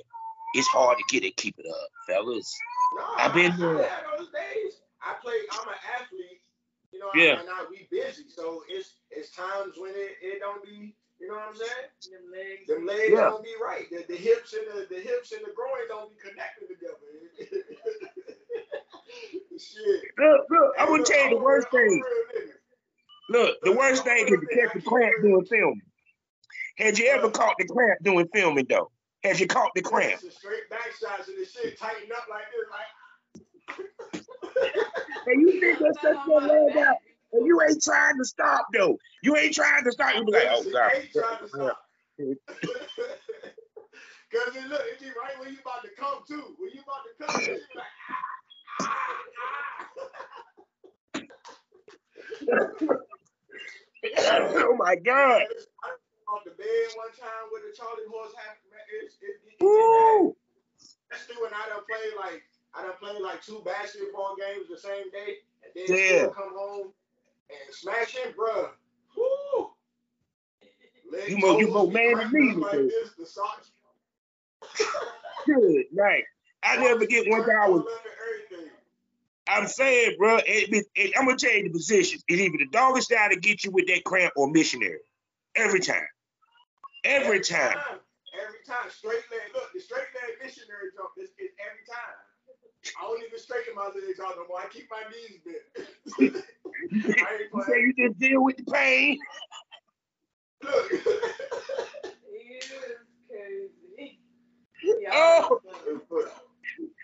it's 0.56 0.68
hard 0.68 0.98
to 0.98 1.04
get 1.10 1.24
it, 1.28 1.38
keep 1.38 1.56
it 1.60 1.66
up, 1.70 1.88
fellas. 2.08 2.58
No, 2.96 3.04
I've 3.18 3.34
been 3.36 3.52
I, 3.52 3.58
there. 3.58 3.78
I 3.78 3.82
had 3.88 4.04
those 4.18 4.30
days. 4.32 4.74
I 5.04 5.14
play. 5.22 5.34
I'm 5.52 5.68
an 5.68 5.76
athlete. 6.02 6.42
You 6.92 7.00
know, 7.00 7.10
Yeah. 7.14 7.34
I 7.34 7.36
might 7.38 7.46
not 7.46 7.70
be 7.70 7.88
busy, 7.92 8.24
so 8.30 8.64
it's 8.68 8.94
it's 9.12 9.30
times 9.36 9.76
when 9.78 9.92
it, 9.92 10.18
it 10.24 10.40
don't 10.40 10.64
be. 10.66 10.96
You 11.22 11.28
know 11.28 11.36
what 11.36 11.50
I'm 11.50 11.56
saying? 11.56 11.70
Them 12.10 12.32
legs. 12.34 12.68
Them 12.68 12.86
legs 12.88 13.12
Yeah. 13.14 13.30
don't 13.30 13.44
be 13.44 13.54
right. 13.62 13.86
The, 13.92 14.04
the 14.10 14.18
hips 14.18 14.54
and 14.54 14.66
the, 14.68 14.88
the 14.90 15.00
hips 15.02 15.32
and 15.32 15.42
the 15.46 15.54
groin 15.54 15.88
don't 15.88 16.10
be 16.10 16.18
connected 16.18 16.68
together. 16.68 16.98
Shit. 19.60 20.02
Look, 20.18 20.42
look, 20.50 20.72
I'm 20.80 20.88
gonna 20.88 21.04
tell 21.04 21.24
you 21.30 21.38
the 21.38 21.44
worst 21.44 21.68
real- 21.72 21.84
I'm 21.84 21.90
a 21.90 22.02
thing. 22.40 22.52
Look, 23.30 23.58
the 23.62 23.72
worst 23.74 24.04
thing 24.04 24.26
is 24.28 24.40
to 24.40 24.48
catch 24.56 24.74
the 24.74 24.82
cramp 24.82 25.14
doing 25.22 25.46
filming. 25.46 25.82
Had 26.78 26.98
you 26.98 27.06
ever 27.08 27.30
caught 27.30 27.56
the 27.60 27.66
cramp 27.68 28.00
doing 28.04 28.28
filming 28.34 28.66
though? 28.68 28.90
Had 29.24 29.40
you 29.40 29.46
caught 29.48 29.70
the 29.76 29.82
cramp? 29.84 30.20
Some 30.20 30.32
straight 30.32 30.68
back 30.70 30.90
shots 31.00 31.28
and 31.28 31.38
the 31.38 31.46
shit 31.46 31.78
tighten 31.78 32.10
up 32.12 32.26
like 32.30 32.46
this, 32.52 32.68
like. 32.72 34.26
And 35.28 35.42
you 35.42 35.60
think 35.60 35.78
that's 35.80 36.02
such 36.02 36.18
your 36.28 36.42
leg 36.42 36.76
out, 36.78 36.98
and 37.34 37.46
you 37.46 37.62
ain't 37.62 37.82
trying 37.84 38.18
to 38.18 38.26
stop 38.26 38.68
though. 38.74 38.98
You 39.24 39.36
ain't 39.38 39.54
trying 39.54 39.84
to 39.84 39.92
stop. 39.92 40.16
You 40.16 40.26
be 40.26 40.32
like, 40.32 40.48
oh 40.50 40.64
god. 40.72 40.92
ain't 40.96 41.12
trying 41.12 41.40
to 41.40 41.48
stop. 41.48 41.78
Cause 44.32 44.56
it 44.56 44.68
look, 44.70 44.82
it 44.88 45.00
be 45.00 45.08
right 45.08 45.38
when 45.40 45.52
you 45.52 45.58
about 45.60 45.84
to 45.84 45.90
come 46.00 46.24
too. 46.26 46.56
When 46.58 46.72
you 46.72 46.80
about 46.80 47.04
to 47.04 47.12
come, 47.20 47.42
it 47.42 47.48
be 47.48 47.76
like, 47.76 47.86
ah, 48.10 48.16
ah, 48.82 48.88
ah. 48.88 49.92
oh 54.64 54.76
my 54.78 54.96
god. 54.96 55.44
Off 56.32 56.46
the 56.46 56.52
bed 56.52 56.88
one 56.96 57.12
time 57.12 57.52
with 57.52 57.64
the 57.68 57.76
Charlie 57.76 58.08
horse 58.08 58.32
man, 58.36 58.80
it's 59.04 59.16
it, 59.22 59.36
it, 59.44 59.60
Woo! 59.60 60.34
Especially 61.12 61.44
when 61.44 61.52
I 61.52 61.68
done 61.68 61.84
played 61.84 62.16
like 62.18 62.44
I 62.74 62.84
done 62.84 62.96
played 63.02 63.22
like 63.22 63.44
two 63.44 63.62
basketball 63.66 64.38
games 64.40 64.72
the 64.72 64.78
same 64.80 65.12
day, 65.12 65.44
and 65.60 65.72
then 65.76 65.92
Yeah. 65.92 66.28
come 66.32 66.56
home 66.56 66.94
and 67.66 67.76
smash 67.76 68.16
him, 68.16 68.34
bruh. 68.34 68.70
Woo! 69.18 69.72
Leg 71.12 71.30
You 71.30 71.38
more- 71.38 71.60
you 71.60 71.68
toes 71.68 71.74
more 71.74 71.92
man 71.92 72.18
than 72.18 72.32
me, 72.32 72.52
up 72.52 72.58
like 72.58 72.72
this, 72.72 73.12
the 73.18 73.26
socks. 73.26 73.72
Good 75.46 75.86
night. 75.92 76.24
I 76.64 76.78
never 76.78 77.00
forget 77.00 77.28
one 77.28 77.42
time 77.42 77.58
I 77.62 77.70
was. 77.70 77.84
I'm 79.48 79.68
saying, 79.68 80.16
bro. 80.18 80.38
It, 80.38 80.70
it, 80.72 80.86
it- 80.96 81.14
I'm 81.18 81.26
gonna 81.26 81.38
change 81.38 81.66
the 81.68 81.72
positions. 81.78 82.24
It's 82.28 82.40
either 82.40 82.58
the 82.58 82.68
doggy 82.72 83.02
style 83.02 83.30
to 83.30 83.36
get 83.36 83.64
you 83.64 83.72
with 83.72 83.88
that 83.88 84.04
cramp 84.06 84.34
or 84.38 84.50
missionary. 84.50 85.00
Every 85.56 85.80
time. 85.82 86.08
Every 87.04 87.42
time. 87.42 87.76
Every 88.40 88.60
time. 88.66 88.90
Straight 88.90 89.26
leg. 89.32 89.42
Look, 89.54 89.74
the 89.74 89.82
straight 89.82 90.08
leg 90.16 90.38
missionary 90.42 90.92
jump 90.96 91.10
is, 91.18 91.30
is 91.40 91.52
every 91.60 91.84
time. 91.90 92.21
I 93.00 93.04
don't 93.04 93.24
even 93.26 93.40
straighten 93.40 93.76
my 93.76 93.86
legs 93.86 94.20
out 94.20 94.36
no 94.38 94.48
more. 94.48 94.60
I 94.60 94.68
keep 94.70 94.88
my 94.90 95.04
knees 95.12 95.40
bent. 95.46 96.44
You 96.92 97.02
say 97.04 97.14
playing. 97.52 97.94
you 97.98 98.08
just 98.10 98.20
deal 98.20 98.44
with 98.44 98.58
the 98.58 98.64
pain. 98.64 99.20
Look. 100.64 100.92
You 100.92 101.00
crazy. 103.30 104.20
Oh. 105.12 105.60
Y'all- 105.64 106.28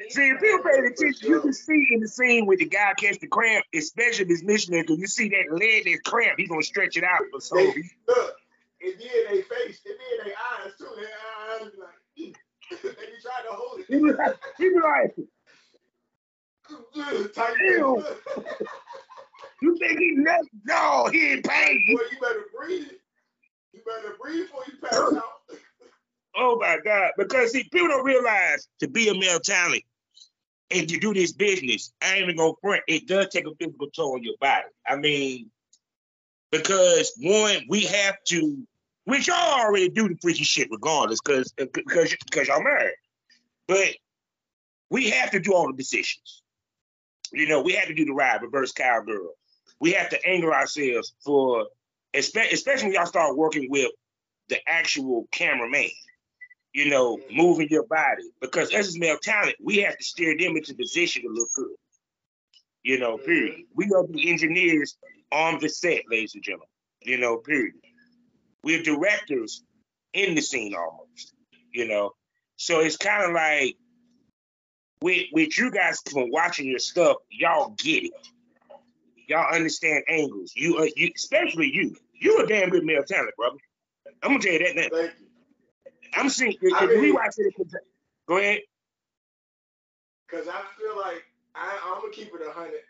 See, 0.09 0.30
if 0.30 0.41
you 0.41 0.63
pay 0.63 0.80
attention, 0.88 1.30
you 1.30 1.41
can 1.41 1.53
see 1.53 1.88
in 1.91 1.99
the 1.99 2.07
scene 2.07 2.45
with 2.45 2.59
the 2.59 2.65
guy 2.65 2.93
catch 2.97 3.19
the 3.19 3.28
cramp, 3.28 3.65
especially 3.75 4.25
if 4.25 4.32
it's 4.32 4.43
missionary, 4.43 4.84
because 4.84 4.97
you 4.99 5.07
see 5.07 5.30
that 5.30 5.51
leg 5.51 5.84
that's 5.86 5.99
cramp, 6.01 6.36
he's 6.39 6.47
gonna 6.49 6.63
stretch 6.63 6.95
it 6.97 7.03
out 7.03 7.21
for 7.32 7.39
so 7.41 7.55
They, 7.55 7.84
look, 8.07 8.36
it 8.80 8.97
be 8.97 9.03
in 9.05 9.23
their 9.36 9.43
face, 9.43 9.80
it 9.86 9.97
be 9.99 10.05
in 10.19 10.25
their 10.25 10.36
eyes 10.65 10.71
too. 10.78 10.88
Their 10.95 11.07
eyes 11.51 11.71
be 11.71 11.80
like, 11.80 11.99
they 12.84 12.89
be 12.89 13.17
trying 13.21 13.45
to 13.45 13.51
hold 13.51 13.82
he 13.88 13.95
be 13.97 14.09
it. 14.09 14.17
like, 14.17 14.36
he 14.57 14.69
be 14.69 14.75
like, 14.75 15.15
Tight 15.15 15.28
Ew. 17.59 18.03
you 19.61 19.78
think 19.78 19.99
he 19.99 20.11
nuts? 20.18 20.47
No, 20.65 21.07
he 21.11 21.34
in 21.34 21.41
Boy, 21.41 21.49
pain. 21.51 21.86
you 21.88 21.97
better 22.22 22.45
breathe. 22.57 22.88
You 23.74 23.82
better 23.86 24.15
breathe 24.22 24.45
before 24.47 24.63
you 24.68 24.78
pass 24.82 24.95
out. 25.15 25.24
Oh 26.39 26.55
my 26.59 26.78
God. 26.86 27.13
Because 27.18 27.51
see, 27.51 27.63
people 27.63 27.88
don't 27.88 28.05
realize 28.05 28.68
to 28.82 28.88
be 28.88 29.09
a 29.09 29.13
male 29.15 29.39
talent 29.39 29.82
and 30.70 30.88
to 30.88 30.99
do 30.99 31.11
this 31.11 31.32
business, 31.32 31.91
I 31.99 32.13
ain't 32.13 32.24
even 32.26 32.36
gonna 32.38 32.53
front, 32.61 32.84
it 32.88 33.07
does 33.07 33.30
take 33.30 33.47
a 33.47 33.55
physical 33.59 33.89
toll 33.89 34.13
on 34.13 34.24
your 34.24 34.36
body. 34.39 34.65
I 34.86 34.97
mean, 34.97 35.49
because 36.51 37.11
one, 37.20 37.61
we 37.68 37.82
have 37.86 38.18
to, 38.28 38.68
which 39.05 39.28
y'all 39.28 39.59
already 39.59 39.89
do 39.89 40.09
the 40.09 40.15
freaky 40.22 40.43
shit 40.43 40.68
regardless, 40.70 41.20
because 41.22 41.51
because 41.57 42.15
because 42.26 42.47
y'all 42.47 42.63
married. 42.63 42.93
But 43.68 43.95
we 44.91 45.09
have 45.09 45.32
to 45.32 45.39
do 45.39 45.53
all 45.53 45.68
the 45.68 45.74
positions. 45.74 46.43
You 47.32 47.47
know, 47.47 47.61
we 47.61 47.73
have 47.73 47.88
to 47.88 47.93
do 47.93 48.05
the 48.05 48.13
ride, 48.13 48.41
reverse 48.41 48.71
cowgirl. 48.71 49.34
We 49.80 49.91
have 49.93 50.09
to 50.09 50.25
anger 50.25 50.53
ourselves 50.53 51.13
for, 51.23 51.67
espe- 52.13 52.51
especially 52.51 52.86
when 52.86 52.93
y'all 52.95 53.05
start 53.05 53.38
working 53.38 53.69
with 53.69 53.91
the 54.49 54.57
actual 54.67 55.28
cameraman. 55.32 55.89
You 56.73 56.89
know, 56.89 57.17
moving 57.32 57.69
your 57.69 57.88
body 57.88 58.23
because 58.39 58.71
as 58.71 58.95
a 58.95 58.99
male 58.99 59.17
talent, 59.21 59.55
we 59.63 59.78
have 59.78 59.97
to 59.97 60.03
steer 60.03 60.38
them 60.38 60.55
into 60.57 60.75
position 60.75 61.23
to 61.23 61.30
look 61.30 61.47
good. 61.55 61.75
You 62.84 62.99
know, 62.99 63.17
mm-hmm. 63.17 63.25
period. 63.25 63.61
We 63.73 63.86
are 63.95 64.05
the 64.05 64.30
engineers 64.30 64.95
on 65.32 65.59
the 65.59 65.69
set, 65.69 66.03
ladies 66.09 66.36
and 66.36 66.43
gentlemen. 66.43 66.67
You 67.01 67.17
know, 67.17 67.38
period. 67.38 67.73
We're 68.63 68.84
directors 68.84 69.63
in 70.13 70.36
the 70.36 70.41
scene 70.41 70.75
almost. 70.75 71.34
You 71.71 71.88
know, 71.88 72.11
so 72.57 72.80
it's 72.82 72.97
kind 72.97 73.23
of 73.23 73.32
like 73.34 73.75
with 75.01 75.25
with 75.31 75.57
you 75.57 75.71
guys 75.71 75.99
from 76.11 76.31
watching 76.31 76.67
your 76.67 76.79
stuff, 76.79 77.17
y'all 77.29 77.69
get 77.77 78.05
it. 78.05 78.11
Y'all 79.27 79.53
understand 79.53 80.03
angles. 80.07 80.53
You, 80.55 80.77
uh, 80.77 80.87
you 80.95 81.11
especially 81.15 81.69
you. 81.73 81.95
You 82.13 82.39
a 82.39 82.47
damn 82.47 82.69
good 82.69 82.85
male 82.85 83.03
talent, 83.03 83.35
brother. 83.35 83.57
I'm 84.23 84.31
gonna 84.31 84.39
tell 84.39 84.53
you 84.53 84.59
that 84.59 84.75
now. 84.75 84.97
Thank 84.97 85.11
you. 85.19 85.27
I'm 86.13 86.29
seeing 86.29 86.55
if, 86.61 86.73
I 86.73 86.85
we 86.85 87.11
watch 87.11 87.35
it. 87.37 87.53
Go 88.27 88.37
ahead. 88.37 88.61
Cause 90.29 90.47
I 90.47 90.61
feel 90.77 90.97
like 90.97 91.23
I, 91.55 91.77
I'm 91.85 92.01
gonna 92.01 92.13
keep 92.13 92.27
it 92.33 92.41
a 92.45 92.51
hundred. 92.51 92.81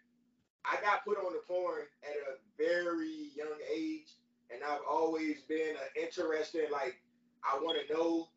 I 0.65 0.81
got 0.81 1.05
put 1.05 1.17
on 1.17 1.33
the 1.33 1.41
porn 1.47 1.83
at 2.03 2.15
a 2.15 2.37
very 2.57 3.29
young 3.35 3.57
age, 3.73 4.09
and 4.51 4.63
I've 4.63 4.81
always 4.89 5.41
been 5.47 5.75
uh, 5.75 6.01
interested. 6.01 6.71
Like 6.71 6.99
I 7.43 7.59
want 7.61 7.77
to 7.85 7.93
know 7.93 8.29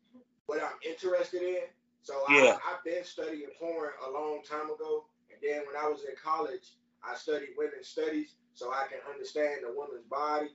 what 0.45 0.61
I'm 0.61 0.77
interested 0.85 1.41
in. 1.41 1.61
So 2.03 2.13
yeah. 2.29 2.57
I, 2.65 2.73
I've 2.73 2.83
been 2.83 3.03
studying 3.03 3.47
porn 3.59 3.91
a 4.07 4.11
long 4.11 4.41
time 4.47 4.71
ago, 4.71 5.05
and 5.29 5.39
then 5.41 5.61
when 5.67 5.75
I 5.75 5.87
was 5.87 6.01
in 6.03 6.15
college, 6.21 6.75
I 7.03 7.15
studied 7.15 7.49
women's 7.57 7.87
studies 7.87 8.35
so 8.53 8.71
I 8.71 8.85
can 8.89 8.99
understand 9.11 9.61
the 9.63 9.73
woman's 9.73 10.05
body. 10.09 10.49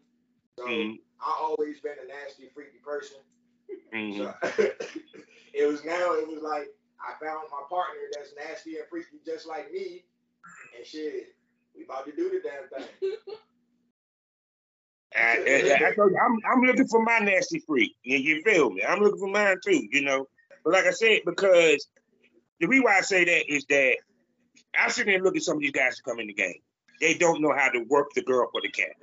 So 0.58 0.66
mm-hmm. 0.66 0.94
I 1.20 1.36
always 1.40 1.80
been 1.80 1.96
a 2.02 2.08
nasty, 2.08 2.48
freaky 2.54 2.78
person. 2.84 3.18
Mm-hmm. 3.94 4.18
So 4.18 4.34
it 5.54 5.66
was 5.66 5.84
now 5.84 6.14
it 6.14 6.28
was 6.28 6.42
like 6.42 6.68
I 7.00 7.12
found 7.24 7.48
my 7.50 7.62
partner 7.68 8.00
that's 8.12 8.32
nasty 8.36 8.76
and 8.76 8.86
freaky 8.88 9.20
just 9.24 9.46
like 9.46 9.72
me, 9.72 10.04
and 10.76 10.86
shit, 10.86 11.34
we 11.76 11.84
about 11.84 12.06
to 12.06 12.12
do 12.12 12.30
the 12.30 12.40
damn 12.42 12.68
thing. 12.68 13.12
I, 15.14 15.20
I, 15.20 15.86
I 15.86 15.92
you, 15.96 16.18
I'm, 16.22 16.36
I'm 16.52 16.60
looking 16.62 16.88
for 16.88 17.02
my 17.02 17.18
nasty 17.20 17.60
freak. 17.60 17.96
You, 18.02 18.18
you 18.18 18.42
feel 18.42 18.70
me? 18.70 18.82
I'm 18.86 19.00
looking 19.00 19.18
for 19.18 19.30
mine 19.30 19.56
too, 19.64 19.86
you 19.90 20.02
know. 20.02 20.26
But 20.66 20.74
like 20.74 20.86
I 20.86 20.90
said, 20.90 21.20
because 21.24 21.86
the 22.58 22.66
reason 22.66 22.82
why 22.82 22.98
I 22.98 23.02
say 23.02 23.24
that 23.24 23.52
is 23.54 23.64
that 23.66 23.98
I 24.76 24.90
sit 24.90 25.06
there 25.06 25.14
and 25.14 25.22
look 25.24 25.36
at 25.36 25.42
some 25.44 25.58
of 25.58 25.62
these 25.62 25.70
guys 25.70 25.96
who 25.96 26.10
come 26.10 26.18
in 26.18 26.26
the 26.26 26.32
game. 26.32 26.60
They 27.00 27.14
don't 27.14 27.40
know 27.40 27.54
how 27.56 27.68
to 27.68 27.84
work 27.88 28.08
the 28.16 28.22
girl 28.22 28.48
for 28.50 28.60
the 28.60 28.68
cat. 28.68 28.96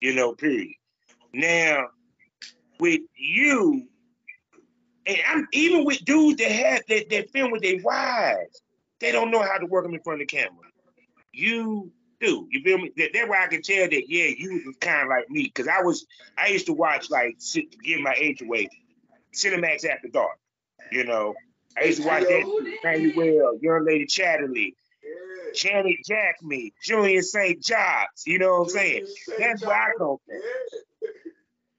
You 0.00 0.14
know, 0.14 0.32
period. 0.34 0.72
Now, 1.32 1.86
with 2.80 3.02
you, 3.16 3.86
and 5.06 5.16
I'm 5.28 5.46
even 5.52 5.84
with 5.84 6.04
dudes 6.04 6.38
that 6.38 6.50
have 6.50 6.82
that, 6.88 7.08
that 7.08 7.30
film 7.30 7.52
with 7.52 7.62
their 7.62 7.80
wives, 7.80 8.60
they 8.98 9.12
don't 9.12 9.30
know 9.30 9.42
how 9.42 9.58
to 9.58 9.66
work 9.66 9.84
them 9.84 9.94
in 9.94 10.00
front 10.00 10.22
of 10.22 10.26
the 10.26 10.36
camera. 10.36 10.50
You 11.32 11.92
do. 12.20 12.48
You 12.50 12.62
feel 12.64 12.78
me? 12.78 12.90
That, 12.96 13.10
that's 13.14 13.28
why 13.28 13.44
I 13.44 13.46
can 13.46 13.62
tell 13.62 13.88
that, 13.88 14.08
yeah, 14.08 14.26
you 14.36 14.60
was 14.66 14.76
kind 14.80 15.02
of 15.02 15.08
like 15.08 15.30
me. 15.30 15.50
Cause 15.50 15.68
I 15.68 15.82
was 15.82 16.04
I 16.36 16.48
used 16.48 16.66
to 16.66 16.72
watch 16.72 17.10
like 17.10 17.38
give 17.84 18.00
my 18.00 18.14
age 18.16 18.42
away, 18.42 18.68
Cinemax 19.32 19.84
after 19.84 20.08
dark. 20.08 20.36
You 20.92 21.04
know, 21.04 21.34
I 21.76 21.84
used 21.84 22.02
to 22.02 22.06
watch 22.06 22.22
that 22.22 23.12
well. 23.16 23.58
Young 23.60 23.84
Lady 23.84 24.06
Chatterley, 24.06 24.74
Janet 25.54 25.96
Jacme, 26.08 26.72
Julian 26.82 27.22
St. 27.22 27.62
Jox. 27.62 28.26
You 28.26 28.38
know 28.38 28.60
what 28.60 28.64
I'm 28.64 28.68
saying? 28.70 29.06
That's 29.38 29.64
where 29.64 29.74
I 29.76 29.90
come 29.98 30.16
from. 30.26 30.40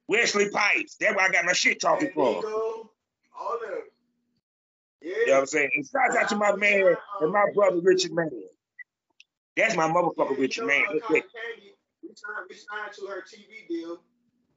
Wesley 0.07 0.49
Pipes. 0.49 0.97
That's 0.99 1.15
where 1.15 1.25
I 1.25 1.31
got 1.31 1.45
my 1.45 1.53
shit 1.53 1.79
talking 1.81 2.11
from. 2.13 2.21
All 2.23 3.59
them. 3.61 3.79
Yeah. 5.01 5.11
You 5.11 5.25
know 5.27 5.33
what 5.33 5.39
I'm 5.41 5.45
saying? 5.47 5.69
And 5.75 5.85
shout 5.85 6.15
out 6.17 6.29
to 6.29 6.35
my 6.35 6.55
man 6.55 6.95
and 7.21 7.31
my 7.31 7.45
brother 7.53 7.79
Richard 7.81 8.13
Mann. 8.13 8.29
That's 9.55 9.75
my 9.75 9.87
motherfucker 9.87 10.37
Richard 10.37 10.65
Mann. 10.65 10.83
We 10.91 10.99
signed, 11.01 11.23
we 12.49 12.55
signed 12.55 12.93
to 12.93 13.05
her 13.07 13.23
TV 13.23 13.67
deal. 13.67 14.01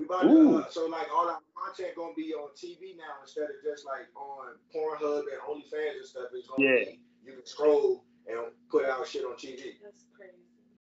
We 0.01 0.07
about 0.07 0.23
to, 0.23 0.57
uh, 0.59 0.71
so 0.71 0.87
like 0.87 1.09
all 1.13 1.29
our 1.29 1.41
content 1.57 1.97
gonna 1.97 2.15
be 2.15 2.33
on 2.35 2.51
TV 2.57 2.97
now 2.97 3.19
instead 3.23 3.45
of 3.45 3.57
just 3.65 3.85
like 3.85 4.07
on 4.15 4.55
Pornhub 4.75 5.25
and 5.27 5.41
OnlyFans 5.49 5.99
and 5.99 6.07
stuff. 6.07 6.29
It's 6.33 6.47
gonna 6.47 6.63
yeah. 6.65 6.85
be 6.85 7.01
you 7.25 7.33
can 7.33 7.47
scroll 7.47 8.05
and 8.27 8.39
put 8.71 8.85
out 8.85 9.07
shit 9.07 9.25
on 9.25 9.35
TV. 9.35 9.75
That's 9.83 10.05
crazy. 10.17 10.33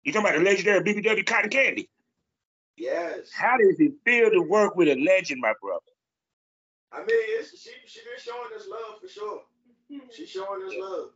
You 0.03 0.11
talking 0.11 0.27
about 0.27 0.39
the 0.39 0.43
legendary 0.43 0.81
BBW 0.81 1.25
Cotton 1.25 1.49
Candy? 1.49 1.89
Yes. 2.75 3.31
How 3.31 3.57
does 3.57 3.79
it 3.79 3.93
feel 4.03 4.31
to 4.31 4.41
work 4.41 4.75
with 4.75 4.87
a 4.87 4.95
legend, 4.95 5.41
my 5.41 5.53
brother? 5.61 5.81
I 6.91 6.99
mean, 6.99 7.07
it's, 7.09 7.51
she 7.61 7.71
she 7.85 7.99
been 8.01 8.19
showing 8.19 8.49
us 8.55 8.67
love 8.69 8.99
for 9.01 9.07
sure. 9.07 9.41
She's 10.15 10.29
showing 10.29 10.63
us 10.65 10.73
love. 10.77 11.09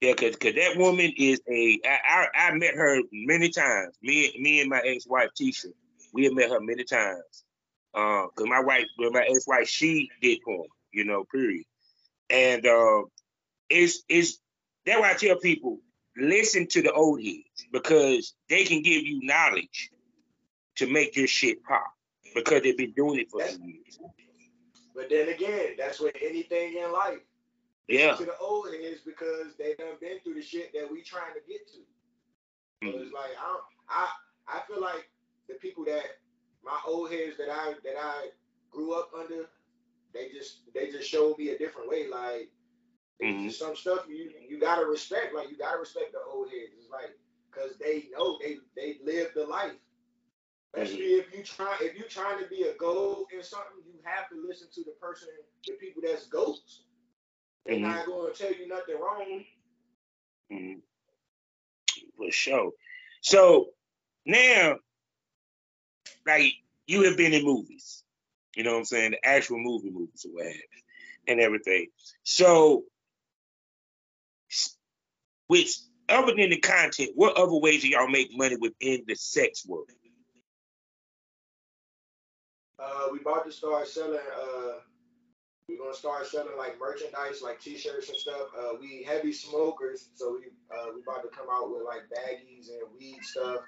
Yeah, 0.00 0.14
cause, 0.14 0.36
cause 0.36 0.54
that 0.54 0.78
woman 0.78 1.12
is 1.16 1.42
a. 1.46 1.78
I, 1.84 1.98
I, 2.34 2.48
I 2.48 2.54
met 2.54 2.74
her 2.74 3.00
many 3.12 3.50
times. 3.50 3.96
Me 4.02 4.34
me 4.40 4.60
and 4.60 4.70
my 4.70 4.80
ex 4.84 5.06
wife 5.06 5.28
Tisha, 5.38 5.66
we 6.12 6.24
have 6.24 6.34
met 6.34 6.50
her 6.50 6.60
many 6.60 6.84
times. 6.84 7.44
Uh, 7.92 8.26
cause 8.36 8.46
my 8.46 8.60
wife, 8.60 8.84
my 8.98 9.24
ex 9.28 9.46
wife, 9.46 9.68
she 9.68 10.08
did 10.22 10.40
porn. 10.44 10.68
You 10.92 11.04
know, 11.04 11.24
period. 11.24 11.64
And 12.28 12.66
uh, 12.66 13.02
it's 13.68 14.02
it's 14.08 14.38
that's 14.84 15.00
why 15.00 15.10
I 15.10 15.14
tell 15.14 15.36
people 15.36 15.78
listen 16.16 16.66
to 16.68 16.82
the 16.82 16.92
old 16.92 17.22
heads 17.22 17.66
because 17.72 18.34
they 18.48 18.64
can 18.64 18.82
give 18.82 19.04
you 19.04 19.20
knowledge 19.22 19.90
to 20.76 20.86
make 20.86 21.16
your 21.16 21.26
shit 21.26 21.62
pop 21.64 21.84
because 22.34 22.62
they've 22.62 22.76
been 22.76 22.92
doing 22.92 23.20
it 23.20 23.30
for 23.30 23.40
years. 23.42 23.98
But 24.94 25.08
then 25.08 25.28
again, 25.28 25.74
that's 25.78 26.00
with 26.00 26.16
anything 26.20 26.76
in 26.76 26.92
life. 26.92 27.20
Yeah. 27.88 28.14
To 28.14 28.24
the 28.24 28.36
old 28.38 28.66
heads 28.66 29.00
because 29.04 29.54
they 29.58 29.74
done 29.74 29.94
been 30.00 30.20
through 30.22 30.34
the 30.34 30.42
shit 30.42 30.72
that 30.74 30.90
we 30.90 31.02
trying 31.02 31.34
to 31.34 31.40
get 31.48 31.66
to. 31.68 32.86
Mm-hmm. 32.86 32.98
So 32.98 33.02
it's 33.02 33.12
like 33.12 33.30
I 33.38 33.58
I 33.88 34.08
I 34.48 34.60
feel 34.66 34.80
like 34.80 35.10
the 35.50 35.58
people 35.58 35.84
that 35.84 36.04
my 36.64 36.78
old 36.86 37.10
heads 37.10 37.36
that 37.38 37.50
I 37.50 37.74
that 37.84 37.96
I 38.00 38.28
grew 38.70 38.92
up 38.94 39.10
under, 39.18 39.46
they 40.14 40.28
just 40.28 40.60
they 40.74 40.90
just 40.90 41.08
showed 41.08 41.38
me 41.38 41.50
a 41.50 41.58
different 41.58 41.88
way. 41.88 42.06
Like 42.08 42.50
mm-hmm. 43.22 43.48
some 43.50 43.76
stuff 43.76 44.06
you 44.08 44.30
you 44.48 44.60
gotta 44.60 44.86
respect. 44.86 45.34
Like 45.34 45.50
you 45.50 45.58
gotta 45.58 45.78
respect 45.78 46.12
the 46.12 46.20
old 46.32 46.48
heads. 46.48 46.72
It's 46.78 46.90
like 46.90 47.16
because 47.50 47.76
they 47.78 48.08
know 48.16 48.38
they 48.40 48.58
they 48.76 48.98
lived 49.04 49.32
the 49.34 49.46
life. 49.46 49.72
Especially 50.72 51.02
mm-hmm. 51.02 51.32
if 51.32 51.36
you 51.36 51.42
try 51.42 51.76
if 51.80 51.98
you 51.98 52.04
trying 52.04 52.42
to 52.42 52.48
be 52.48 52.62
a 52.62 52.74
goat 52.74 53.26
in 53.34 53.42
something, 53.42 53.82
you 53.86 53.98
have 54.04 54.28
to 54.28 54.36
listen 54.46 54.68
to 54.74 54.84
the 54.84 54.94
person, 55.00 55.28
the 55.66 55.74
people 55.74 56.02
that's 56.04 56.26
goats. 56.26 56.84
They're 57.66 57.76
mm-hmm. 57.76 57.84
not 57.84 58.06
gonna 58.06 58.32
tell 58.32 58.52
you 58.52 58.68
nothing 58.68 58.96
wrong. 59.00 59.44
Mm-hmm. 60.52 60.78
For 62.16 62.30
sure. 62.30 62.70
So 63.20 63.70
now, 64.24 64.76
like 66.26 66.52
you 66.86 67.04
have 67.04 67.16
been 67.16 67.32
in 67.32 67.44
movies, 67.44 68.02
you 68.56 68.64
know 68.64 68.72
what 68.72 68.78
I'm 68.78 68.84
saying, 68.84 69.12
the 69.12 69.26
actual 69.26 69.58
movie 69.58 69.90
movies 69.90 70.26
or 70.26 70.34
what 70.34 70.46
have 70.46 70.54
and 71.28 71.40
everything. 71.40 71.86
So, 72.22 72.84
which 75.46 75.78
other 76.08 76.34
than 76.34 76.50
the 76.50 76.58
content, 76.58 77.12
what 77.14 77.36
other 77.36 77.54
ways 77.54 77.82
do 77.82 77.88
y'all 77.88 78.08
make 78.08 78.36
money 78.36 78.56
within 78.56 79.04
the 79.06 79.14
sex 79.14 79.64
world? 79.66 79.88
Uh, 82.78 83.08
we 83.12 83.20
about 83.20 83.44
to 83.44 83.52
start 83.52 83.86
selling. 83.86 84.18
Uh, 84.18 84.72
we're 85.68 85.78
gonna 85.78 85.94
start 85.94 86.26
selling 86.26 86.56
like 86.56 86.80
merchandise, 86.80 87.42
like 87.42 87.60
T-shirts 87.60 88.08
and 88.08 88.16
stuff. 88.18 88.48
Uh, 88.58 88.72
we 88.80 89.04
heavy 89.06 89.32
smokers, 89.32 90.08
so 90.14 90.32
we 90.32 90.46
uh, 90.74 90.86
we 90.94 91.02
about 91.02 91.22
to 91.22 91.28
come 91.28 91.46
out 91.50 91.70
with 91.70 91.82
like 91.82 92.02
baggies 92.10 92.68
and 92.70 92.82
weed 92.98 93.18
stuff. 93.22 93.60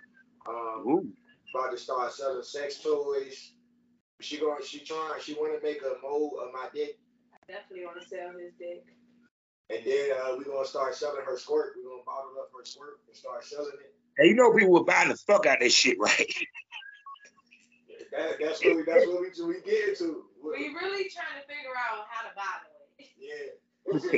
Um, 0.49 1.13
about 1.55 1.71
to 1.73 1.79
start 1.79 2.13
selling 2.13 2.43
sex 2.43 2.79
toys. 2.79 3.53
She 4.21 4.39
going, 4.39 4.63
she 4.65 4.81
trying, 4.81 5.21
she 5.21 5.35
want 5.35 5.61
to 5.61 5.67
make 5.67 5.83
a 5.83 5.95
mold 6.03 6.35
of 6.41 6.53
my 6.53 6.69
dick. 6.73 6.99
I 7.35 7.53
definitely 7.53 7.87
want 7.87 8.01
to 8.01 8.09
sell 8.09 8.31
his 8.39 8.53
dick. 8.59 8.85
And 9.71 9.81
then 9.85 10.11
uh, 10.13 10.37
we're 10.37 10.45
gonna 10.45 10.67
start 10.67 10.95
selling 10.95 11.25
her 11.25 11.39
squirt. 11.39 11.75
We're 11.77 11.91
gonna 11.91 12.03
bottle 12.05 12.33
up 12.41 12.51
her 12.57 12.65
squirt 12.65 13.01
and 13.07 13.17
start 13.17 13.45
selling 13.45 13.73
it. 13.81 13.95
Hey, 14.19 14.29
you 14.29 14.35
know 14.35 14.53
people 14.53 14.73
were 14.73 14.85
buying 14.85 15.09
the 15.09 15.17
fuck 15.17 15.47
out 15.47 15.57
of 15.57 15.61
this 15.61 15.75
shit, 15.75 15.99
right? 15.99 16.35
That, 18.13 18.37
that's 18.39 18.63
what 18.63 18.77
we 18.77 18.83
that's 18.83 19.07
what 19.07 19.23
we 19.23 19.45
we 19.47 19.61
get 19.63 19.89
into. 19.89 20.25
We 20.45 20.69
really 20.69 21.09
trying 21.09 21.41
to 21.41 21.49
figure 21.49 21.73
out 21.73 22.05
how 22.11 22.29
to 22.29 22.35
bottle 22.37 22.69
it. 22.99 23.09
Yeah. 23.17 24.13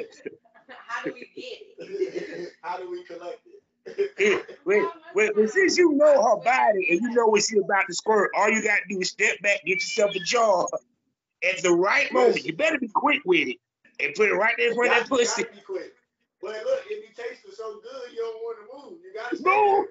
how 0.89 1.05
do 1.05 1.13
we 1.15 1.21
get 1.21 1.63
it? 1.79 2.53
how 2.63 2.79
do 2.79 2.91
we 2.91 3.05
collect 3.05 3.47
it? 3.47 3.54
wait, 4.65 4.85
wait, 5.15 5.37
wait, 5.37 5.51
since 5.51 5.77
you 5.77 5.93
know 5.93 6.23
her 6.23 6.37
body 6.43 6.89
and 6.91 7.01
you 7.01 7.11
know 7.13 7.27
what 7.27 7.43
she's 7.43 7.61
about 7.61 7.87
to 7.87 7.95
squirt, 7.95 8.31
all 8.37 8.51
you 8.51 8.63
got 8.63 8.77
to 8.77 8.95
do 8.95 9.01
is 9.01 9.11
step 9.11 9.41
back, 9.43 9.65
get 9.65 9.75
yourself 9.75 10.15
a 10.15 10.21
jar 10.21 10.67
at 11.49 11.63
the 11.63 11.71
right 11.71 12.13
moment. 12.13 12.45
You 12.45 12.55
better 12.55 12.79
be 12.79 12.89
quick 12.89 13.23
with 13.25 13.49
it 13.49 13.57
and 14.01 14.15
put 14.15 14.29
it 14.29 14.35
right 14.35 14.55
there 14.57 14.71
in 14.71 14.75
front 14.75 14.93
of 14.93 14.99
that 14.99 15.09
pussy. 15.09 15.43
Be 15.43 15.61
quick. 15.67 15.93
But 16.41 16.57
look, 16.65 16.85
if 16.91 17.09
you 17.09 17.15
taste 17.15 17.41
it 17.47 17.55
so 17.57 17.81
good, 17.83 18.13
you 18.13 18.19
don't 18.19 18.37
want 18.43 18.59
to 18.59 18.91
move. 18.91 18.99
You 19.03 19.15
got 19.15 19.31
to 19.31 19.37
move. 19.43 19.87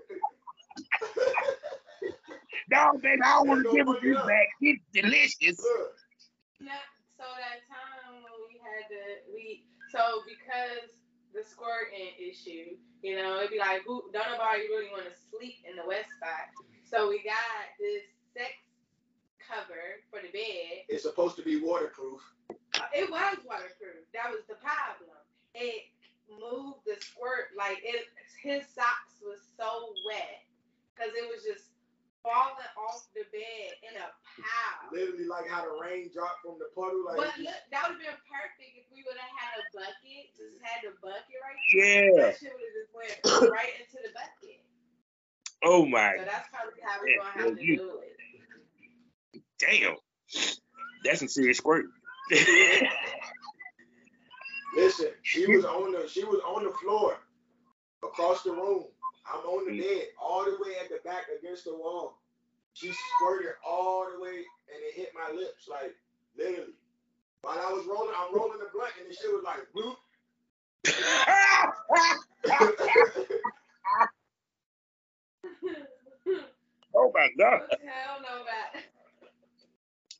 no, 2.69 2.97
baby, 3.01 3.21
I 3.23 3.37
don't 3.37 3.47
want 3.47 3.65
to 3.65 3.71
give 3.73 3.87
it 3.87 4.01
this 4.03 4.17
back. 4.25 4.47
It's 4.61 4.83
delicious. 4.93 5.65
Yeah, 6.61 6.77
so 7.17 7.25
that 7.25 7.65
time 7.65 8.21
when 8.21 8.37
we 8.47 8.61
had 8.61 8.85
the 8.89 9.33
we 9.33 9.65
so 9.89 10.21
because 10.27 11.02
the 11.33 11.43
squirting 11.43 12.13
issue, 12.17 12.77
you 13.01 13.17
know, 13.17 13.39
it'd 13.39 13.51
be 13.51 13.59
like 13.59 13.81
who 13.85 14.03
don't 14.13 14.29
nobody 14.31 14.69
really 14.69 14.89
want 14.93 15.05
to 15.05 15.15
sleep 15.29 15.65
in 15.69 15.75
the 15.75 15.85
west 15.85 16.09
spot. 16.17 16.53
So 16.85 17.09
we 17.09 17.23
got 17.25 17.73
this 17.79 18.05
sex 18.37 18.53
cover 19.41 20.01
for 20.09 20.21
the 20.21 20.31
bed. 20.31 20.85
It's 20.87 21.03
supposed 21.03 21.35
to 21.37 21.43
be 21.43 21.61
waterproof. 21.61 22.21
Uh, 22.49 22.89
it 22.93 23.09
was 23.09 23.37
waterproof. 23.45 24.05
That 24.13 24.29
was 24.29 24.45
the 24.47 24.55
problem. 24.61 25.17
It 25.53 25.89
moved 26.29 26.85
the 26.85 26.95
squirt 27.01 27.57
like 27.57 27.81
it. 27.83 28.05
His 28.41 28.63
socks 28.73 29.21
was 29.21 29.39
so 29.57 29.93
wet 30.05 30.45
because 30.93 31.13
it 31.17 31.25
was 31.25 31.43
just 31.43 31.72
falling 32.23 32.71
off 32.79 33.03
the 33.11 33.27
bed 33.29 33.69
in 33.83 33.93
a 33.99 34.07
pile. 34.39 34.89
Literally 34.95 35.27
like 35.27 35.45
how 35.51 35.67
the 35.67 35.75
rain 35.75 36.09
dropped 36.09 36.41
from 36.41 36.57
the 36.57 36.71
puddle. 36.71 37.03
Like 37.03 37.19
but 37.19 37.35
look, 37.37 37.59
that 37.69 37.83
would 37.91 37.99
have 37.99 38.15
been 38.15 38.23
perfect 38.31 38.73
if 38.79 38.87
we 38.89 39.03
would 39.03 39.19
have 39.19 39.35
had 39.35 39.59
a 39.59 39.67
bucket. 39.75 40.31
Just 40.33 40.57
had 40.63 40.87
the 40.87 40.95
bucket 41.03 41.37
right 41.43 41.59
there. 41.75 42.07
Yeah. 42.09 42.31
That 42.31 42.39
shit 42.39 42.55
would 42.55 42.63
have 42.63 42.75
just 42.79 42.91
went 42.95 43.19
right 43.59 43.75
into 43.77 43.99
the 43.99 44.15
bucket. 44.15 44.63
Oh 45.63 45.85
my. 45.85 46.15
So 46.17 46.25
that's 46.25 46.47
probably 46.49 46.79
how 46.79 46.99
we're 46.99 47.19
gonna 47.19 47.51
have 47.51 47.59
to 47.59 47.63
you, 47.63 47.77
do 47.77 47.99
it. 48.01 48.15
Damn, 49.59 49.95
that's 51.05 51.19
some 51.19 51.27
serious 51.27 51.57
squirt. 51.57 51.85
Listen, 54.75 55.11
she 55.21 55.45
was 55.47 55.63
on 55.65 55.91
the 55.91 56.07
she 56.07 56.23
was 56.23 56.41
on 56.45 56.63
the 56.63 56.71
floor 56.71 57.17
across 58.03 58.43
the 58.43 58.51
room. 58.51 58.85
I'm 59.25 59.45
on 59.45 59.65
the 59.65 59.71
mm. 59.71 59.81
bed, 59.81 60.07
all 60.21 60.45
the 60.45 60.57
way 60.59 60.75
at 60.81 60.89
the 60.89 60.99
back 61.05 61.25
against 61.39 61.63
the 61.65 61.73
wall. 61.73 62.19
She 62.73 62.91
squirted 63.15 63.53
all 63.65 64.07
the 64.11 64.19
way 64.21 64.29
and 64.29 64.81
it 64.81 64.93
hit 64.95 65.13
my 65.13 65.29
lips, 65.35 65.67
like 65.69 65.95
literally. 66.37 66.73
While 67.41 67.59
I 67.59 67.71
was 67.71 67.85
rolling, 67.85 68.15
I'm 68.17 68.33
rolling 68.35 68.59
the 68.59 68.69
blunt 68.73 68.93
and 68.99 69.09
the 69.09 69.13
shit 69.13 69.31
was 69.31 69.43
like, 69.43 69.59
bloop. 69.75 69.97
oh 76.95 77.11
my 77.13 77.29
god. 77.37 77.61
Hell 77.69 78.21
no, 78.21 78.43
that. 78.45 78.73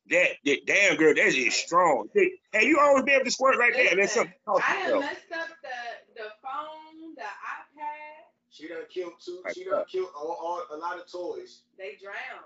That, 0.09 0.31
that 0.45 0.65
damn 0.65 0.97
girl, 0.97 1.13
that 1.15 1.27
is 1.27 1.55
strong. 1.55 2.09
Hey, 2.13 2.31
you 2.61 2.77
always 2.79 3.03
be 3.03 3.13
able 3.13 3.23
to 3.25 3.31
squirt 3.31 3.57
right 3.57 3.73
Listen, 3.73 3.85
there. 3.85 3.95
That's 3.95 4.13
something. 4.13 4.33
I 4.47 4.61
have 4.61 4.99
messed 4.99 5.31
up 5.33 5.47
the 5.63 5.69
the 6.15 6.29
phone, 6.43 7.15
the 7.15 7.21
iPad. 7.21 8.23
She 8.53 8.67
done 8.67 8.85
killed 8.87 9.13
two. 9.19 9.41
She 9.51 9.65
done 9.65 9.83
killed 9.91 10.09
all, 10.15 10.37
all, 10.39 10.77
a 10.77 10.77
lot 10.77 10.99
of 10.99 11.11
toys. 11.11 11.61
They 11.75 11.97
drowned. 11.99 12.45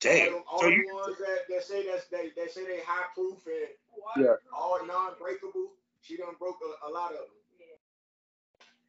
Damn. 0.00 0.34
All, 0.34 0.44
all 0.52 0.60
so 0.60 0.66
the 0.66 0.76
you, 0.76 0.94
ones 0.94 1.16
that, 1.18 1.38
that 1.48 1.64
say 1.64 1.86
that's 1.86 2.06
they, 2.08 2.30
they 2.36 2.48
say 2.48 2.66
they 2.66 2.80
high 2.86 3.06
proof 3.14 3.38
and 3.46 4.24
yeah. 4.24 4.34
all 4.54 4.78
non 4.86 5.12
breakable. 5.18 5.72
She 6.02 6.18
done 6.18 6.34
broke 6.38 6.58
a, 6.62 6.88
a 6.88 6.92
lot 6.92 7.12
of 7.12 7.18
them. 7.18 7.26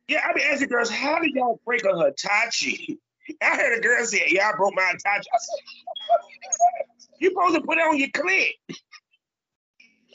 Yeah, 0.10 0.22
I 0.26 0.34
mean, 0.34 0.46
as 0.50 0.62
a 0.62 0.68
girls, 0.68 0.90
how 0.90 1.20
did 1.20 1.34
y'all 1.34 1.60
break 1.66 1.84
a 1.86 1.98
Hitachi? 1.98 3.00
I 3.42 3.56
heard 3.56 3.78
a 3.78 3.82
girl 3.82 4.06
say, 4.06 4.28
"Yeah, 4.30 4.52
I 4.54 4.58
broke 4.58 4.74
my 4.76 4.92
Hitachi." 4.92 5.28
I 5.34 5.38
said, 5.38 7.10
"You 7.20 7.30
supposed 7.30 7.56
to 7.56 7.62
put 7.62 7.78
it 7.78 7.82
on 7.82 7.98
your 7.98 8.10
clip." 8.10 8.56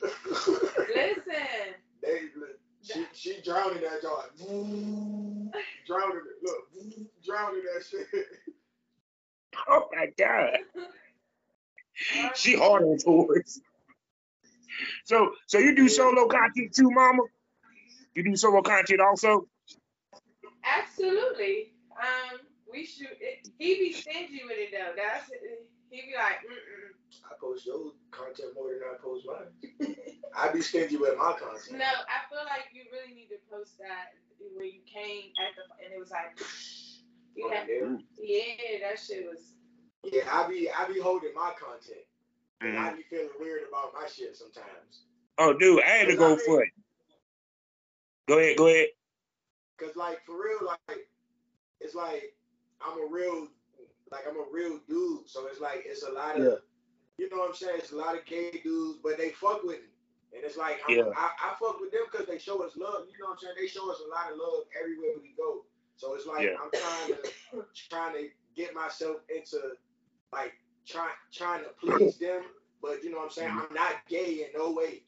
Listen. 0.95 1.74
They, 2.03 2.20
she 2.93 3.07
she 3.14 3.43
drowned 3.43 3.76
in 3.76 3.82
that 3.82 4.03
joint. 4.03 4.38
drowning 5.86 6.22
it. 6.22 6.38
Look, 6.43 7.05
drowning 7.24 7.62
that 7.74 7.84
shit. 7.84 8.26
Oh 9.68 9.88
my 9.93 10.07
god. 10.18 10.59
she 12.34 12.57
hard 12.57 12.82
on 12.82 12.99
tours. 12.99 13.61
So 15.05 15.32
so 15.47 15.59
you 15.59 15.74
do 15.76 15.88
solo 15.88 16.26
content 16.26 16.74
too, 16.74 16.90
mama? 16.90 17.22
You 18.14 18.24
do 18.24 18.36
solo 18.36 18.62
content 18.62 19.01
also? 19.01 19.47
Absolutely. 20.64 21.72
Um, 21.93 22.40
we 22.70 22.86
shoot. 22.86 23.09
It, 23.20 23.49
he 23.59 23.74
be 23.76 23.93
stingy 23.93 24.43
with 24.45 24.59
it 24.59 24.70
though. 24.72 24.93
That's 24.97 25.30
he 25.90 26.03
be 26.03 26.14
like, 26.16 26.36
mm 26.36 27.01
I 27.25 27.35
post 27.41 27.66
your 27.66 27.93
content 28.11 28.55
more 28.55 28.68
than 28.68 28.83
I 28.83 28.97
post 29.03 29.27
mine. 29.27 29.97
I 30.37 30.53
be 30.53 30.61
stingy 30.61 30.97
with 30.97 31.16
my 31.18 31.35
content. 31.39 31.79
No, 31.79 31.85
I 31.85 32.29
feel 32.29 32.45
like 32.45 32.73
you 32.73 32.85
really 32.93 33.14
need 33.14 33.29
to 33.29 33.39
post 33.51 33.79
that 33.79 34.14
when 34.55 34.66
you 34.66 34.81
came 34.87 35.31
at 35.39 35.55
the 35.57 35.85
and 35.85 35.95
it 35.95 35.99
was 35.99 36.11
like, 36.11 36.39
yeah, 37.37 37.64
oh, 37.85 37.99
yeah, 38.18 38.89
that 38.89 38.99
shit 38.99 39.27
was. 39.27 39.55
Yeah, 40.05 40.23
I 40.33 40.49
be 40.49 40.68
I 40.70 40.87
be 40.93 41.01
holding 41.01 41.35
my 41.35 41.53
content. 41.59 42.05
Mm-hmm. 42.62 42.79
I 42.79 42.93
be 42.95 43.03
feeling 43.03 43.29
weird 43.39 43.62
about 43.68 43.93
my 43.95 44.09
shit 44.09 44.37
sometimes. 44.37 45.07
Oh, 45.39 45.53
dude, 45.53 45.83
I 45.83 45.89
had 45.89 46.09
to 46.09 46.16
go 46.16 46.27
I 46.27 46.29
mean, 46.31 46.39
for 46.45 46.62
it. 46.62 46.70
Go 48.29 48.39
ahead, 48.39 48.57
go 48.57 48.66
ahead. 48.66 48.89
Cause 49.79 49.97
like 49.97 50.25
for 50.25 50.35
real, 50.35 50.68
like 50.89 51.09
it's 51.81 51.95
like 51.95 52.35
I'm 52.81 52.99
a 52.99 53.07
real 53.11 53.49
like 54.11 54.23
I'm 54.29 54.37
a 54.37 54.45
real 54.53 54.79
dude. 54.89 55.29
So 55.29 55.47
it's 55.47 55.61
like 55.61 55.83
it's 55.87 56.05
a 56.05 56.12
lot 56.12 56.39
of 56.39 56.45
yeah. 56.45 56.55
You 57.23 57.31
know 57.31 57.39
what 57.39 57.51
I'm 57.51 57.55
saying. 57.55 57.79
It's 57.79 57.93
a 57.93 57.97
lot 57.97 58.16
of 58.16 58.25
gay 58.27 58.51
dudes, 58.64 58.99
but 59.03 59.16
they 59.16 59.31
fuck 59.31 59.62
with 59.62 59.79
me. 59.79 59.95
And 60.35 60.43
it's 60.43 60.57
like 60.57 60.81
yeah. 60.89 61.05
I, 61.16 61.31
I 61.39 61.55
fuck 61.61 61.79
with 61.81 61.93
them 61.93 62.03
because 62.11 62.27
they 62.27 62.39
show 62.39 62.64
us 62.64 62.73
love. 62.77 63.07
You 63.07 63.14
know 63.20 63.31
what 63.31 63.33
I'm 63.33 63.39
saying? 63.39 63.55
They 63.61 63.68
show 63.68 63.89
us 63.93 63.99
a 64.05 64.11
lot 64.11 64.33
of 64.33 64.39
love 64.39 64.64
everywhere 64.75 65.12
we 65.23 65.35
go. 65.37 65.64
So 65.95 66.14
it's 66.14 66.27
like 66.27 66.43
yeah. 66.43 66.57
I'm 66.59 66.70
trying 66.75 67.23
to 67.23 67.64
trying 67.89 68.14
to 68.14 68.29
get 68.57 68.75
myself 68.75 69.18
into 69.35 69.61
like 70.33 70.55
trying 70.85 71.14
trying 71.33 71.62
to 71.62 71.70
please 71.79 72.18
them. 72.18 72.43
But 72.81 73.05
you 73.05 73.11
know 73.12 73.18
what 73.18 73.25
I'm 73.27 73.31
saying? 73.31 73.51
Mm-hmm. 73.51 73.70
I'm 73.70 73.75
not 73.75 73.95
gay 74.09 74.43
in 74.43 74.59
no 74.59 74.73
way. 74.73 75.03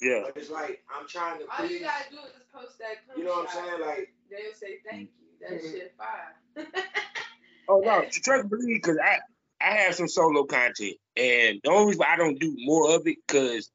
Yeah. 0.00 0.22
But 0.24 0.40
it's 0.40 0.50
like 0.50 0.82
I'm 0.88 1.06
trying 1.06 1.40
to. 1.40 1.44
All 1.52 1.66
you 1.66 1.80
gotta 1.80 2.08
do 2.10 2.16
is 2.16 2.32
post 2.54 2.78
that. 2.78 3.04
You 3.14 3.24
know 3.24 3.44
what 3.44 3.50
I'm 3.50 3.66
saying? 3.66 3.80
Like 3.80 4.14
they'll 4.30 4.54
say 4.54 4.78
thank 4.88 5.10
you. 5.20 5.26
That 5.40 5.60
mm-hmm. 5.60 5.70
shit 5.70 5.94
fire. 5.98 6.66
oh 7.68 7.80
no, 7.80 8.04
trust 8.10 8.50
me, 8.50 8.74
because 8.74 8.96
I 9.04 9.18
I 9.62 9.76
have 9.76 9.94
some 9.94 10.08
solo 10.08 10.44
content, 10.44 10.96
and 11.16 11.60
the 11.62 11.70
only 11.70 11.86
reason 11.88 12.04
I 12.08 12.16
don't 12.16 12.38
do 12.38 12.54
more 12.58 12.94
of 12.94 13.06
it 13.06 13.16
because 13.26 13.70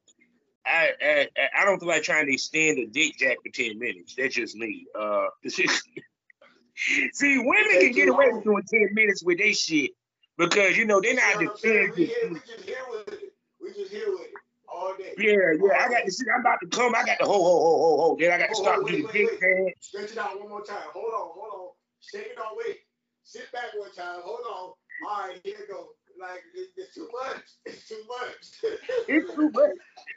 I, 0.66 0.92
I 1.02 1.28
I 1.60 1.66
don't 1.66 1.80
feel 1.80 1.88
like 1.88 2.04
trying 2.04 2.26
to 2.28 2.34
extend 2.34 2.80
a 2.80 2.88
dick 2.88 3.18
jack 3.18 3.38
for 3.44 3.52
ten 3.52 3.80
minutes. 3.80 4.16
That's 4.18 4.36
just 4.36 4.56
me. 4.56 4.86
Uh, 5.00 5.28
see, 5.46 7.38
women 7.38 7.72
can 7.72 7.92
get 7.94 8.10
away 8.10 8.26
with 8.32 8.44
doing 8.44 8.64
ten 8.70 8.90
minutes 8.94 9.24
with 9.24 9.38
their 9.38 9.54
shit 9.54 9.92
because 10.38 10.78
you 10.78 10.86
know 10.86 11.00
they're 11.00 11.16
not 11.16 11.40
defending. 11.40 11.94
We, 11.96 12.30
we 12.32 12.40
just 12.40 12.64
here 12.66 12.78
with 12.90 13.08
it. 13.08 13.34
We 13.62 13.74
just 13.74 13.92
here 13.92 14.12
with 14.12 14.22
it 14.22 14.34
all 14.68 14.94
day. 14.98 15.14
Yeah, 15.18 15.36
yeah. 15.58 15.86
I 15.86 15.90
got 15.90 16.06
to 16.06 16.12
see. 16.12 16.26
I'm 16.34 16.42
about 16.42 16.60
to 16.62 16.68
come. 16.68 16.96
I 16.96 17.06
got 17.06 17.20
to 17.20 17.26
ho 17.26 17.32
ho 17.32 17.44
ho 17.44 17.78
ho 17.78 17.98
ho. 17.98 18.18
Then 18.20 18.32
I 18.32 18.38
got 18.38 18.50
to 18.50 18.56
start 18.56 18.86
doing 18.86 19.04
the 19.04 19.14
big 19.14 19.40
dance. 19.40 19.76
Stretch 19.80 20.12
it 20.12 20.18
out 20.18 20.40
one 20.40 20.50
more 20.50 20.64
time. 20.64 20.78
Hold 20.94 21.14
on, 21.14 21.30
hold 21.34 21.54
on. 21.54 21.70
Shake 22.02 22.32
it 22.32 22.38
on. 22.38 22.58
Wait. 22.58 22.80
Sit 23.24 23.52
back 23.52 23.76
one 23.76 23.92
time. 23.92 24.22
Hold 24.24 24.40
on. 24.50 24.74
All 25.06 25.28
right, 25.28 25.40
here 25.44 25.56
we 25.60 25.68
go. 25.68 25.90
Like 26.20 26.42
it, 26.56 26.70
it's 26.76 26.96
too 26.96 27.08
much. 27.14 27.44
It's 27.66 27.88
too 27.88 28.02
much. 28.08 28.80
it's 29.08 29.36
too 29.36 29.50
much. 29.52 29.72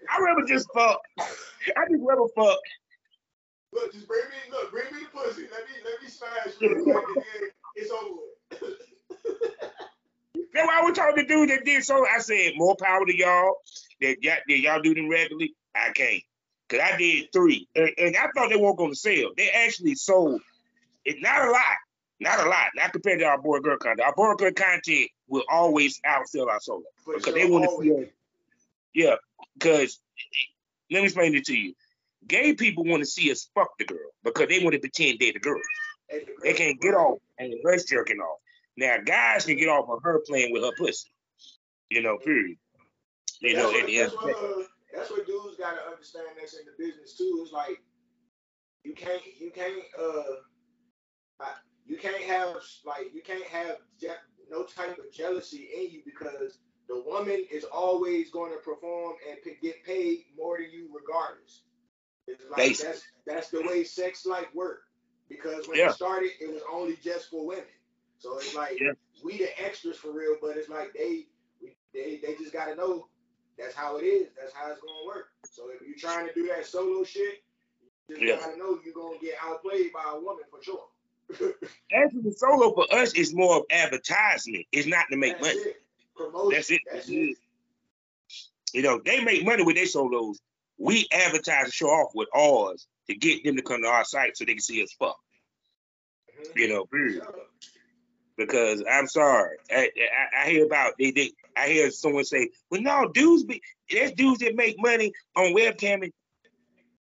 I 0.09 0.22
rather 0.22 0.47
just 0.47 0.68
fuck. 0.74 1.01
I 1.18 1.85
just 1.91 2.03
rather 2.03 2.26
fuck. 2.35 2.59
Look, 3.72 3.93
just 3.93 4.09
bring 4.09 4.22
me. 4.31 4.51
Look, 4.51 4.70
bring 4.70 4.87
me 4.95 5.01
the 5.01 5.18
pussy. 5.18 5.43
Let 5.43 5.68
me 5.68 5.74
let 5.85 6.03
me 6.03 6.09
smash 6.09 6.61
you. 6.61 7.24
it's 7.76 7.91
over 7.91 8.14
with. 8.51 8.78
That's 10.55 10.66
why 10.66 10.81
I 10.81 10.85
was 10.85 10.97
talking 10.97 11.16
to 11.16 11.26
dudes 11.26 11.53
that 11.53 11.64
did 11.64 11.85
so. 11.85 12.07
I 12.07 12.18
said, 12.18 12.53
more 12.57 12.76
power 12.81 13.05
to 13.05 13.16
y'all. 13.16 13.57
That 14.01 14.16
y'all, 14.22 14.37
that 14.49 14.59
y'all 14.59 14.81
do 14.81 14.95
them 14.95 15.09
regularly. 15.09 15.55
I 15.74 15.91
can't. 15.91 16.22
Cause 16.68 16.81
I 16.81 16.97
did 16.97 17.26
three. 17.33 17.68
And, 17.74 17.91
and 17.99 18.16
I 18.16 18.28
thought 18.35 18.49
they 18.49 18.57
weren't 18.57 18.78
gonna 18.78 18.95
sell. 18.95 19.33
They 19.37 19.51
actually 19.51 19.97
sold. 19.97 20.41
It's 21.05 21.20
not 21.20 21.47
a 21.47 21.51
lot. 21.51 21.76
Not 22.21 22.45
a 22.47 22.49
lot. 22.49 22.68
Not 22.77 22.93
compared 22.93 23.21
to 23.21 23.25
our 23.25 23.41
boy 23.41 23.61
girl 23.61 23.79
content. 23.79 24.07
Our 24.07 24.14
boy 24.14 24.35
girl 24.35 24.53
content 24.53 25.11
will 25.29 25.45
always 25.51 26.01
outsell 26.07 26.49
our 26.49 26.61
solo. 26.61 26.83
Because 27.07 27.35
they 27.35 27.49
want 27.49 27.64
to 27.64 27.83
see 27.83 28.12
Yeah. 28.95 29.16
Because 29.55 29.99
let 30.91 31.01
me 31.01 31.05
explain 31.05 31.35
it 31.35 31.45
to 31.47 31.57
you. 31.57 31.75
Gay 32.27 32.55
people 32.55 32.85
want 32.85 33.03
to 33.03 33.07
see 33.07 33.31
us 33.31 33.49
fuck 33.55 33.71
the 33.79 33.87
girl 33.87 34.11
because 34.23 34.49
they 34.49 34.62
want 34.62 34.75
to 34.75 34.79
pretend 34.79 35.18
they're 35.18 35.33
the 35.33 35.41
girl. 35.41 35.61
They 36.43 36.53
can't 36.53 36.81
get 36.81 36.95
off 36.95 37.18
and 37.39 37.55
us 37.66 37.85
jerking 37.85 38.18
off. 38.18 38.39
Now, 38.77 38.97
guys 39.05 39.47
can 39.47 39.57
get 39.57 39.68
off 39.68 39.89
of 39.89 40.03
her 40.03 40.21
playing 40.27 40.53
with 40.53 40.62
her 40.62 40.73
pussy. 40.77 41.09
You 41.89 42.03
know, 42.03 42.18
period. 42.18 42.57
You 43.41 43.57
know, 43.57 43.71
what, 43.71 43.87
that's, 43.87 44.14
what, 44.14 44.37
uh, 44.37 44.62
that's 44.95 45.11
what 45.11 45.27
dudes 45.27 45.57
gotta 45.59 45.81
understand 45.91 46.27
that's 46.39 46.55
in 46.55 46.66
the 46.66 46.73
business 46.85 47.16
too. 47.16 47.41
It's 47.43 47.53
like 47.53 47.81
you 48.85 48.93
can't 48.95 49.23
you 49.39 49.51
can't 49.51 49.83
uh 49.99 51.45
you 51.91 51.99
can't 51.99 52.22
have 52.22 52.55
like 52.86 53.12
you 53.12 53.20
can't 53.20 53.45
have 53.47 53.78
je- 54.01 54.22
no 54.49 54.62
type 54.62 54.97
of 54.97 55.12
jealousy 55.12 55.68
in 55.76 55.91
you 55.91 56.03
because 56.05 56.61
the 56.88 57.03
woman 57.05 57.45
is 57.51 57.64
always 57.64 58.30
going 58.30 58.53
to 58.53 58.59
perform 58.59 59.14
and 59.28 59.43
p- 59.43 59.57
get 59.61 59.82
paid 59.84 60.20
more 60.36 60.59
than 60.59 60.70
you 60.70 60.88
regardless. 60.95 61.62
It's 62.28 62.45
like 62.49 62.59
Basically. 62.59 62.93
that's 62.93 63.03
that's 63.26 63.51
the 63.51 63.62
way 63.62 63.82
sex 63.82 64.24
life 64.24 64.47
work. 64.55 64.82
Because 65.28 65.66
when 65.66 65.78
yeah. 65.78 65.91
it 65.91 65.95
started, 65.95 66.30
it 66.41 66.53
was 66.53 66.62
only 66.72 66.97
just 67.03 67.28
for 67.28 67.45
women. 67.45 67.64
So 68.18 68.38
it's 68.38 68.55
like 68.55 68.78
yeah. 68.80 68.93
we 69.24 69.38
the 69.38 69.61
extras 69.61 69.97
for 69.97 70.12
real, 70.12 70.36
but 70.41 70.57
it's 70.57 70.68
like 70.68 70.93
they 70.95 71.26
we, 71.61 71.74
they 71.93 72.20
they 72.24 72.34
just 72.36 72.53
gotta 72.53 72.76
know 72.76 73.09
that's 73.59 73.74
how 73.74 73.97
it 73.97 74.05
is. 74.05 74.28
That's 74.41 74.55
how 74.55 74.70
it's 74.70 74.80
gonna 74.80 75.07
work. 75.07 75.30
So 75.51 75.64
if 75.74 75.80
you're 75.84 75.99
trying 75.99 76.28
to 76.28 76.34
do 76.34 76.47
that 76.55 76.66
solo 76.66 77.03
shit, 77.03 77.43
you 78.09 78.14
just 78.14 78.22
yeah. 78.22 78.36
gotta 78.36 78.57
know 78.57 78.78
you're 78.84 78.95
gonna 78.95 79.18
get 79.20 79.34
outplayed 79.43 79.93
by 79.93 80.05
a 80.14 80.20
woman 80.20 80.45
for 80.53 80.62
sure. 80.62 80.86
Actually, 81.93 82.33
solo 82.33 82.74
for 82.74 82.93
us 82.95 83.14
is 83.14 83.35
more 83.35 83.59
of 83.59 83.62
advertisement. 83.70 84.66
It's 84.72 84.87
not 84.87 85.07
to 85.11 85.16
make 85.16 85.41
that's 85.41 85.57
money. 85.57 85.61
It. 85.61 85.83
Promotion. 86.16 86.51
That's 86.53 86.70
it. 86.70 86.81
That's 86.93 87.09
it. 87.09 87.37
You 88.72 88.83
know, 88.83 89.01
they 89.05 89.22
make 89.24 89.45
money 89.45 89.62
with 89.62 89.76
their 89.76 89.87
solos. 89.87 90.39
We 90.78 91.07
advertise 91.12 91.64
and 91.64 91.72
show 91.72 91.89
off 91.89 92.12
with 92.14 92.28
ours 92.35 92.87
to 93.09 93.14
get 93.14 93.45
them 93.45 93.57
to 93.57 93.62
come 93.62 93.83
to 93.83 93.89
our 93.89 94.05
site 94.05 94.37
so 94.37 94.45
they 94.45 94.55
can 94.55 94.61
see 94.61 94.83
us 94.83 94.93
fuck. 94.93 95.18
Mm-hmm. 96.41 96.59
You 96.59 96.68
know, 96.68 96.85
period 96.87 97.22
because 98.41 98.83
I'm 98.91 99.07
sorry. 99.07 99.59
I, 99.70 99.91
I, 100.35 100.45
I, 100.45 100.51
hear 100.51 100.64
about 100.64 100.95
they, 100.99 101.11
they 101.11 101.33
I 101.57 101.68
hear 101.68 101.91
someone 101.91 102.24
say, 102.24 102.49
well, 102.70 102.81
no, 102.81 103.11
dudes 103.12 103.45
be 103.45 103.62
there's 103.91 104.12
dudes 104.12 104.41
that 104.41 104.57
make 104.57 104.76
money 104.78 105.12
on 105.37 105.55
webcamming. 105.55 106.12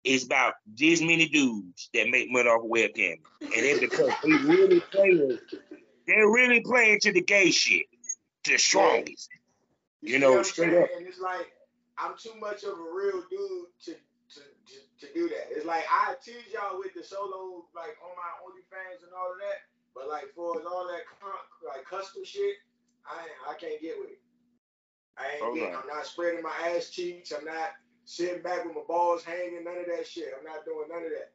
Is 0.04 0.26
about 0.26 0.54
this 0.66 1.02
many 1.02 1.28
dudes 1.28 1.89
that 1.93 2.10
make 2.10 2.32
money 2.32 2.47
off 2.47 2.64
of 2.64 2.70
webcam. 2.70 3.18
And 3.41 3.52
it's 3.54 3.80
because 3.80 4.12
they 4.24 4.32
really 4.32 4.80
playing, 4.80 5.38
they're 6.08 6.30
really 6.30 6.62
playing 6.62 7.00
to 7.02 7.12
the 7.12 7.22
gay 7.22 7.52
shit, 7.52 7.86
the 8.45 8.58
strongest. 8.58 9.30
You, 10.02 10.14
You 10.14 10.20
know, 10.20 10.41
straight 10.43 10.74
up. 10.74 10.89
And 10.97 11.06
it's 11.06 11.20
like 11.20 11.47
I'm 11.97 12.14
too 12.18 12.34
much 12.39 12.64
of 12.64 12.74
a 12.80 12.88
real 12.95 13.24
dude 13.30 13.68
to 13.86 13.91
to, 13.91 14.39
to, 14.39 15.08
to 15.08 15.14
do 15.14 15.28
that. 15.30 15.47
It's 15.52 15.66
like 15.66 15.86
I 15.89 16.16
tease 16.24 16.54
y'all 16.54 16.80
with 16.80 16.93
the 16.93 17.04
solo 17.04 17.66
like 17.76 17.97
on 18.04 18.16
my 18.16 18.32
OnlyFans 18.45 19.04
and 19.04 19.12
all 19.18 19.32
of 19.32 19.39
that, 19.39 19.68
but 19.93 20.08
like 20.08 20.32
for 20.36 20.62
all 20.66 20.88
that 20.88 21.02
like 21.68 21.86
custom 21.86 22.24
shit, 22.24 22.56
I 23.06 23.52
I 23.52 23.56
can't 23.56 23.82
get 23.82 24.00
with 24.00 24.12
it. 24.12 24.22
I 25.18 25.45
ain't 25.45 25.56
getting. 25.56 25.76
I'm 25.76 25.88
not 25.88 26.06
spreading 26.06 26.41
my 26.41 26.56
ass 26.74 26.89
cheeks. 26.89 27.34
I'm 27.38 27.43
not 27.43 27.72
sitting 28.10 28.41
back 28.41 28.66
with 28.66 28.76
my 28.76 28.82
balls 28.88 29.24
hanging. 29.24 29.64
None 29.64 29.78
of 29.78 29.86
that 29.86 30.07
shit. 30.07 30.30
I'm 30.38 30.43
not 30.43 30.66
doing 30.66 30.88
none 30.89 31.03
of 31.03 31.12
that. 31.12 31.32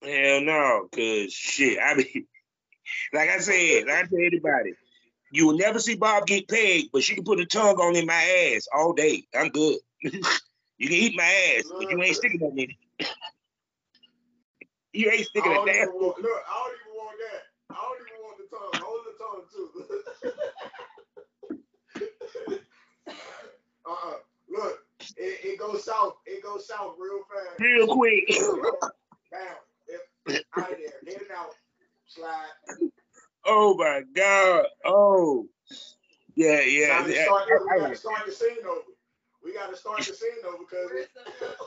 Hell 0.00 0.40
no, 0.42 0.88
cause 0.94 1.32
shit, 1.32 1.76
I 1.84 1.94
mean, 1.96 2.26
like 3.12 3.30
I 3.30 3.38
said, 3.40 3.86
like 3.86 3.96
I 3.96 4.02
tell 4.06 4.18
anybody, 4.18 4.74
you 5.32 5.46
will 5.46 5.56
never 5.56 5.80
see 5.80 5.96
Bob 5.96 6.26
get 6.26 6.48
pegged, 6.48 6.90
but 6.92 7.02
she 7.02 7.16
can 7.16 7.24
put 7.24 7.40
a 7.40 7.46
tongue 7.46 7.76
on 7.80 7.96
in 7.96 8.06
my 8.06 8.54
ass 8.54 8.68
all 8.72 8.92
day. 8.92 9.24
I'm 9.34 9.48
good. 9.48 9.78
you 10.02 10.12
can 10.12 10.22
eat 10.78 11.16
my 11.16 11.24
ass, 11.24 11.64
but 11.68 11.90
you 11.90 12.00
ain't 12.00 12.14
sticking 12.14 12.40
nothing 12.40 12.58
in 12.58 12.70
it. 12.70 13.08
you 14.92 15.10
ain't 15.10 15.26
sticking 15.26 15.50
a 15.50 15.56
don't, 15.56 15.66
damn. 15.66 15.88
want, 15.88 16.22
look, 16.22 16.42
I 16.48 16.64
don't 16.64 16.76
even 16.78 16.94
want 16.94 17.18
that. 17.18 17.42
I 17.70 17.74
don't 17.82 18.00
even 18.06 18.22
want 18.22 18.38
the 18.38 18.46
tongue. 18.56 18.74
Hold 18.86 19.02
the 19.04 19.14
tongue 19.18 19.44
too. 19.52 19.68
uh-uh. 23.86 24.18
Look, 24.48 24.87
it, 25.16 25.44
it 25.44 25.58
goes 25.58 25.84
south. 25.84 26.14
It 26.26 26.42
goes 26.42 26.66
south 26.66 26.94
real 26.98 27.20
fast. 27.32 27.60
Real 27.60 27.86
quick. 27.86 28.28
Bam. 29.30 29.40
It, 30.26 30.44
out 30.56 30.72
of 30.72 30.76
there. 30.76 30.92
Get 31.04 31.22
it 31.22 31.28
out. 31.36 31.54
Slide. 32.06 32.90
oh 33.46 33.74
my 33.76 34.02
god. 34.14 34.66
Oh. 34.84 35.46
Yeah, 36.34 36.60
yeah. 36.60 36.98
Time 36.98 37.04
to 37.06 37.14
yeah. 37.14 37.24
start, 37.24 37.48
we 37.48 37.80
gotta 37.80 37.96
start 37.96 38.26
the 38.26 38.32
scene 38.32 38.58
over. 38.68 38.80
We 39.44 39.54
gotta 39.54 39.76
start 39.76 39.98
the 39.98 40.04
scene 40.04 40.30
over 40.46 40.58
because 40.58 40.90
Where's 40.92 41.06
the 41.14 41.32
filter? 41.32 41.54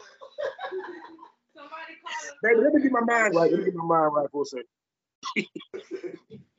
Somebody 1.55 1.97
call. 2.01 2.35
Baby, 2.43 2.61
let 2.61 2.73
me 2.73 2.81
get 2.81 2.91
my 2.91 3.01
mind 3.01 3.35
right. 3.35 3.51
Let 3.51 3.59
me 3.59 3.65
get 3.65 3.75
my 3.75 3.85
mind 3.85 4.13
right 4.15 4.31
for 4.31 4.43
a 4.43 4.45
second. 4.45 6.39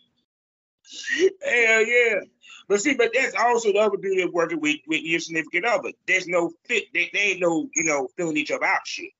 Hell 1.44 1.86
yeah. 1.86 2.20
But 2.68 2.80
see, 2.80 2.94
but 2.94 3.10
that's 3.12 3.34
also 3.34 3.72
the 3.72 3.78
other 3.78 3.98
beauty 3.98 4.22
of 4.22 4.32
working 4.32 4.60
with, 4.60 4.76
with 4.86 5.02
your 5.02 5.20
significant 5.20 5.64
other. 5.66 5.90
There's 6.06 6.26
no 6.28 6.52
fit. 6.66 6.84
They, 6.94 7.10
they 7.12 7.18
ain't 7.18 7.40
no, 7.40 7.68
you 7.74 7.84
know, 7.84 8.08
filling 8.16 8.36
each 8.36 8.50
other 8.50 8.64
out 8.64 8.86
shit. 8.86 9.10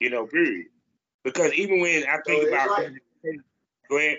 You 0.00 0.10
know, 0.10 0.26
period. 0.26 0.66
Because 1.22 1.52
even 1.54 1.80
when 1.80 2.04
I 2.08 2.18
think 2.26 2.42
So 2.42 2.48
about 2.48 2.70
like- 2.70 2.92
go 3.88 3.98
ahead. 3.98 4.18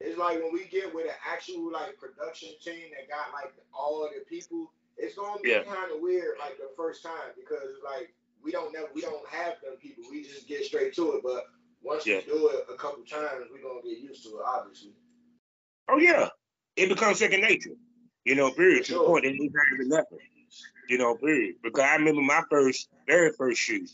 it's 0.00 0.16
like 0.18 0.42
when 0.42 0.52
we 0.52 0.64
get 0.64 0.94
with 0.94 1.06
an 1.06 1.12
actual 1.30 1.70
like 1.72 1.98
production 1.98 2.50
team 2.64 2.90
that 2.96 3.08
got 3.08 3.32
like 3.34 3.52
all 3.74 4.02
the 4.14 4.24
people, 4.24 4.72
it's 4.96 5.16
gonna 5.16 5.40
be 5.42 5.50
Yeah. 5.50 5.64
kind 5.64 5.90
of 5.92 6.00
weird 6.00 6.36
like 6.38 6.56
the 6.56 6.70
first 6.76 7.02
time 7.02 7.32
because 7.36 7.74
like 7.84 8.14
we 8.42 8.52
don't 8.52 8.72
know 8.72 8.86
we 8.94 9.00
don't 9.02 9.26
have 9.28 9.54
them 9.62 9.74
people. 9.82 10.04
We 10.10 10.22
just 10.22 10.46
get 10.48 10.64
straight 10.64 10.94
to 10.94 11.12
it. 11.14 11.22
But 11.22 11.44
once 11.82 12.06
Yeah. 12.06 12.16
we 12.26 12.32
do 12.32 12.48
it 12.48 12.64
a 12.72 12.76
couple 12.76 13.04
times, 13.04 13.46
we're 13.52 13.60
gonna 13.60 13.82
get 13.82 13.98
used 13.98 14.22
to 14.24 14.30
it. 14.38 14.42
Obviously. 14.46 14.92
Oh 15.88 15.98
yeah. 15.98 16.28
It 16.76 16.88
becomes 16.88 17.18
second 17.18 17.42
nature. 17.42 17.70
You 18.24 18.34
know, 18.34 18.50
period. 18.50 18.84
To 18.86 18.92
the 18.92 18.98
Sure. 18.98 19.06
point 19.06 19.24
that 19.24 19.34
it's 19.34 19.54
even 19.74 19.88
nothing. 19.88 20.18
You 20.88 20.98
know, 20.98 21.14
period. 21.16 21.56
Because 21.62 21.82
I 21.82 21.96
remember 21.96 22.22
my 22.22 22.42
first, 22.50 22.88
very 23.06 23.32
first 23.32 23.60
shoot. 23.60 23.90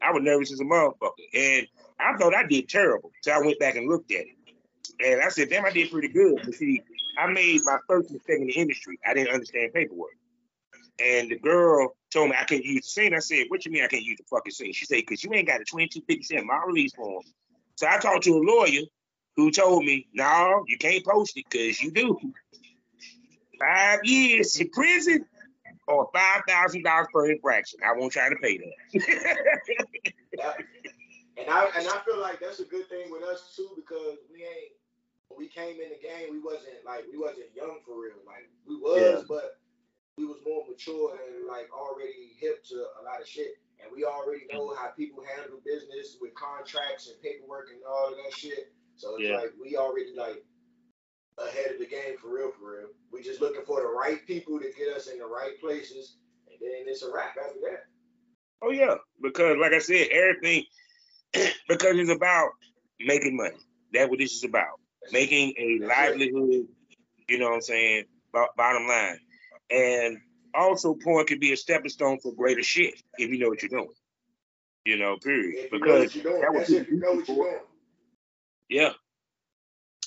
I 0.00 0.12
was 0.12 0.22
nervous 0.22 0.52
as 0.52 0.60
a 0.60 0.64
motherfucker. 0.64 1.12
And 1.34 1.66
I 2.00 2.16
thought 2.16 2.34
I 2.34 2.44
did 2.46 2.68
terrible. 2.68 3.12
So 3.22 3.32
I 3.32 3.38
went 3.38 3.58
back 3.58 3.76
and 3.76 3.88
looked 3.88 4.10
at 4.12 4.20
it. 4.26 4.36
And 5.04 5.22
I 5.22 5.28
said, 5.28 5.48
damn, 5.50 5.64
I 5.64 5.70
did 5.70 5.90
pretty 5.90 6.08
good. 6.08 6.40
But 6.44 6.54
see, 6.54 6.80
I 7.18 7.26
made 7.26 7.60
my 7.64 7.78
first 7.88 8.10
mistake 8.10 8.40
in 8.40 8.46
the 8.46 8.52
industry. 8.52 8.98
I 9.06 9.14
didn't 9.14 9.32
understand 9.34 9.72
paperwork. 9.72 10.10
And 10.98 11.30
the 11.30 11.38
girl 11.38 11.96
told 12.12 12.30
me 12.30 12.36
I 12.38 12.44
can't 12.44 12.64
use 12.64 12.82
the 12.82 12.88
scene. 12.88 13.14
I 13.14 13.18
said, 13.18 13.46
what 13.48 13.64
you 13.64 13.72
mean 13.72 13.84
I 13.84 13.88
can't 13.88 14.02
use 14.04 14.18
the 14.18 14.24
fucking 14.30 14.52
scene? 14.52 14.72
She 14.72 14.84
said, 14.86 14.96
because 14.96 15.24
you 15.24 15.32
ain't 15.34 15.48
got 15.48 15.60
a 15.60 15.64
2250 15.64 16.22
cent 16.22 16.46
my 16.46 16.60
release 16.66 16.92
form. 16.94 17.22
So 17.76 17.86
I 17.88 17.98
talked 17.98 18.24
to 18.24 18.36
a 18.36 18.38
lawyer 18.38 18.82
who 19.36 19.50
told 19.50 19.84
me, 19.84 20.06
no, 20.12 20.64
you 20.66 20.76
can't 20.78 21.04
post 21.04 21.36
it 21.36 21.44
because 21.50 21.80
you 21.82 21.90
do. 21.90 22.18
Five 23.58 24.00
years 24.04 24.58
in 24.60 24.70
prison 24.70 25.24
or 25.86 26.08
five 26.14 26.42
thousand 26.48 26.82
dollars 26.82 27.06
per 27.12 27.30
infraction. 27.30 27.80
I 27.84 27.96
won't 27.96 28.12
try 28.12 28.28
to 28.28 28.36
pay 28.36 28.58
that. 28.58 30.12
Yeah. 30.36 30.52
And 31.34 31.48
I 31.48 31.64
and 31.64 31.88
I 31.88 31.96
feel 32.04 32.20
like 32.20 32.40
that's 32.40 32.60
a 32.60 32.68
good 32.68 32.88
thing 32.90 33.10
with 33.10 33.22
us 33.24 33.56
too 33.56 33.72
because 33.74 34.20
we 34.30 34.44
ain't 34.44 34.76
when 35.28 35.38
we 35.40 35.48
came 35.48 35.80
in 35.80 35.88
the 35.88 35.96
game 35.96 36.28
we 36.30 36.38
wasn't 36.44 36.84
like 36.84 37.08
we 37.10 37.16
wasn't 37.16 37.48
young 37.56 37.80
for 37.88 37.96
real 37.96 38.20
like 38.28 38.52
we 38.68 38.76
was 38.76 39.00
Yeah. 39.00 39.24
but 39.26 39.56
we 40.18 40.26
was 40.26 40.36
more 40.44 40.68
mature 40.68 41.16
and 41.16 41.48
like 41.48 41.72
already 41.72 42.36
hip 42.38 42.62
to 42.68 42.76
a 43.00 43.02
lot 43.02 43.18
of 43.22 43.26
shit 43.26 43.56
and 43.80 43.88
we 43.96 44.04
already 44.04 44.44
know 44.52 44.76
how 44.76 44.92
people 44.92 45.24
handle 45.24 45.56
business 45.64 46.18
with 46.20 46.34
contracts 46.36 47.08
and 47.08 47.16
paperwork 47.24 47.72
and 47.72 47.80
all 47.88 48.12
of 48.12 48.16
that 48.20 48.36
shit 48.36 48.76
so 48.96 49.16
it's 49.16 49.24
Yeah. 49.28 49.36
like 49.36 49.52
we 49.60 49.76
already 49.76 50.12
like 50.16 50.44
ahead 51.38 51.72
of 51.72 51.78
the 51.78 51.86
game 51.86 52.16
for 52.20 52.34
real 52.34 52.50
for 52.52 52.72
real 52.76 52.88
we 53.12 53.22
just 53.22 53.40
looking 53.40 53.64
for 53.64 53.80
the 53.80 53.88
right 53.88 54.26
people 54.26 54.58
to 54.60 54.70
get 54.76 54.94
us 54.96 55.06
in 55.08 55.18
the 55.18 55.26
right 55.26 55.58
places 55.60 56.16
and 56.46 56.56
then 56.60 56.84
it's 56.86 57.02
a 57.02 57.12
wrap 57.12 57.36
after 57.38 57.58
that 57.62 57.84
oh 58.62 58.70
yeah, 58.70 58.94
because 59.20 59.56
like 59.60 59.72
I 59.72 59.78
said, 59.80 60.08
everything 60.10 60.64
because 61.68 61.96
it's 61.98 62.10
about 62.10 62.50
making 63.00 63.36
money. 63.36 63.56
That's 63.92 64.08
what 64.08 64.18
this 64.18 64.32
is 64.32 64.44
about. 64.44 64.78
Making 65.10 65.52
a 65.58 65.78
That's 65.80 65.90
it. 65.90 65.96
livelihood. 66.10 66.66
You 67.28 67.38
know 67.38 67.46
what 67.48 67.54
I'm 67.56 67.60
saying? 67.62 68.04
Bo- 68.32 68.48
bottom 68.56 68.86
line, 68.86 69.18
and 69.70 70.18
also 70.54 70.94
porn 70.94 71.26
can 71.26 71.38
be 71.38 71.52
a 71.52 71.56
stepping 71.56 71.90
stone 71.90 72.18
for 72.22 72.32
greater 72.34 72.62
shit 72.62 72.94
if 73.18 73.30
you 73.30 73.38
know 73.38 73.48
what 73.48 73.62
you're 73.62 73.68
doing. 73.68 73.88
You 74.84 74.98
know, 74.98 75.16
period. 75.16 75.54
if 75.56 75.72
you 75.72 75.78
know 75.78 75.84
Because 75.84 76.04
what 76.04 76.14
you're 76.14 76.24
doing 76.24 76.40
that 76.40 76.54
was 76.54 76.70
if 76.70 76.88
you 76.88 76.98
know 76.98 77.12
what 77.14 77.28
you're 77.28 77.36
doing 77.36 77.58
Yeah. 78.68 78.92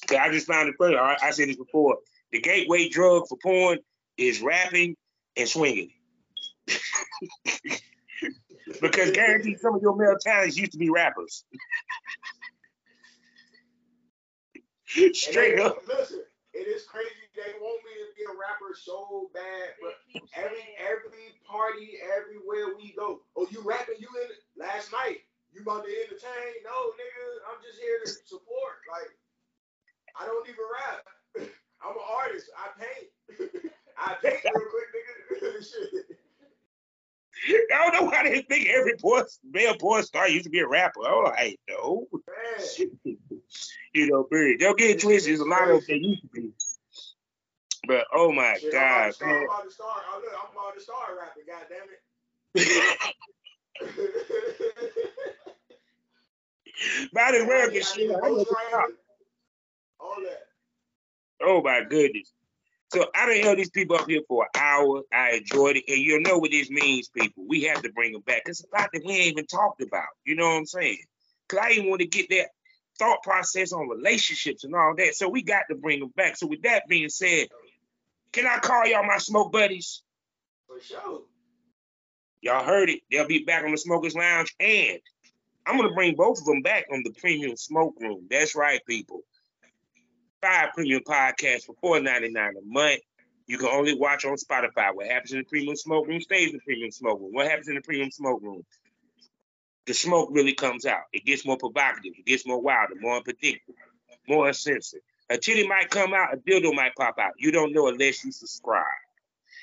'Cause 0.08 0.18
I 0.18 0.32
just 0.32 0.47
found 0.47 0.70
it 0.70 0.76
funny. 0.78 0.95
I, 0.97 1.18
I 1.22 1.32
said 1.32 1.49
this 1.49 1.58
before. 1.58 1.97
The 2.32 2.39
gateway 2.41 2.89
drug 2.89 3.28
for 3.28 3.38
porn 3.41 3.80
is 4.18 4.41
rapping 4.41 4.95
and 5.36 5.47
swinging. 5.49 5.91
because 8.82 9.12
guaranteed 9.12 9.60
some 9.60 9.76
of 9.76 9.82
your 9.82 9.95
male 9.95 10.18
talents 10.20 10.58
used 10.58 10.72
to 10.74 10.78
be 10.78 10.89
rappers. 10.89 11.43
Straight 15.14 15.60
up. 15.60 15.82
Listen, 15.88 16.22
it 16.53 16.68
is 16.68 16.84
crazy. 16.86 17.10
They 17.36 17.51
want 17.60 17.82
me 17.84 17.91
to 17.99 18.16
be 18.16 18.24
a 18.24 18.32
rapper 18.38 18.76
so 18.80 19.30
bad, 19.34 19.70
but 19.82 19.95
every 20.36 20.64
every 20.80 21.36
party, 21.45 21.97
everywhere 22.16 22.76
we 22.78 22.93
go. 22.93 23.22
Oh, 23.36 23.47
you 23.51 23.62
rapping? 23.62 23.95
You 23.99 24.08
in 24.22 24.62
last 24.64 24.91
night? 24.91 25.24
About 25.66 25.84
to 25.84 25.89
entertain? 25.89 26.61
No, 26.63 26.93
nigga. 26.93 27.26
I'm 27.49 27.57
just 27.66 27.82
here 27.82 27.97
to 28.05 28.09
support. 28.30 28.86
Like, 28.86 29.09
I 30.13 30.28
don't 30.28 30.47
even 30.47 30.61
rap. 30.61 31.01
I'm 31.82 31.97
an 31.97 32.05
artist. 32.05 32.51
I 32.53 32.70
paint. 32.78 33.09
I 33.97 34.13
paint 34.22 34.45
real 34.45 34.70
quick, 34.70 35.41
nigga. 35.41 35.66
Shit. 37.34 37.66
I 37.74 37.89
don't 37.89 37.93
know 37.93 38.09
why 38.11 38.30
they 38.30 38.43
think 38.43 38.70
every 38.70 38.95
porn, 38.95 39.26
male 39.51 39.76
porn 39.76 40.03
star 40.03 40.30
used 40.30 40.43
to 40.43 40.51
be 40.51 40.59
a 40.59 40.68
rapper. 40.68 40.99
Oh, 41.01 41.34
I 41.36 41.55
know. 41.68 42.07
You 43.95 44.11
know, 44.11 44.24
period. 44.24 44.59
Don't 44.59 44.78
get 44.78 45.01
twisted. 45.01 45.32
There's 45.32 45.39
a 45.39 45.45
lot 45.45 45.72
of 45.72 45.84
them 45.88 45.97
used 45.97 46.22
to 46.22 46.28
be. 46.28 46.51
But 47.88 48.05
oh 48.13 48.32
my 48.32 48.55
Shit, 48.59 48.76
I'm 48.76 48.82
about 48.82 48.97
God, 48.97 49.07
to 49.07 49.13
start. 49.13 49.32
I'm 49.32 49.38
man. 49.38 49.45
about 49.45 49.63
to 49.63 49.72
start. 49.72 50.03
Oh, 50.13 50.22
look, 50.24 50.34
I'm 50.39 50.51
about 50.55 50.76
to 50.76 50.82
start 50.82 51.18
rapping. 51.20 51.43
God 51.47 51.66
damn 51.70 51.89
it. 54.93 55.11
I 57.17 57.32
way, 57.32 57.67
need- 57.71 57.82
I 57.82 57.84
shit, 57.84 57.97
need 57.97 58.11
a 58.11 58.17
I 58.17 58.19
know 58.30 58.36
ghostwriter, 58.43 58.84
All 59.99 60.15
that. 60.23 60.41
Oh 61.41 61.61
my 61.61 61.82
goodness. 61.89 62.32
So 62.93 63.05
I 63.15 63.26
done 63.26 63.41
held 63.43 63.57
these 63.57 63.69
people 63.71 63.97
up 63.97 64.07
here 64.09 64.21
for 64.28 64.43
an 64.43 64.61
hour. 64.61 65.01
I 65.11 65.32
enjoyed 65.32 65.76
it. 65.78 65.84
And 65.88 65.97
you'll 65.97 66.21
know 66.21 66.38
what 66.38 66.51
this 66.51 66.69
means, 66.69 67.09
people. 67.09 67.43
We 67.47 67.63
have 67.63 67.82
to 67.82 67.91
bring 67.91 68.13
them 68.13 68.21
back. 68.21 68.43
It's 68.45 68.63
a 68.63 68.78
lot 68.78 68.89
that 68.93 69.03
we 69.03 69.13
ain't 69.13 69.34
even 69.34 69.47
talked 69.47 69.82
about. 69.82 70.07
You 70.23 70.36
know 70.36 70.47
what 70.47 70.57
I'm 70.57 70.65
saying? 70.65 70.99
Cause 71.49 71.59
I 71.61 71.69
didn't 71.69 71.89
want 71.89 72.01
to 72.01 72.07
get 72.07 72.30
that 72.30 72.49
thought 72.97 73.21
process 73.23 73.73
on 73.73 73.89
relationships 73.89 74.63
and 74.63 74.73
all 74.76 74.93
that. 74.97 75.15
So 75.15 75.28
we 75.28 75.41
got 75.43 75.63
to 75.69 75.76
bring 75.76 75.99
them 75.99 76.13
back. 76.15 76.38
So 76.38 76.47
with 76.47 76.61
that 76.61 76.88
being 76.88 77.09
said, 77.09 77.47
can 78.32 78.45
I 78.47 78.59
call 78.59 78.86
y'all 78.86 79.05
my 79.05 79.17
smoke 79.17 79.51
buddies? 79.51 80.01
For 80.67 80.80
sure. 80.80 81.21
Y'all 82.41 82.63
heard 82.63 82.89
it. 82.89 83.01
They'll 83.11 83.28
be 83.28 83.43
back 83.43 83.63
on 83.65 83.71
the 83.71 83.78
Smokers 83.78 84.15
Lounge. 84.15 84.55
And 84.59 84.99
I'm 85.66 85.78
gonna 85.78 85.93
bring 85.93 86.16
both 86.16 86.39
of 86.39 86.45
them 86.45 86.61
back 86.61 86.86
on 86.91 87.03
the 87.03 87.11
premium 87.11 87.55
smoke 87.55 87.95
room. 87.99 88.28
That's 88.30 88.55
right, 88.55 88.82
people. 88.86 89.22
Five 90.41 90.70
premium 90.74 91.01
podcasts 91.03 91.66
for 91.66 91.99
$4.99 91.99 92.36
a 92.36 92.61
month. 92.66 93.01
You 93.47 93.57
can 93.57 93.68
only 93.68 93.95
watch 93.95 94.26
on 94.26 94.36
Spotify. 94.36 94.93
What 94.93 95.07
happens 95.07 95.32
in 95.32 95.39
the 95.39 95.43
premium 95.45 95.76
smoke 95.76 96.07
room 96.07 96.22
stays 96.22 96.49
in 96.49 96.53
the 96.53 96.59
premium 96.59 96.91
smoke 96.91 97.20
room. 97.20 97.34
What 97.34 97.47
happens 97.47 97.68
in 97.68 97.76
the 97.76 97.82
premium 97.82 98.11
smoke 98.11 98.41
room? 98.41 98.63
the 99.86 99.93
smoke 99.93 100.30
really 100.32 100.53
comes 100.53 100.86
out. 100.86 101.03
It 101.13 101.26
gets 101.26 101.45
more 101.45 101.57
provocative. 101.57 102.13
It 102.18 102.26
gets 102.26 102.45
more 102.45 102.61
wilder, 102.61 102.95
more 102.99 103.18
unpredictable, 103.18 103.76
more 104.28 104.47
uncensored. 104.47 105.01
A 105.30 105.38
titty 105.38 105.68
might 105.68 105.89
come 105.89 106.13
out, 106.13 106.34
a 106.34 106.38
dildo 106.38 106.74
might 106.74 106.95
pop 106.95 107.18
out. 107.20 107.34
You 107.38 107.51
don't 107.51 107.74
know 107.74 107.88
unless 107.88 108.24
you 108.24 108.32
subscribe. 108.32 108.84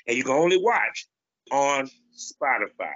And 0.07 0.17
you 0.17 0.23
can 0.23 0.33
only 0.33 0.57
watch 0.57 1.07
on 1.51 1.89
Spotify. 2.15 2.93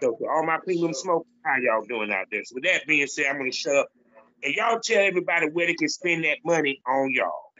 So 0.00 0.16
to 0.16 0.28
all 0.28 0.44
my 0.44 0.58
premium 0.62 0.94
smoke, 0.94 1.26
how 1.44 1.56
y'all 1.60 1.84
doing 1.84 2.12
out 2.12 2.26
there? 2.30 2.42
So 2.44 2.54
with 2.56 2.64
that 2.64 2.86
being 2.86 3.06
said, 3.06 3.26
I'm 3.26 3.38
gonna 3.38 3.52
shut 3.52 3.76
up. 3.76 3.88
And 4.42 4.54
y'all 4.54 4.80
tell 4.80 5.02
everybody 5.02 5.48
where 5.48 5.66
they 5.66 5.74
can 5.74 5.88
spend 5.88 6.24
that 6.24 6.38
money 6.44 6.80
on 6.86 7.12
y'all. 7.12 7.52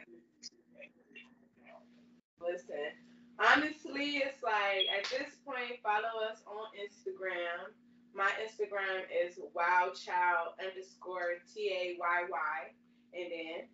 Listen, 2.39 2.93
honestly, 3.39 4.17
it's 4.17 4.43
like 4.43 4.85
at 4.95 5.09
this 5.09 5.35
point, 5.45 5.79
follow 5.81 6.23
us 6.29 6.43
on 6.45 6.67
Instagram. 6.77 7.73
My 8.13 8.29
Instagram 8.43 9.03
is 9.11 9.39
wildchild 9.55 10.53
underscore 10.63 11.39
T 11.53 11.69
A 11.71 11.97
Y 11.99 12.23
Y. 12.29 12.71
And 13.13 13.31
then 13.31 13.67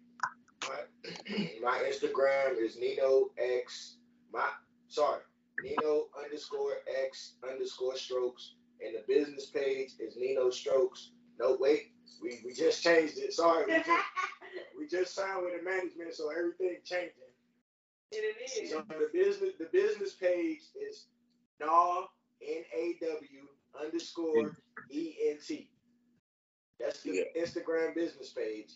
my, 0.69 1.61
my 1.61 1.91
Instagram 1.91 2.57
is 2.57 2.77
Nino 2.77 3.29
X. 3.37 3.97
My 4.31 4.47
sorry, 4.87 5.21
Nino 5.63 6.07
underscore 6.23 6.73
X 7.03 7.33
underscore 7.49 7.95
strokes. 7.95 8.55
And 8.83 8.95
the 8.95 9.03
business 9.07 9.45
page 9.45 9.91
is 9.99 10.17
Nino 10.17 10.49
Strokes. 10.49 11.11
No, 11.39 11.57
wait, 11.59 11.91
we, 12.21 12.39
we 12.43 12.53
just 12.53 12.83
changed 12.83 13.17
it. 13.17 13.33
Sorry, 13.33 13.65
we 13.65 13.73
just, 13.73 13.89
we 14.77 14.87
just 14.87 15.15
signed 15.15 15.43
with 15.43 15.53
the 15.57 15.63
management, 15.63 16.13
so 16.13 16.29
everything 16.31 16.77
changing. 16.83 17.13
It 18.11 18.35
is. 18.43 18.71
So 18.71 18.83
the 18.89 19.09
business 19.13 19.53
the 19.57 19.69
business 19.71 20.13
page 20.13 20.61
is 20.75 21.05
Naw 21.59 22.07
N 22.45 22.63
A 22.75 22.95
W 23.01 23.47
underscore 23.81 24.51
E 24.89 25.13
N 25.29 25.37
T. 25.45 25.69
That's 26.79 27.01
the 27.03 27.25
yeah. 27.35 27.41
Instagram 27.41 27.95
business 27.95 28.29
page. 28.29 28.73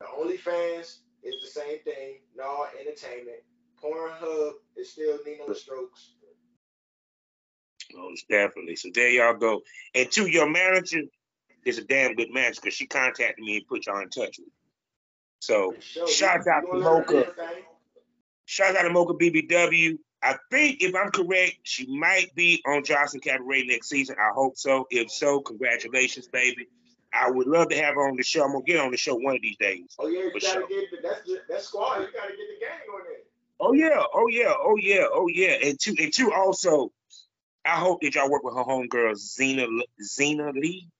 The 0.00 0.06
OnlyFans 0.06 0.98
is 1.22 1.34
the 1.42 1.60
same 1.60 1.80
thing. 1.84 2.20
Naw 2.36 2.66
Entertainment. 2.80 3.42
Pornhub 3.84 4.52
is 4.76 4.92
still 4.92 5.18
Nino 5.26 5.52
Strokes. 5.52 6.10
Most 7.94 8.26
definitely. 8.28 8.76
So 8.76 8.88
there 8.94 9.10
y'all 9.10 9.34
go. 9.34 9.62
And 9.94 10.10
to 10.12 10.26
your 10.26 10.48
manager 10.48 11.02
is 11.64 11.78
a 11.78 11.84
damn 11.84 12.14
good 12.14 12.32
manager 12.32 12.60
because 12.62 12.74
she 12.74 12.86
contacted 12.86 13.44
me 13.44 13.58
and 13.58 13.66
put 13.66 13.86
y'all 13.86 14.00
in 14.00 14.08
touch 14.08 14.38
with 14.38 14.46
me. 14.46 14.52
So 15.40 15.74
shout 15.80 16.46
out 16.48 16.62
to 16.72 16.78
Mocha. 16.78 17.26
Shout 18.46 18.76
out 18.76 18.82
to 18.82 18.90
Mocha 18.90 19.14
BBW. 19.14 19.98
I 20.22 20.36
think 20.50 20.82
if 20.82 20.94
I'm 20.94 21.10
correct, 21.10 21.58
she 21.64 21.86
might 21.86 22.34
be 22.34 22.62
on 22.66 22.82
Joseline's 22.82 23.22
Cabaret 23.22 23.66
next 23.66 23.90
season. 23.90 24.16
I 24.18 24.30
hope 24.34 24.56
so. 24.56 24.86
If 24.90 25.10
so, 25.10 25.40
congratulations, 25.40 26.28
baby. 26.28 26.66
I 27.12 27.30
would 27.30 27.46
love 27.46 27.68
to 27.68 27.76
have 27.76 27.94
her 27.94 28.08
on 28.08 28.16
the 28.16 28.22
show. 28.22 28.42
I'm 28.42 28.52
gonna 28.52 28.64
get 28.64 28.80
on 28.80 28.90
the 28.90 28.96
show 28.96 29.14
one 29.16 29.36
of 29.36 29.42
these 29.42 29.58
days. 29.58 29.94
Oh 29.98 30.08
yeah, 30.08 30.20
you 30.20 30.32
gotta 30.32 30.46
sure. 30.46 30.66
get 30.66 30.90
the, 30.90 30.96
that's 31.02 31.30
that's 31.48 31.66
squad. 31.68 32.00
You 32.00 32.08
gotta 32.12 32.32
get 32.32 32.48
the 32.48 32.60
gang 32.60 32.80
on 32.92 33.02
there. 33.04 33.23
Oh 33.66 33.72
yeah, 33.72 34.02
oh 34.12 34.28
yeah, 34.28 34.52
oh 34.60 34.76
yeah, 34.76 35.04
oh 35.10 35.26
yeah. 35.26 35.56
And 35.64 35.80
two 35.80 35.94
and 35.98 36.12
two 36.12 36.30
also, 36.34 36.92
I 37.64 37.76
hope 37.76 38.02
that 38.02 38.14
y'all 38.14 38.30
work 38.30 38.44
with 38.44 38.54
her 38.54 38.62
homegirl 38.62 39.16
Zena 39.16 39.66
Zena 40.02 40.52
Lee, 40.52 40.90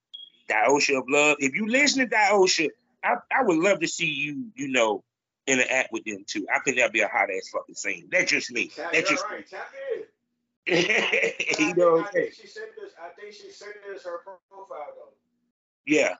Diosha 0.49 0.97
of 0.97 1.05
Love. 1.07 1.37
If 1.41 1.55
you 1.55 1.67
listen 1.69 2.09
to 2.09 2.17
Diosha, 2.17 2.71
I, 3.05 3.17
I 3.31 3.43
would 3.43 3.59
love 3.59 3.81
to 3.81 3.87
see 3.87 4.07
you, 4.07 4.47
you 4.55 4.69
know, 4.69 5.05
interact 5.47 5.93
with 5.93 6.05
them 6.05 6.25
too. 6.27 6.47
I 6.53 6.61
think 6.61 6.79
that'd 6.79 6.91
be 6.91 7.03
a 7.03 7.07
hot 7.09 7.29
ass 7.37 7.51
fucking 7.53 7.75
scene. 7.75 8.09
That's 8.11 8.31
just 8.31 8.51
me. 8.51 8.69
Tap, 8.69 8.93
That's 8.95 9.11
just 9.11 9.25
right. 9.25 9.41
me. 9.41 9.45
Tap 9.51 9.69
in. 9.95 10.05
you 11.67 11.75
know 11.75 11.99
I'm? 11.99 12.07
She 12.33 12.47
sent 12.47 12.71
this. 12.81 12.93
I 12.99 13.11
think 13.21 13.35
she 13.35 13.51
sent 13.51 13.75
this 13.87 14.05
her 14.05 14.23
profile 14.49 14.87
though. 14.97 15.13
Yeah. 15.87 16.15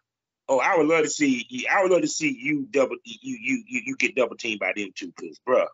Oh, 0.47 0.59
I 0.59 0.77
would 0.77 0.89
love 0.89 1.05
to 1.05 1.09
see. 1.09 1.67
I 1.73 1.83
would 1.83 1.91
love 1.91 2.03
to 2.03 2.07
see 2.07 2.37
you 2.39 2.67
double. 2.71 2.97
You 3.03 3.39
you 3.41 3.65
you, 3.67 3.81
you 3.87 3.97
get 3.97 4.15
double 4.15 4.37
teamed 4.37 4.61
by 4.61 4.75
them 4.77 4.91
too, 4.95 5.11
cause 5.19 5.41
bruh. 5.49 5.69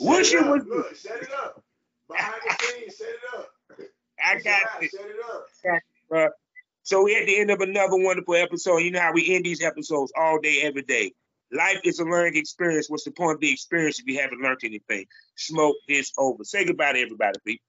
Wish 0.00 0.32
it 0.32 0.44
was. 0.46 0.64
Look, 0.66 0.96
set 0.96 1.22
it 1.22 1.28
up. 1.32 1.62
Behind 2.08 2.40
the 2.46 2.64
scenes, 2.64 2.96
set 2.96 3.08
it 3.08 3.38
up. 3.38 3.52
I 4.22 4.34
got 4.40 4.82
it. 4.82 4.90
Set 4.90 5.00
it 5.02 5.16
up. 5.32 5.46
Got 6.10 6.26
it, 6.26 6.32
So 6.82 7.04
we 7.04 7.16
at 7.16 7.26
the 7.26 7.38
end 7.38 7.50
of 7.50 7.60
another 7.60 7.96
wonderful 7.96 8.34
episode. 8.34 8.78
You 8.78 8.90
know 8.90 9.00
how 9.00 9.12
we 9.12 9.34
end 9.34 9.44
these 9.44 9.62
episodes 9.62 10.12
all 10.16 10.40
day, 10.40 10.62
every 10.62 10.82
day. 10.82 11.12
Life 11.52 11.80
is 11.84 11.98
a 11.98 12.04
learning 12.04 12.36
experience. 12.36 12.88
What's 12.88 13.04
the 13.04 13.10
point 13.10 13.34
of 13.36 13.40
the 13.40 13.52
experience 13.52 13.98
if 13.98 14.06
you 14.06 14.20
haven't 14.20 14.40
learned 14.40 14.60
anything? 14.64 15.06
Smoke 15.36 15.76
This 15.88 16.12
Ova. 16.16 16.44
Say 16.44 16.64
goodbye 16.64 16.92
to 16.92 17.00
everybody, 17.00 17.38
people. 17.44 17.64